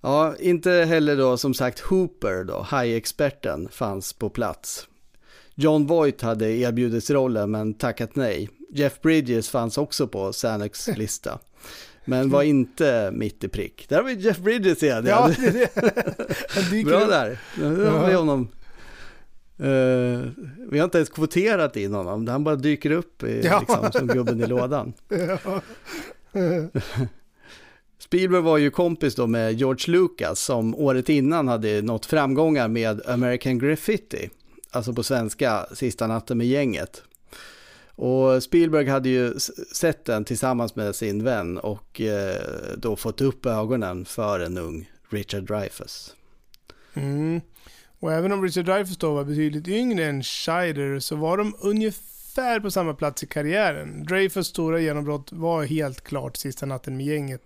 Ja, 0.00 0.34
inte 0.38 0.70
heller 0.70 1.16
då 1.16 1.36
som 1.36 1.54
sagt 1.54 1.80
Hooper 1.80 2.44
då, 2.44 2.62
hajexperten, 2.62 3.68
fanns 3.72 4.12
på 4.12 4.28
plats. 4.28 4.86
John 5.54 5.86
Voight 5.86 6.20
hade 6.22 6.50
erbjudits 6.50 7.10
rollen 7.10 7.50
men 7.50 7.74
tackat 7.74 8.16
nej. 8.16 8.48
Jeff 8.72 9.00
Bridges 9.00 9.48
fanns 9.48 9.78
också 9.78 10.06
på 10.08 10.32
Saneks 10.32 10.88
lista. 10.96 11.38
Men 12.04 12.30
var 12.30 12.42
inte 12.42 13.10
mitt 13.14 13.44
i 13.44 13.48
prick. 13.48 13.86
Där 13.88 13.96
har 13.96 14.02
vi 14.04 14.14
Jeff 14.14 14.38
Bridges 14.38 14.82
igen. 14.82 15.06
Ja, 15.06 15.30
det 15.38 15.50
det. 16.70 16.84
Bra 16.84 17.06
där. 17.06 17.38
Där 17.56 17.90
har 17.90 18.08
vi 18.08 18.14
honom. 18.14 18.48
Eh, 19.58 20.30
vi 20.70 20.78
har 20.78 20.84
inte 20.84 20.98
ens 20.98 21.08
kvoterat 21.08 21.76
in 21.76 21.94
honom. 21.94 22.28
Han 22.28 22.44
bara 22.44 22.56
dyker 22.56 22.90
upp 22.90 23.22
i, 23.22 23.40
Ja. 23.44 23.60
liksom, 23.60 23.92
som 23.92 24.06
gubben 24.06 24.40
i 24.42 24.46
lådan. 24.46 24.92
Ja. 25.08 25.60
Spielberg 27.98 28.42
var 28.42 28.58
ju 28.58 28.70
kompis 28.70 29.14
då 29.14 29.26
med 29.26 29.52
George 29.54 29.92
Lucas 29.92 30.40
som 30.40 30.74
året 30.74 31.08
innan 31.08 31.48
hade 31.48 31.82
nått 31.82 32.06
framgångar 32.06 32.68
med 32.68 33.00
American 33.06 33.58
Graffiti. 33.58 34.30
Alltså 34.70 34.92
på 34.92 35.02
svenska 35.02 35.66
Sista 35.74 36.06
natten 36.06 36.38
med 36.38 36.46
gänget. 36.46 37.02
Och 38.00 38.42
Spielberg 38.42 38.88
hade 38.88 39.08
ju 39.08 39.34
sett 39.74 40.04
den 40.04 40.24
tillsammans 40.24 40.76
med 40.76 40.94
sin 40.94 41.24
vän 41.24 41.58
och 41.58 42.00
eh, 42.00 42.76
då 42.76 42.96
fått 42.96 43.20
upp 43.20 43.46
ögonen 43.46 44.04
för 44.04 44.40
en 44.40 44.58
ung 44.58 44.90
Richard 45.08 45.42
Dreyfuss. 45.42 46.14
Mm. 46.94 47.40
Och 47.98 48.12
även 48.12 48.32
om 48.32 48.42
Richard 48.42 48.64
Dreyfuss 48.64 48.96
då 48.96 49.14
var 49.14 49.24
betydligt 49.24 49.68
yngre 49.68 50.04
än 50.04 50.22
Scheider 50.22 50.98
så 51.00 51.16
var 51.16 51.36
de 51.36 51.54
ungefär 51.60 52.60
på 52.60 52.70
samma 52.70 52.94
plats 52.94 53.22
i 53.22 53.26
karriären. 53.26 54.04
Dreyfuss 54.04 54.46
stora 54.46 54.80
genombrott 54.80 55.32
var 55.32 55.64
helt 55.64 56.00
klart 56.00 56.36
Sista 56.36 56.66
natten 56.66 56.96
med 56.96 57.06
gänget. 57.06 57.42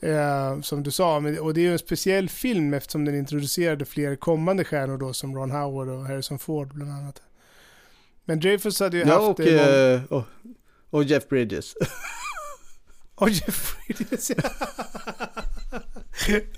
Eh, 0.00 0.60
som 0.60 0.82
du 0.82 0.90
sa, 0.90 1.16
och 1.16 1.54
det 1.54 1.60
är 1.60 1.64
ju 1.64 1.72
en 1.72 1.78
speciell 1.78 2.28
film 2.28 2.74
eftersom 2.74 3.04
den 3.04 3.14
introducerade 3.14 3.84
fler 3.84 4.16
kommande 4.16 4.64
stjärnor 4.64 4.98
då 4.98 5.12
som 5.12 5.36
Ron 5.36 5.50
Howard 5.50 5.88
och 5.88 6.06
Harrison 6.06 6.38
Ford 6.38 6.74
bland 6.74 6.92
annat. 6.92 7.22
Men 8.24 8.40
Dreyfuss 8.40 8.80
hade 8.80 8.96
ju 8.96 9.02
Ja, 9.04 9.14
haft... 9.14 9.38
och, 9.40 9.46
mång- 9.46 9.94
eh, 9.94 10.04
och, 10.04 10.24
och 10.90 11.04
Jeff 11.04 11.28
Bridges. 11.28 11.74
Och 13.16 13.30
Jeff 13.30 13.76
Bridges, 13.86 14.30
ja. 14.30 14.50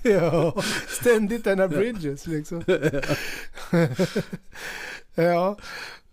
ja, 0.11 0.61
ständigt 0.87 1.43
denna 1.43 1.67
Bridges 1.67 2.27
liksom. 2.27 2.63
ja, 5.15 5.57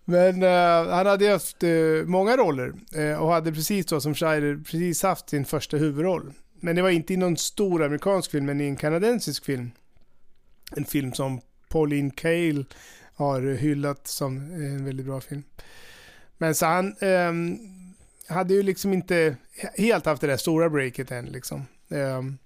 men 0.04 0.42
eh, 0.42 0.88
han 0.94 1.06
hade 1.06 1.28
haft 1.30 1.62
eh, 1.62 1.70
många 2.06 2.36
roller 2.36 2.72
eh, 2.94 3.22
och 3.22 3.32
hade 3.32 3.52
precis 3.52 3.86
då 3.86 4.00
som 4.00 4.14
Scheider 4.14 4.56
precis 4.56 5.02
haft 5.02 5.28
sin 5.30 5.44
första 5.44 5.76
huvudroll. 5.76 6.32
Men 6.60 6.76
det 6.76 6.82
var 6.82 6.90
inte 6.90 7.14
i 7.14 7.16
någon 7.16 7.36
stor 7.36 7.82
amerikansk 7.82 8.30
film, 8.30 8.46
men 8.46 8.60
i 8.60 8.64
en 8.64 8.76
kanadensisk 8.76 9.44
film. 9.44 9.70
En 10.76 10.84
film 10.84 11.12
som 11.12 11.40
Pauline 11.68 12.10
Kael 12.10 12.64
har 13.14 13.40
hyllat 13.40 14.06
som 14.06 14.36
en 14.36 14.84
väldigt 14.84 15.06
bra 15.06 15.20
film. 15.20 15.42
Men 16.38 16.54
så 16.54 16.66
han 16.66 16.96
um, 17.00 17.58
hade 18.28 18.54
ju 18.54 18.62
liksom 18.62 18.92
inte 18.92 19.36
helt 19.74 20.06
haft 20.06 20.20
det 20.20 20.26
där 20.26 20.36
stora 20.36 20.70
breaket 20.70 21.10
än 21.10 21.26
liksom. 21.26 21.66
Um, 21.88 22.38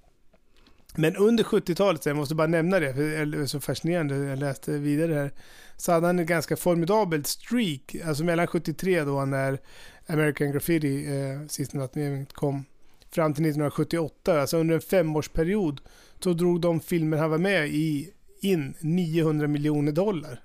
men 0.95 1.16
under 1.16 1.45
70-talet, 1.45 2.07
jag 2.07 2.16
måste 2.16 2.35
bara 2.35 2.47
nämna 2.47 2.81
det, 2.81 2.95
för 2.95 3.27
det 3.27 3.39
är 3.39 3.47
så 3.47 3.61
fascinerande, 3.61 4.16
jag 4.16 4.39
läste 4.39 4.73
vidare 4.73 5.14
här, 5.14 5.33
så 5.77 5.93
hade 5.93 6.07
han 6.07 6.19
ett 6.19 6.27
ganska 6.27 6.57
formidabelt 6.57 7.27
streak, 7.27 7.97
alltså 8.05 8.25
mellan 8.25 8.47
73 8.47 9.05
då 9.05 9.25
när 9.25 9.59
American 10.07 10.53
Graffiti, 10.53 11.07
eh, 11.07 11.47
sista 11.49 11.79
natten 11.79 12.27
kom, 12.27 12.64
fram 13.11 13.35
till 13.35 13.45
1978, 13.45 14.41
alltså 14.41 14.57
under 14.57 14.75
en 14.75 14.81
femårsperiod, 14.81 15.81
så 16.21 16.33
drog 16.33 16.61
de 16.61 16.81
filmer 16.81 17.16
han 17.16 17.31
var 17.31 17.39
med 17.39 17.69
i 17.69 18.12
in 18.41 18.75
900 18.81 19.47
miljoner 19.47 19.93
dollar. 19.93 20.41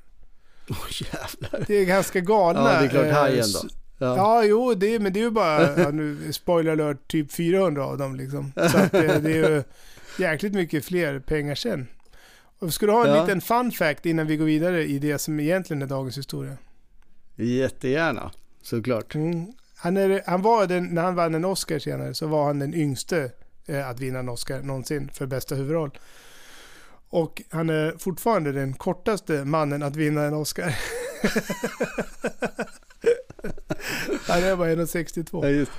Åh 0.70 0.88
jävlar. 1.14 1.64
Det 1.68 1.74
är 1.76 1.86
ganska 1.86 2.20
galna. 2.20 2.74
Ja, 2.74 2.80
det 2.80 2.86
är 2.86 2.90
klart 2.90 3.06
eh, 3.06 3.12
hajen 3.14 3.46
då. 3.54 3.70
Ja. 3.98 4.16
Ja, 4.18 4.44
jo, 4.44 4.74
det, 4.74 5.00
men 5.00 5.14
det 5.14 5.20
är 5.20 5.24
ju 5.24 5.32
bara, 5.32 5.80
ja, 5.82 5.92
nu, 5.92 6.34
spoiler 6.34 6.72
alert, 6.72 7.08
typ 7.08 7.32
400 7.32 7.86
av 7.86 7.98
dem 7.98 8.16
liksom. 8.16 8.52
Så 8.56 8.78
att, 8.78 8.94
eh, 8.94 9.02
det 9.02 9.32
är 9.32 9.50
ju 9.50 9.64
jäkligt 10.20 10.54
mycket 10.54 10.86
fler 10.86 11.20
pengar 11.20 11.56
sen. 11.56 11.88
Och 12.60 12.74
ska 12.74 12.86
du 12.86 12.92
ha 12.92 13.08
en 13.08 13.14
Ja. 13.16 13.22
liten 13.22 13.42
fun 13.42 13.72
fact 13.72 14.06
innan 14.06 14.28
vi 14.28 14.38
går 14.38 14.46
vidare 14.46 14.84
i 14.86 15.00
det 15.00 15.18
som 15.18 15.40
egentligen 15.40 15.82
är 15.82 15.88
dagens 15.88 16.18
historia? 16.18 16.58
Jättegärna, 17.36 18.32
såklart. 18.62 19.16
Mm. 19.16 19.46
Han, 19.76 19.98
är, 19.98 20.22
han 20.26 20.42
var 20.42 20.68
den, 20.68 20.86
när 20.86 21.02
han 21.02 21.16
vann 21.16 21.36
en 21.36 21.46
Oscar 21.46 21.80
senare 21.80 22.14
så 22.14 22.28
var 22.28 22.46
han 22.46 22.60
den 22.60 22.74
yngste 22.74 23.32
eh, 23.66 23.90
att 23.90 24.00
vinna 24.00 24.20
en 24.20 24.30
Oscar 24.30 24.62
någonsin 24.62 25.10
för 25.14 25.26
bästa 25.26 25.56
huvudroll. 25.56 25.92
Och 27.14 27.42
han 27.50 27.70
är 27.70 27.94
fortfarande 27.98 28.52
den 28.52 28.74
kortaste 28.74 29.46
mannen 29.46 29.84
att 29.84 29.96
vinna 29.96 30.24
en 30.24 30.34
Oscar. 30.34 30.66
han 34.28 34.44
är 34.44 34.56
bara 34.56 34.70
1,62. 34.70 35.44
Ja, 35.44 35.50
just. 35.50 35.72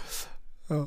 Ja. 0.68 0.76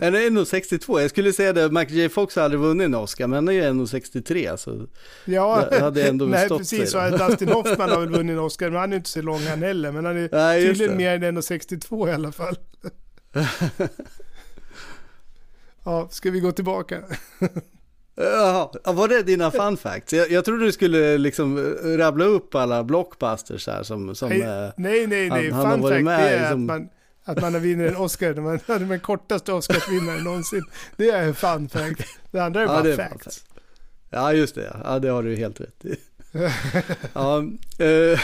Han 0.00 0.14
är 0.14 0.30
1,62. 0.30 1.00
Jag 1.00 1.10
skulle 1.10 1.32
säga 1.32 1.52
det, 1.52 1.70
Michael 1.70 1.96
J. 1.98 2.08
Fox 2.08 2.36
har 2.36 2.42
aldrig 2.42 2.60
vunnit 2.60 2.84
en 2.84 2.94
Oscar, 2.94 3.26
men 3.26 3.34
han 3.36 3.48
är 3.48 3.52
ju 3.52 3.62
1,63. 3.62 4.56
Så 4.56 4.86
Ja, 5.24 5.66
Det 5.70 5.80
hade 5.80 6.08
ändå 6.08 6.24
nej 6.30 6.48
precis. 6.48 6.90
sig. 6.90 7.10
Dustin 7.10 7.48
Hoffman 7.48 7.90
har 7.90 8.00
väl 8.00 8.10
vunnit 8.10 8.32
en 8.32 8.38
Oscar, 8.38 8.70
men 8.70 8.80
han 8.80 8.92
är 8.92 8.96
inte 8.96 9.10
så 9.10 9.22
lång 9.22 9.40
han 9.46 9.62
heller. 9.62 9.92
Men 9.92 10.04
han 10.04 10.16
är 10.16 10.28
Nej, 10.32 10.62
tydligen 10.66 10.96
mer 10.96 11.22
än 11.24 11.38
1,62 11.38 12.08
i 12.08 12.12
alla 12.12 12.32
fall. 12.32 12.56
ja, 15.84 16.08
ska 16.10 16.30
vi 16.30 16.40
gå 16.40 16.52
tillbaka? 16.52 17.02
Ja, 18.16 18.72
var 18.84 19.08
det 19.08 19.22
dina 19.22 19.50
fun 19.60 19.76
facts? 19.76 20.12
Jag, 20.12 20.30
jag 20.30 20.44
trodde 20.44 20.64
du 20.64 20.72
skulle 20.72 21.18
liksom 21.18 21.58
eh, 21.58 21.88
rabbla 21.98 22.24
upp 22.24 22.54
alla 22.54 22.84
blockbusters 22.84 23.66
här 23.66 23.82
som, 23.82 24.14
som 24.14 24.28
Nej, 24.28 24.40
eh, 24.42 24.70
nej, 24.76 25.06
nej. 25.06 25.30
nej. 25.30 25.50
han- 25.50 25.64
han 25.66 25.80
Fun 25.82 25.90
fact 25.90 26.04
med 26.04 26.20
det 26.20 26.28
är 26.28 26.50
som- 26.50 26.70
att 26.70 26.78
man, 26.80 26.88
att 27.24 27.40
man 27.40 27.52
vunnit 27.52 27.90
en 27.90 27.96
Oscar. 27.96 28.34
Man 28.34 28.60
hade 28.66 28.84
den 28.84 29.00
kortaste 29.00 29.52
Oscarsvinnaren 29.52 30.24
någonsin. 30.24 30.62
Det 30.96 31.10
är 31.10 31.22
en 31.22 31.34
fun 31.34 31.68
fact. 31.68 32.00
Det 32.30 32.38
andra 32.40 32.60
är 32.60 32.64
Ja, 32.64 32.68
bara 32.72 32.82
det 32.82 32.92
är 32.92 32.96
facts. 32.96 33.44
Ja, 34.10 34.32
just 34.32 34.54
det. 34.54 34.76
Ja, 34.84 34.98
det 34.98 35.08
har 35.08 35.22
du 35.22 35.36
helt 35.36 35.60
rätt 35.60 35.84
i 35.84 35.96
ja, 37.12 37.44
eh, 37.78 38.20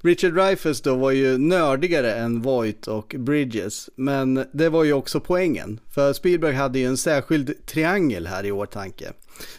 Richard 0.00 0.34
Dreyfuss 0.34 0.80
då 0.80 0.94
var 0.94 1.10
ju 1.10 1.38
nördigare 1.38 2.14
än 2.14 2.42
Voight 2.42 2.86
och 2.86 3.14
Bridges, 3.18 3.90
men 3.96 4.46
det 4.52 4.68
var 4.68 4.84
ju 4.84 4.92
också 4.92 5.20
poängen. 5.20 5.80
För 5.94 6.12
Spielberg 6.12 6.54
hade 6.54 6.78
ju 6.78 6.86
en 6.86 6.96
särskild 6.96 7.66
triangel 7.66 8.26
här 8.26 8.46
i 8.46 8.52
åtanke. 8.52 9.12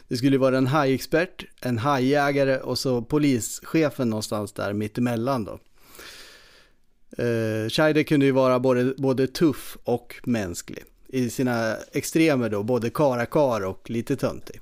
Det 0.07 0.17
skulle 0.17 0.37
vara 0.37 0.57
en 0.57 0.67
hajexpert, 0.67 1.45
en 1.61 1.77
hajjägare 1.77 2.57
och 2.57 2.79
så 2.79 3.01
polischefen 3.01 4.09
någonstans 4.09 4.51
där 4.51 4.73
mittemellan 4.73 5.45
då. 5.45 5.59
Eh, 7.23 7.69
Scheider 7.69 8.03
kunde 8.03 8.25
ju 8.25 8.31
vara 8.31 8.59
både, 8.59 8.93
både 8.97 9.27
tuff 9.27 9.77
och 9.83 10.15
mänsklig. 10.23 10.83
I 11.07 11.29
sina 11.29 11.75
extremer 11.91 12.49
då, 12.49 12.63
både 12.63 12.89
karakar 12.89 13.65
och 13.65 13.89
lite 13.89 14.15
töntig. 14.15 14.59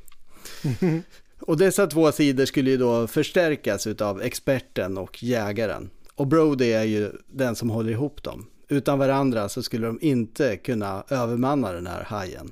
Och 1.45 1.57
dessa 1.57 1.87
två 1.87 2.11
sidor 2.11 2.45
skulle 2.45 2.69
ju 2.69 2.77
då 2.77 3.07
förstärkas 3.07 3.87
utav 3.87 4.21
experten 4.21 4.97
och 4.97 5.23
jägaren. 5.23 5.89
Och 6.15 6.27
Brody 6.27 6.71
är 6.71 6.83
ju 6.83 7.11
den 7.27 7.55
som 7.55 7.69
håller 7.69 7.91
ihop 7.91 8.23
dem. 8.23 8.47
Utan 8.67 8.99
varandra 8.99 9.49
så 9.49 9.63
skulle 9.63 9.87
de 9.87 9.99
inte 10.01 10.57
kunna 10.57 11.03
övermanna 11.09 11.71
den 11.71 11.87
här 11.87 12.03
hajen. 12.03 12.51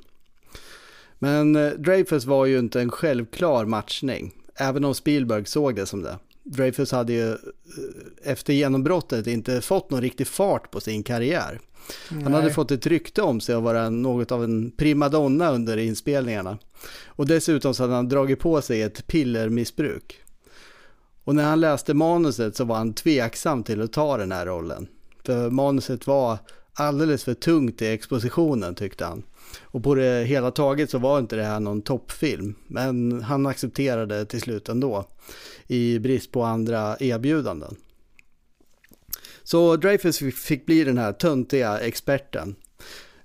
Men 1.19 1.55
eh, 1.55 1.71
Dreyfus 1.71 2.25
var 2.25 2.45
ju 2.45 2.59
inte 2.59 2.81
en 2.81 2.91
självklar 2.91 3.65
matchning, 3.65 4.33
även 4.55 4.85
om 4.85 4.95
Spielberg 4.95 5.45
såg 5.45 5.75
det 5.75 5.85
som 5.85 6.01
det. 6.01 6.17
Dreyfus 6.43 6.91
hade 6.91 7.13
ju 7.13 7.31
eh, 7.31 7.37
efter 8.23 8.53
genombrottet 8.53 9.27
inte 9.27 9.61
fått 9.61 9.91
någon 9.91 10.01
riktig 10.01 10.27
fart 10.27 10.71
på 10.71 10.79
sin 10.79 11.03
karriär. 11.03 11.59
Han 12.09 12.33
hade 12.33 12.45
Nej. 12.45 12.53
fått 12.53 12.71
ett 12.71 12.87
rykte 12.87 13.21
om 13.21 13.41
sig 13.41 13.55
att 13.55 13.63
vara 13.63 13.89
något 13.89 14.31
av 14.31 14.43
en 14.43 14.71
primadonna 14.71 15.51
under 15.51 15.77
inspelningarna. 15.77 16.57
Och 17.05 17.27
dessutom 17.27 17.73
så 17.73 17.83
hade 17.83 17.93
han 17.93 18.09
dragit 18.09 18.39
på 18.39 18.61
sig 18.61 18.81
ett 18.81 19.07
pillermissbruk. 19.07 20.19
Och 21.23 21.35
när 21.35 21.43
han 21.43 21.59
läste 21.59 21.93
manuset 21.93 22.55
så 22.55 22.63
var 22.63 22.75
han 22.75 22.93
tveksam 22.93 23.63
till 23.63 23.81
att 23.81 23.93
ta 23.93 24.17
den 24.17 24.31
här 24.31 24.45
rollen. 24.45 24.87
För 25.25 25.49
manuset 25.49 26.07
var 26.07 26.37
alldeles 26.73 27.23
för 27.23 27.33
tungt 27.33 27.81
i 27.81 27.87
expositionen 27.87 28.75
tyckte 28.75 29.05
han. 29.05 29.23
Och 29.61 29.83
på 29.83 29.95
det 29.95 30.23
hela 30.25 30.51
taget 30.51 30.89
så 30.89 30.97
var 30.97 31.19
inte 31.19 31.35
det 31.35 31.43
här 31.43 31.59
någon 31.59 31.81
toppfilm. 31.81 32.55
Men 32.67 33.21
han 33.21 33.45
accepterade 33.45 34.25
till 34.25 34.41
slut 34.41 34.69
ändå. 34.69 35.07
I 35.67 35.99
brist 35.99 36.31
på 36.31 36.43
andra 36.43 36.97
erbjudanden. 36.99 37.75
Så 39.43 39.75
Dreyfus 39.75 40.17
fick 40.19 40.65
bli 40.65 40.83
den 40.83 40.97
här 40.97 41.11
töntiga 41.13 41.79
experten. 41.79 42.55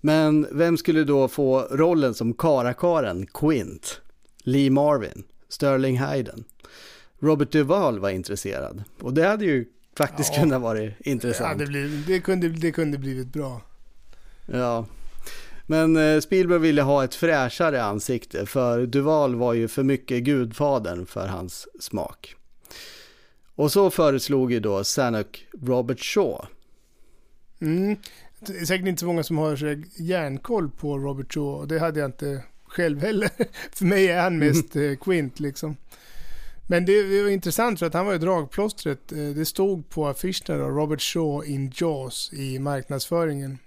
Men 0.01 0.47
vem 0.53 0.76
skulle 0.76 1.05
då 1.05 1.29
få 1.29 1.61
rollen 1.61 2.14
som 2.14 2.35
karakaren 2.35 3.26
Quint? 3.26 4.01
Lee 4.43 4.70
Marvin? 4.70 5.22
Sterling 5.49 5.99
Hayden? 5.99 6.45
Robert 7.18 7.53
Duvall 7.53 7.99
var 7.99 8.11
intresserad. 8.11 8.83
Och 9.01 9.14
det 9.14 9.26
hade 9.26 9.45
ju 9.45 9.66
faktiskt 9.97 10.33
Ja. 10.35 10.41
kunnat 10.43 10.61
vara 10.62 10.83
Ja, 10.83 10.91
intressant. 11.01 11.59
det, 11.59 11.66
blir, 11.66 12.05
det, 12.07 12.20
kunde, 12.20 12.49
det 12.49 12.72
kunde 12.72 12.99
blivit 12.99 13.33
bra. 13.33 13.61
Ja. 14.53 14.87
Men 15.71 15.97
eh, 15.97 16.21
Spielberg 16.21 16.59
ville 16.59 16.83
ha 16.83 17.05
ett 17.05 17.14
fräschare 17.14 17.83
ansikte 17.83 18.47
för 18.47 18.87
Duval 18.87 19.35
var 19.35 19.55
ju 19.55 19.69
för 19.69 19.83
mycket 19.83 20.23
gudfadern 20.23 21.07
för 21.07 21.27
hans 21.27 21.69
smak. 21.81 22.35
Och 23.55 23.73
så 23.73 23.91
föreslog 23.91 24.53
ju 24.53 24.61
då 24.61 24.85
Sanuk 24.85 25.47
Robert 25.62 26.01
Shaw. 26.01 26.47
Mm. 27.61 27.97
Det 28.41 28.53
är 28.53 28.64
säkert 28.64 28.87
inte 28.87 29.01
så 29.01 29.07
många 29.07 29.23
som 29.23 29.39
har 29.39 29.83
järnkoll 29.97 30.71
på 30.71 30.99
Robert 30.99 31.35
Shaw. 31.35 31.61
och 31.61 31.69
Det 31.69 31.79
hade 31.79 32.01
jag 32.01 32.09
inte 32.09 32.43
själv 32.66 33.01
heller. 33.01 33.31
För 33.73 33.85
mig 33.85 34.09
är 34.09 34.23
han 34.23 34.39
mest 34.39 34.77
eh, 34.77 34.95
Quint 35.01 35.41
liksom. 35.41 35.77
Men 36.66 36.85
det, 36.87 37.03
det 37.03 37.23
var 37.23 37.31
intressant 37.31 37.79
för 37.79 37.87
att 37.87 37.95
han 37.95 38.07
var 38.07 38.12
ju 38.12 38.19
dragplåstret. 38.19 39.12
Eh, 39.12 39.19
Det 39.19 39.45
stod 39.45 39.89
på 39.89 40.07
affischerna 40.09 40.59
då, 40.64 40.69
Robert 40.69 41.01
Shaw 41.01 41.47
in 41.47 41.73
Jaws 41.75 42.33
i 42.33 42.59
marknadsföringen. 42.59 43.59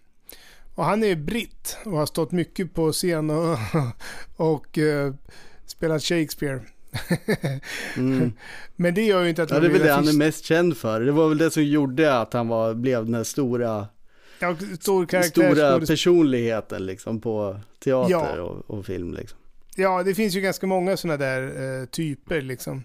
Och 0.76 0.86
han 0.86 1.04
är 1.04 1.16
britt 1.16 1.78
och 1.86 1.92
har 1.92 2.06
stått 2.06 2.32
mycket 2.32 2.74
på 2.74 2.92
scen 2.92 3.30
och, 3.30 3.58
och 4.36 4.78
eh, 4.78 5.14
spelat 5.66 6.04
Shakespeare. 6.04 6.60
Mm. 7.98 8.34
Men 8.76 8.94
det 8.94 9.02
gör 9.04 9.24
ju 9.24 9.30
inte 9.30 9.44
att 9.44 9.50
Ja, 9.52 9.60
det 9.60 9.68
är 9.68 9.72
väl 9.72 9.82
det 9.82 9.92
han 9.92 10.08
är 10.08 10.14
mest 10.14 10.46
känd 10.46 10.78
för. 10.78 11.02
Det 11.02 11.12
var 11.12 11.30
väl 11.30 11.38
det 11.38 11.52
som 11.52 11.64
gjorde 11.64 12.20
att 12.20 12.34
han 12.34 12.48
var, 12.48 12.74
blev 12.74 13.06
den 13.06 13.14
här 13.14 13.24
stora, 13.24 13.88
Ja, 14.40 14.56
stor 14.80 15.22
stora 15.22 15.80
personligheten 15.80 16.86
liksom 16.86 17.22
på 17.22 17.60
teater 17.84 18.12
Ja. 18.12 18.42
och, 18.42 18.78
och 18.78 18.86
film 18.86 19.14
liksom. 19.14 19.38
Ja, 19.76 20.04
det 20.04 20.16
finns 20.16 20.36
ju 20.36 20.42
ganska 20.42 20.68
många 20.68 20.98
sådana 20.98 21.18
där 21.18 21.42
eh, 21.82 21.86
typer 21.86 22.42
liksom. 22.42 22.84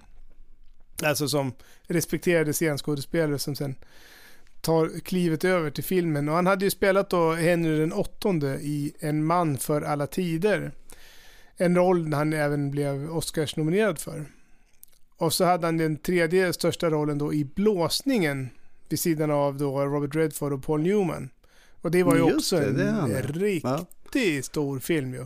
Alltså 1.03 1.29
som 1.29 1.53
respekterade 1.87 2.53
scenskådespelare 2.53 3.39
som 3.39 3.57
sen 3.57 3.75
tar 4.67 5.01
klivet 5.01 5.45
över 5.45 5.71
till 5.71 5.85
filmen. 5.85 6.29
Och 6.29 6.35
han 6.35 6.47
hade 6.47 6.65
ju 6.65 6.71
spelat 6.71 7.11
då 7.11 7.33
Henry 7.33 7.79
den 7.79 7.93
åttonde 7.93 8.55
i 8.61 8.93
En 9.01 9.25
man 9.25 9.59
för 9.59 9.83
alla 9.83 10.07
tider. 10.07 10.73
En 11.57 11.77
roll 11.77 12.13
han 12.13 12.33
även 12.33 12.71
blev 12.71 13.11
Oscars-nominerad 13.11 13.99
för. 13.99 14.25
Och 15.17 15.33
så 15.33 15.45
hade 15.45 15.67
han 15.67 15.77
den 15.77 15.97
tredje 15.97 16.53
största 16.53 16.91
rollen 16.91 17.19
då 17.19 17.35
i 17.35 17.45
Blåsningen 17.45 18.49
vid 18.89 19.01
sidan 19.01 19.31
av 19.31 19.57
då 19.57 19.81
Robert 19.85 20.15
Redford 20.15 20.53
och 20.53 20.63
Paul 20.65 20.81
Newman. 20.81 21.29
Och 21.83 21.91
det 21.91 22.03
var 22.03 22.17
ju 22.17 22.27
Just 22.27 22.37
också 22.37 22.57
det, 22.57 22.67
en 22.67 22.77
det 22.77 23.11
ja. 23.13 23.23
riktigt 23.23 24.37
Ja. 24.37 24.43
stor 24.43 24.79
film 24.79 25.15
ju. 25.15 25.21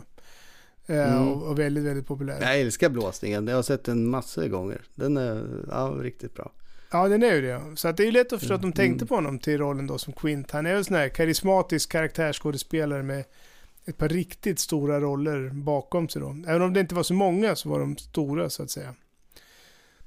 Eh, 0.87 1.13
Mm. 1.15 1.27
och, 1.27 1.47
och 1.47 1.59
väldigt, 1.59 1.83
väldigt 1.83 2.07
populär. 2.07 2.41
Jag 2.41 2.59
älskar 2.59 2.89
blåsningen, 2.89 3.47
jag 3.47 3.55
har 3.55 3.63
sett 3.63 3.83
den 3.83 4.05
massor 4.07 4.47
gånger. 4.47 4.81
Den 4.95 5.17
är 5.17 5.63
ja, 5.69 5.95
riktigt 6.01 6.35
bra. 6.35 6.51
Ja, 6.91 7.07
den 7.07 7.23
är 7.23 7.33
ju 7.35 7.41
det. 7.41 7.61
Så 7.75 7.87
att 7.87 7.97
det 7.97 8.03
är 8.03 8.05
ju 8.05 8.11
lätt 8.11 8.33
att 8.33 8.39
förstå 8.39 8.53
att 8.53 8.61
de 8.61 8.65
Mm. 8.67 8.75
tänkte 8.75 9.05
på 9.05 9.15
honom 9.15 9.39
till 9.39 9.57
rollen 9.57 9.87
då 9.87 9.97
som 9.97 10.13
Quint. 10.13 10.51
Han 10.51 10.65
är 10.65 10.73
väl 10.73 10.85
sån 10.85 10.95
här 10.95 11.09
karismatisk 11.09 11.91
karaktärsskådespelare 11.91 13.03
med 13.03 13.23
ett 13.85 13.97
par 13.97 14.09
riktigt 14.09 14.59
stora 14.59 14.99
roller 14.99 15.49
bakom 15.53 16.09
sig 16.09 16.21
då. 16.21 16.35
Även 16.47 16.61
om 16.61 16.73
det 16.73 16.79
inte 16.79 16.95
var 16.95 17.03
så 17.03 17.13
många 17.13 17.55
så 17.55 17.69
var 17.69 17.79
de 17.79 17.97
stora 17.97 18.49
så 18.49 18.63
att 18.63 18.69
säga. 18.69 18.93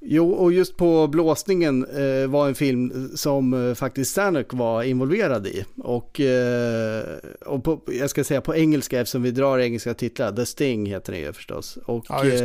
Jo, 0.06 0.30
och 0.32 0.52
just 0.52 0.76
på 0.76 1.06
blåsningen 1.08 1.84
eh, 1.84 2.26
var 2.26 2.48
en 2.48 2.54
film 2.54 3.10
som 3.14 3.68
eh, 3.68 3.74
faktiskt 3.74 4.10
Stanuk 4.10 4.52
var 4.52 4.82
involverad 4.82 5.46
i. 5.46 5.64
Och, 5.78 6.20
eh, 6.20 7.04
och 7.46 7.64
på, 7.64 7.80
jag 7.86 8.10
ska 8.10 8.24
säga 8.24 8.40
på 8.40 8.56
engelska 8.56 9.00
eftersom 9.00 9.22
vi 9.22 9.30
drar 9.30 9.58
engelska 9.58 9.94
titlar, 9.94 10.32
The 10.32 10.46
Sting 10.46 10.86
heter 10.86 11.12
den 11.12 11.20
ju 11.22 11.32
förstås. 11.32 11.78
Och 11.84 12.04
Ja, 12.08 12.24
just 12.24 12.44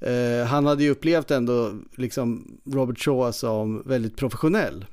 eh, 0.00 0.46
han 0.46 0.66
hade 0.66 0.84
ju 0.84 0.90
upplevt 0.90 1.30
ändå 1.30 1.72
liksom 1.96 2.58
Robert 2.64 2.98
Shaw 2.98 3.32
som 3.32 3.82
väldigt 3.86 4.16
professionell. 4.16 4.84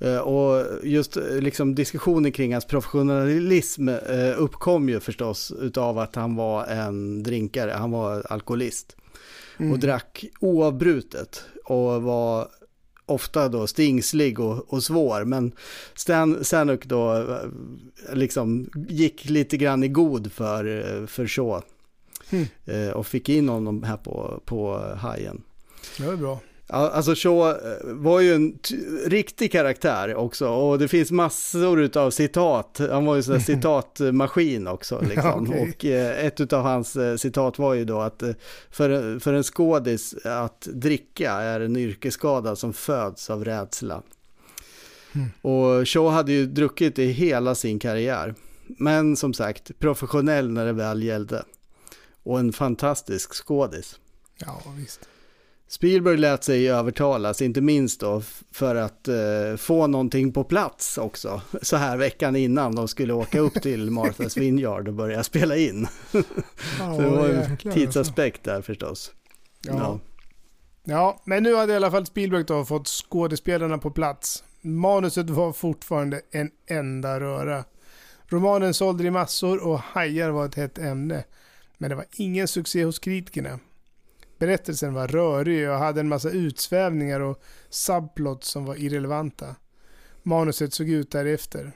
Eh, 0.00 0.18
och 0.18 0.64
just 0.82 1.16
eh, 1.16 1.22
liksom 1.40 1.74
diskussionen 1.74 2.32
kring 2.32 2.52
hans 2.52 2.64
professionalism 2.66 3.88
eh, 3.88 4.34
uppkom 4.36 4.88
ju 4.88 5.00
förstås 5.00 5.52
utav 5.60 5.98
att 5.98 6.14
han 6.14 6.36
var 6.36 6.64
en 6.66 7.22
drinkare, 7.22 7.70
han 7.70 7.90
var 7.90 8.26
alkoholist 8.30 8.96
Mm. 9.58 9.72
och 9.72 9.78
drack 9.78 10.24
oavbrutet 10.40 11.44
och 11.64 12.02
var 12.02 12.48
ofta 13.06 13.48
då 13.48 13.66
stingslig 13.66 14.40
och, 14.40 14.72
och 14.72 14.82
svår. 14.82 15.24
Men 15.24 15.52
Stan, 15.94 16.44
Sanuk 16.44 16.86
då 16.86 17.26
liksom 18.12 18.70
gick 18.88 19.24
lite 19.24 19.56
grann 19.56 19.84
i 19.84 19.88
god 19.88 20.32
för, 20.32 21.06
för 21.06 21.26
Shaw. 21.26 21.62
Mm. 22.30 22.46
Eh, 22.64 22.90
Och 22.96 23.06
fick 23.06 23.28
in 23.28 23.48
honom 23.48 23.82
här 23.82 23.96
på, 23.96 24.42
på 24.44 24.78
hajen. 24.96 25.42
Det 25.98 26.06
var 26.06 26.16
bra. 26.16 26.40
Alltså 26.68 27.14
Shaw 27.14 27.50
eh, 27.50 27.56
var 27.84 28.20
ju 28.20 28.34
en 28.34 28.58
riktig 29.06 29.52
karaktär 29.52 30.14
också 30.14 30.48
och 30.48 30.78
det 30.78 30.88
finns 30.88 31.10
massor 31.10 31.98
av 31.98 32.10
citat. 32.10 32.80
Han 32.90 33.04
var 33.04 33.16
ju 33.16 33.34
en 33.34 33.40
citatmaskin 34.00 34.66
också. 34.66 35.00
Liksom. 35.00 35.52
Ja, 35.52 35.62
okej. 35.70 35.72
Och 35.72 35.84
eh, 35.84 36.26
ett 36.26 36.52
av 36.52 36.62
hans 36.62 36.96
eh, 36.96 37.16
citat 37.16 37.58
var 37.58 37.74
ju 37.74 37.84
då 37.84 38.00
att 38.00 38.22
för, 38.70 39.18
för 39.18 39.32
en 39.34 39.42
skådis 39.42 40.14
att 40.24 40.60
dricka 40.60 41.32
är 41.32 41.60
en 41.60 41.76
yrkesskada 41.76 42.56
som 42.56 42.72
föds 42.72 43.30
av 43.30 43.44
rädsla. 43.44 44.02
Mm. 45.14 45.28
Och 45.42 45.88
Shaw 45.88 46.10
hade 46.10 46.32
ju 46.32 46.46
druckit 46.46 46.98
i 46.98 47.06
hela 47.06 47.54
sin 47.54 47.78
karriär. 47.78 48.34
Men 48.66 49.16
som 49.16 49.34
sagt, 49.34 49.78
professionell 49.78 50.50
när 50.50 50.66
det 50.66 50.72
väl 50.72 51.02
gällde. 51.02 51.42
Och 52.26 52.38
en 52.38 52.52
fantastisk 52.52 53.34
skådis. 53.34 54.00
Ja, 54.38 54.62
visst. 54.76 55.08
Spielberg 55.68 56.16
lät 56.16 56.44
sig 56.44 56.70
övertalas, 56.70 57.42
inte 57.42 57.60
minst 57.60 58.00
då 58.00 58.22
för 58.52 58.74
att 58.74 59.08
eh, 59.08 59.56
få 59.56 59.86
någonting 59.86 60.32
på 60.32 60.44
plats 60.44 60.98
också. 60.98 61.40
Så 61.62 61.76
här 61.76 61.96
veckan 61.96 62.36
innan 62.36 62.74
de 62.74 62.88
skulle 62.88 63.12
åka 63.12 63.38
upp 63.40 63.62
till 63.62 63.90
Martha's 63.90 64.38
Vineyard 64.38 64.88
och 64.88 64.94
börja 64.94 65.24
spela 65.24 65.56
in. 65.56 65.88
Så 66.10 66.22
det 66.78 67.08
var 67.08 67.28
en 67.28 67.50
jäklar, 67.50 67.72
tidsaspekt 67.72 68.44
där 68.44 68.62
förstås. 68.62 69.12
alltså. 69.68 69.82
Ja. 69.82 70.00
ja, 70.84 71.20
men 71.24 71.42
nu 71.42 71.54
hade 71.54 71.72
i 71.72 71.76
alla 71.76 71.90
fall 71.90 72.06
Spielberg 72.06 72.44
då 72.44 72.64
fått 72.64 72.88
skådespelarna 72.88 73.78
på 73.78 73.90
plats. 73.90 74.44
Manuset 74.60 75.30
var 75.30 75.52
fortfarande 75.52 76.20
en 76.30 76.50
enda 76.66 77.20
röra. 77.20 77.64
Romanen 78.28 78.74
sålde 78.74 79.04
i 79.04 79.10
massor 79.10 79.66
och 79.66 79.78
hajar 79.78 80.30
var 80.30 80.46
ett 80.46 80.54
hett 80.54 80.78
ämne. 80.78 81.24
Men 81.78 81.90
det 81.90 81.96
var 81.96 82.06
ingen 82.12 82.48
succé 82.48 82.84
hos 82.84 82.98
kritikerna. 82.98 83.58
Berättelsen 84.38 84.94
var 84.94 85.08
rörig 85.08 85.70
och 85.70 85.76
hade 85.76 86.00
en 86.00 86.08
massa 86.08 86.30
utsvävningar 86.30 87.20
och 87.20 87.42
subplots 87.68 88.48
som 88.48 88.64
var 88.64 88.74
irrelevanta. 88.74 89.56
Manuset 90.22 90.72
såg 90.72 90.88
ut 90.88 91.10
därefter. 91.10 91.72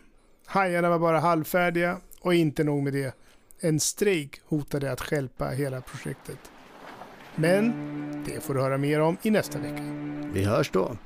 Hajarna 0.47 0.91
var 0.91 0.99
bara 0.99 1.21
halvfärdiga 1.21 2.01
och 2.21 2.35
inte 2.35 2.65
nog 2.65 2.83
med 2.83 2.93
det. 2.93 3.15
En 3.61 3.81
strejk 3.81 4.41
hotade 4.45 4.93
att 4.93 5.01
stjälpa 5.01 5.49
hela 5.49 5.81
projektet. 5.81 6.39
Men 7.37 7.73
det 8.27 8.41
får 8.41 8.55
du 8.55 8.61
höra 8.61 8.79
mer 8.79 9.01
om 9.01 9.17
i 9.23 9.31
nästa 9.31 9.59
vecka. 9.59 9.83
Vi 10.33 10.45
hörs 10.45 10.71
då. 10.71 10.97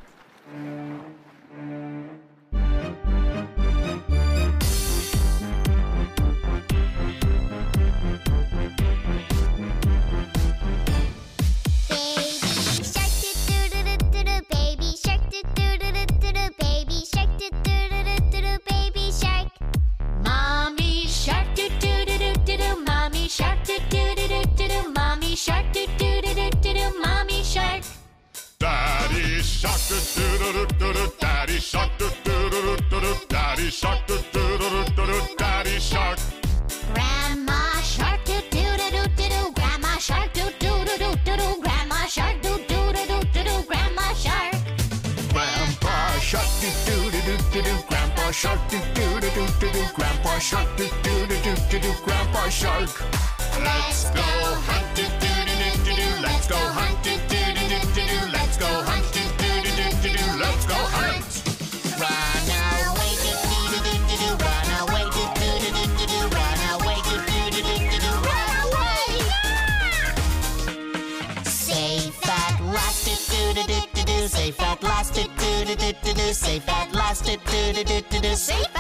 shark, 29.64 29.80
do 30.14 30.38
do 30.38 30.52
do 30.52 30.74
do 30.78 30.92
do 30.92 31.12
daddy 31.20 31.60
shark, 31.60 31.90
do 31.98 32.08
do 32.24 32.50
do 32.50 32.76
do 32.90 33.00
do 33.00 33.26
daddy 33.28 33.70
shark, 33.70 34.06
do 34.06 34.16
do 34.32 34.58
do 34.58 34.84
do 34.96 35.06
do 35.06 35.36
daddy 35.36 35.80
shark. 35.80 36.18
Grandma 36.92 37.80
shark, 37.82 38.24
do 38.24 38.40
do 38.50 38.64
do 38.76 39.08
do 39.16 39.28
do 39.28 39.52
grandma 39.52 39.98
shark, 39.98 40.32
do 40.34 40.44
do 40.60 40.84
do 40.84 41.16
do 41.24 41.36
do 41.36 41.60
grandma 41.62 42.06
shark, 42.06 42.40
do 42.42 42.58
do 42.68 42.92
do 42.92 43.04
do 43.32 43.44
do 43.44 43.62
grandma 43.66 44.12
shark. 44.14 44.54
Grandpa 45.32 46.18
shark, 46.20 46.48
do 46.60 47.10
do 47.10 47.20
do 47.26 47.36
do 47.52 47.62
do 47.62 47.74
grandpa 47.88 48.30
shark, 48.32 48.60
do 48.70 48.78
do 48.94 49.20
do 49.20 49.44
do 49.60 49.72
do 49.72 49.94
grandpa 49.94 50.38
shark, 50.38 50.68
do 50.76 50.84
do 51.02 51.26
do 51.26 51.54
do 51.70 51.78
do 51.80 51.92
grandpa 52.04 52.48
shark. 52.50 52.90
Let's 53.64 54.10
go 54.10 54.22
hunt, 54.66 54.86
do 54.94 55.04
do 55.22 55.32
do 55.48 55.54
do 55.84 55.94
do. 55.96 56.22
Let's 56.22 56.46
go 56.48 56.56
hunt, 56.56 57.02
do 57.02 57.12
do 57.30 57.40
do 57.56 57.64
do 57.68 58.02
do. 58.08 58.32
Let's 58.32 58.58
go 58.58 58.66
hunt 58.66 59.23
hunt. 60.96 61.32
Run 62.00 62.48
away, 62.90 63.12
run 63.24 63.74
away, 63.80 63.98
run 64.42 64.70
away, 64.80 65.04
run 66.36 66.62
away, 66.74 66.98
Safe 74.26 74.60
at 74.60 74.82
last, 74.82 75.14
do 75.14 75.22
do 75.64 75.74
do 75.76 75.92
do 76.02 76.12
do. 76.14 76.32
Safe 76.32 76.68
at 76.68 76.92
last, 76.92 77.24
do 77.24 77.36
do 77.36 77.72
do 77.84 78.00
do 78.10 78.20
do. 78.20 78.34
Safe. 78.36 78.73